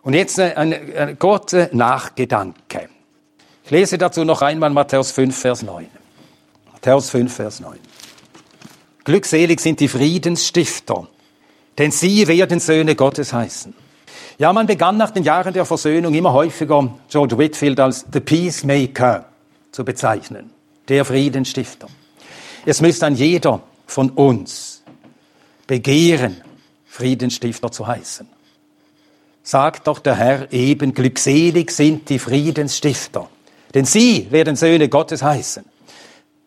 Und 0.00 0.14
jetzt 0.14 0.40
eine, 0.40 0.56
eine 0.56 1.16
kurze 1.16 1.68
Nachgedanke. 1.70 2.88
Ich 3.62 3.70
lese 3.70 3.98
dazu 3.98 4.24
noch 4.24 4.40
einmal 4.40 4.70
Matthäus 4.70 5.10
5, 5.10 5.38
Vers 5.38 5.62
9. 5.62 5.86
Matthäus 6.72 7.10
5, 7.10 7.34
Vers 7.34 7.60
9. 7.60 7.78
Glückselig 9.04 9.60
sind 9.60 9.80
die 9.80 9.88
Friedensstifter, 9.88 11.08
denn 11.78 11.90
sie 11.90 12.26
werden 12.26 12.60
Söhne 12.60 12.94
Gottes 12.94 13.32
heißen. 13.32 13.74
Ja, 14.38 14.52
man 14.52 14.66
begann 14.66 14.96
nach 14.96 15.10
den 15.10 15.22
Jahren 15.22 15.54
der 15.54 15.64
Versöhnung 15.64 16.12
immer 16.14 16.32
häufiger 16.32 16.94
George 17.08 17.38
Whitfield 17.38 17.80
als 17.80 18.04
the 18.12 18.20
Peacemaker 18.20 19.26
zu 19.72 19.84
bezeichnen, 19.84 20.50
der 20.88 21.04
Friedensstifter. 21.04 21.88
Es 22.66 22.80
müsste 22.80 23.06
ein 23.06 23.14
jeder 23.14 23.62
von 23.86 24.10
uns 24.10 24.82
begehren, 25.66 26.42
Friedensstifter 26.86 27.70
zu 27.70 27.86
heißen. 27.86 28.28
Sagt 29.42 29.86
doch 29.86 30.00
der 30.00 30.16
Herr 30.16 30.52
eben, 30.52 30.92
glückselig 30.92 31.70
sind 31.70 32.08
die 32.08 32.18
Friedensstifter, 32.18 33.28
denn 33.74 33.84
sie 33.84 34.26
werden 34.30 34.56
Söhne 34.56 34.88
Gottes 34.88 35.22
heißen. 35.22 35.64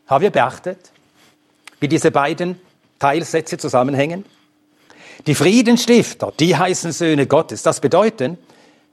Haben 0.07 0.21
wir 0.21 0.31
beachtet, 0.31 0.91
wie 1.79 1.87
diese 1.87 2.11
beiden 2.11 2.59
Teilsätze 2.99 3.57
zusammenhängen? 3.57 4.25
Die 5.27 5.35
Friedensstifter, 5.35 6.33
die 6.39 6.55
heißen 6.55 6.91
Söhne 6.91 7.27
Gottes. 7.27 7.63
Das 7.63 7.79
bedeutet, 7.79 8.37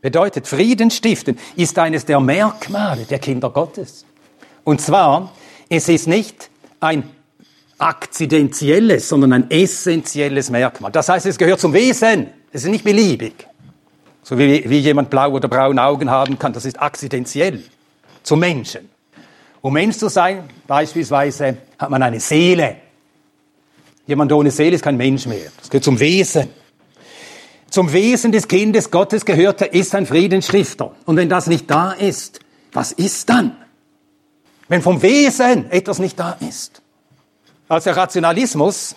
bedeutet 0.00 0.46
Frieden 0.46 0.90
stiften 0.90 1.38
ist 1.56 1.78
eines 1.78 2.04
der 2.04 2.20
Merkmale 2.20 3.04
der 3.04 3.18
Kinder 3.18 3.50
Gottes. 3.50 4.04
Und 4.64 4.80
zwar, 4.80 5.32
es 5.68 5.88
ist 5.88 6.08
nicht 6.08 6.50
ein 6.80 7.08
akzidentielles, 7.78 9.08
sondern 9.08 9.32
ein 9.32 9.50
essentielles 9.50 10.50
Merkmal. 10.50 10.90
Das 10.90 11.08
heißt, 11.08 11.26
es 11.26 11.38
gehört 11.38 11.60
zum 11.60 11.72
Wesen. 11.72 12.28
Es 12.52 12.64
ist 12.64 12.70
nicht 12.70 12.84
beliebig. 12.84 13.46
So 14.22 14.38
wie, 14.38 14.68
wie 14.68 14.78
jemand 14.78 15.10
blau 15.10 15.30
oder 15.30 15.46
braune 15.46 15.82
Augen 15.82 16.10
haben 16.10 16.38
kann, 16.38 16.52
das 16.52 16.64
ist 16.64 16.80
akzidentiell 16.80 17.62
zum 18.22 18.40
Menschen. 18.40 18.88
Um 19.60 19.72
Mensch 19.72 19.96
zu 19.96 20.08
sein, 20.08 20.44
beispielsweise, 20.66 21.58
hat 21.78 21.90
man 21.90 22.02
eine 22.02 22.18
Seele. 22.18 22.76
Jemand 24.06 24.32
ohne 24.32 24.50
Seele 24.50 24.76
ist 24.76 24.82
kein 24.82 24.96
Mensch 24.96 25.26
mehr. 25.26 25.50
Das 25.58 25.68
gehört 25.68 25.84
zum 25.84 25.98
Wesen. 25.98 26.48
Zum 27.68 27.92
Wesen 27.92 28.32
des 28.32 28.46
Kindes 28.46 28.90
Gottes 28.90 29.24
gehört, 29.24 29.60
er 29.60 29.74
ist 29.74 29.94
ein 29.94 30.06
Friedensstifter. 30.06 30.92
Und 31.04 31.16
wenn 31.16 31.28
das 31.28 31.46
nicht 31.48 31.70
da 31.70 31.92
ist, 31.92 32.40
was 32.72 32.92
ist 32.92 33.28
dann? 33.28 33.56
Wenn 34.68 34.82
vom 34.82 35.02
Wesen 35.02 35.70
etwas 35.70 35.98
nicht 35.98 36.18
da 36.18 36.36
ist. 36.40 36.82
Als 37.68 37.84
der 37.84 37.96
Rationalismus 37.96 38.94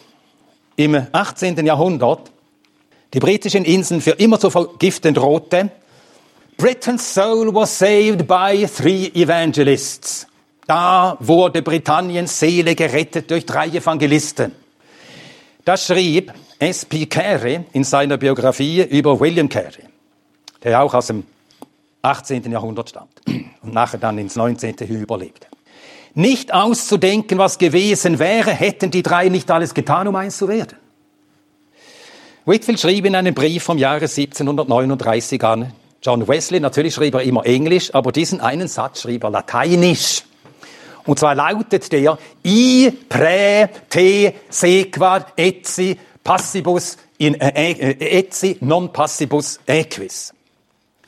im 0.75 1.07
18. 1.11 1.65
Jahrhundert 1.65 2.31
die 3.13 3.19
britischen 3.19 3.65
Inseln 3.65 4.01
für 4.01 4.11
immer 4.11 4.39
zu 4.39 4.49
vergiften 4.49 5.15
drohte, 5.15 5.71
Britain's 6.57 7.13
soul 7.13 7.53
was 7.55 7.79
saved 7.79 8.27
by 8.27 8.67
three 8.67 9.07
evangelists. 9.13 10.27
Da 10.67 11.17
wurde 11.19 11.61
Britanniens 11.61 12.39
Seele 12.39 12.75
gerettet 12.75 13.31
durch 13.31 13.45
drei 13.45 13.69
Evangelisten. 13.69 14.51
Das 15.69 15.85
schrieb 15.85 16.33
S.P. 16.57 17.05
Carey 17.05 17.59
in 17.73 17.83
seiner 17.83 18.17
Biografie 18.17 18.81
über 18.81 19.19
William 19.19 19.47
Carey, 19.47 19.83
der 20.63 20.81
auch 20.81 20.95
aus 20.95 21.05
dem 21.05 21.27
18. 22.01 22.51
Jahrhundert 22.51 22.89
stammt 22.89 23.21
und 23.61 23.71
nachher 23.71 23.99
dann 23.99 24.17
ins 24.17 24.35
19. 24.35 24.77
überlebte. 24.87 25.45
Nicht 26.15 26.55
auszudenken, 26.55 27.37
was 27.37 27.59
gewesen 27.59 28.17
wäre, 28.17 28.49
hätten 28.49 28.89
die 28.89 29.03
drei 29.03 29.29
nicht 29.29 29.51
alles 29.51 29.75
getan, 29.75 30.07
um 30.07 30.15
eins 30.15 30.39
zu 30.39 30.47
werden. 30.47 30.75
Whitfield 32.47 32.79
schrieb 32.79 33.05
in 33.05 33.13
einem 33.13 33.35
Brief 33.35 33.61
vom 33.61 33.77
Jahre 33.77 34.05
1739 34.05 35.43
an 35.43 35.71
John 36.01 36.27
Wesley, 36.27 36.61
natürlich 36.61 36.95
schrieb 36.95 37.13
er 37.13 37.21
immer 37.21 37.45
Englisch, 37.45 37.93
aber 37.93 38.11
diesen 38.11 38.41
einen 38.41 38.67
Satz 38.67 39.03
schrieb 39.03 39.23
er 39.23 39.29
lateinisch. 39.29 40.23
Und 41.09 41.17
zwar 41.17 41.33
lautet 41.33 41.91
der 41.91 42.19
I 42.45 42.91
pre 43.09 43.67
te 43.89 44.31
sequat 44.47 45.33
etsi 45.37 45.97
passibus 46.23 46.97
in 47.17 47.33
äh, 47.33 47.71
äh, 47.71 48.19
etsi 48.19 48.57
non 48.61 48.93
passibus 48.93 49.59
equis. 49.65 50.35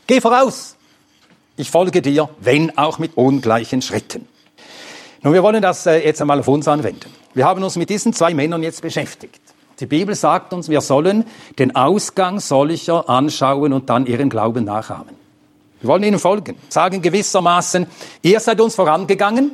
Geh 0.08 0.20
voraus. 0.20 0.76
Ich 1.56 1.70
folge 1.70 2.02
dir, 2.02 2.30
wenn 2.39 2.76
auch 2.80 2.97
mit 2.97 3.16
ungleichen 3.16 3.84
Schritten. 3.84 4.28
Nun, 5.22 5.34
wir 5.36 5.43
wollen 5.43 5.62
das 5.62 5.86
äh, 5.86 6.04
jetzt 6.04 6.20
einmal 6.20 6.39
auf 6.39 6.47
uns 6.47 6.68
anwenden. 6.68 7.12
Wir 7.36 7.45
haben 7.45 7.62
uns 7.62 7.76
mit 7.76 7.91
diesen 7.91 8.12
zwei 8.12 8.34
Männern 8.34 8.64
jetzt 8.64 8.82
beschäftigt. 8.82 9.39
Die 9.80 9.86
Bibel 9.86 10.16
sagt 10.16 10.52
uns, 10.52 10.68
wir 10.68 10.82
sollen 10.82 11.26
den 11.60 11.76
Ausgang 11.76 12.39
solcher 12.39 13.08
anschauen 13.08 13.72
und 13.72 13.91
dann 13.91 14.08
ihren 14.08 14.32
Glauben 14.32 14.66
nachahmen. 14.66 15.16
Wir 15.80 15.88
wollen 15.88 16.02
ihnen 16.02 16.18
folgen, 16.18 16.58
sagen 16.70 17.04
gewissermaßen, 17.04 17.86
ihr 18.24 18.39
seid 18.39 18.60
uns 18.62 18.74
vorangegangen, 18.74 19.52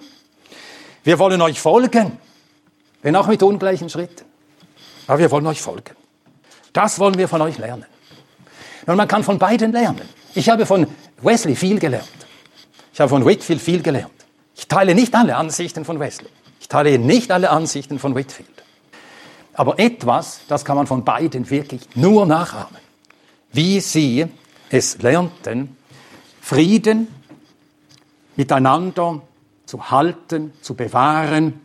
wir 1.07 1.19
wollen 1.19 1.41
euch 1.41 1.61
folgen, 1.61 2.17
wenn 3.01 3.15
auch 3.15 3.27
mit 3.27 3.41
ungleichen 3.41 3.89
Schritten. 3.89 4.25
Aber 5.07 5.19
wir 5.19 5.31
wollen 5.31 5.47
euch 5.47 5.61
folgen. 5.61 5.95
Das 6.73 6.99
wollen 6.99 7.17
wir 7.17 7.29
von 7.29 7.41
euch 7.43 7.57
lernen. 7.57 7.85
Nun, 8.85 8.97
man 8.97 9.07
kann 9.07 9.23
von 9.23 9.39
beiden 9.39 9.71
lernen. 9.71 10.01
Ich 10.35 10.49
habe 10.49 10.65
von 10.65 10.85
Wesley 11.21 11.55
viel 11.55 11.79
gelernt. 11.79 12.09
Ich 12.91 12.99
habe 12.99 13.07
von 13.07 13.25
Whitfield 13.25 13.61
viel 13.61 13.81
gelernt. 13.81 14.11
Ich 14.53 14.67
teile 14.67 14.93
nicht 14.93 15.15
alle 15.15 15.37
Ansichten 15.37 15.85
von 15.85 15.97
Wesley. 15.97 16.27
Ich 16.59 16.67
teile 16.67 16.99
nicht 16.99 17.31
alle 17.31 17.51
Ansichten 17.51 17.99
von 17.99 18.13
Whitfield. 18.13 18.49
Aber 19.53 19.79
etwas, 19.79 20.41
das 20.49 20.65
kann 20.65 20.75
man 20.75 20.87
von 20.87 21.05
beiden 21.05 21.49
wirklich 21.49 21.87
nur 21.95 22.25
nachahmen. 22.25 22.81
Wie 23.53 23.79
sie 23.79 24.25
es 24.69 25.01
lernten, 25.01 25.77
Frieden 26.41 27.07
miteinander 28.35 29.21
zu 29.67 29.91
halten, 29.91 30.53
zu 30.61 30.73
bewahren 30.73 31.61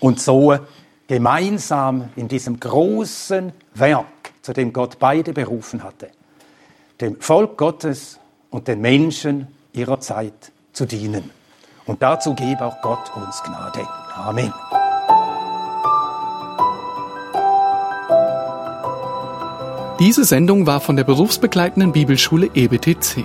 und 0.00 0.20
so 0.20 0.58
gemeinsam 1.06 2.08
in 2.16 2.28
diesem 2.28 2.58
großen 2.58 3.52
Werk, 3.74 4.06
zu 4.42 4.52
dem 4.52 4.72
Gott 4.72 4.98
beide 4.98 5.32
berufen 5.32 5.84
hatte, 5.84 6.10
dem 7.00 7.20
Volk 7.20 7.56
Gottes 7.56 8.18
und 8.50 8.68
den 8.68 8.80
Menschen 8.80 9.48
ihrer 9.72 10.00
Zeit 10.00 10.52
zu 10.72 10.86
dienen. 10.86 11.30
Und 11.86 12.02
dazu 12.02 12.34
gebe 12.34 12.64
auch 12.64 12.80
Gott 12.80 13.12
uns 13.14 13.42
Gnade. 13.42 13.86
Amen. 14.14 14.52
Diese 20.00 20.24
Sendung 20.24 20.66
war 20.66 20.80
von 20.80 20.96
der 20.96 21.04
berufsbegleitenden 21.04 21.92
Bibelschule 21.92 22.50
EBTC. 22.52 23.24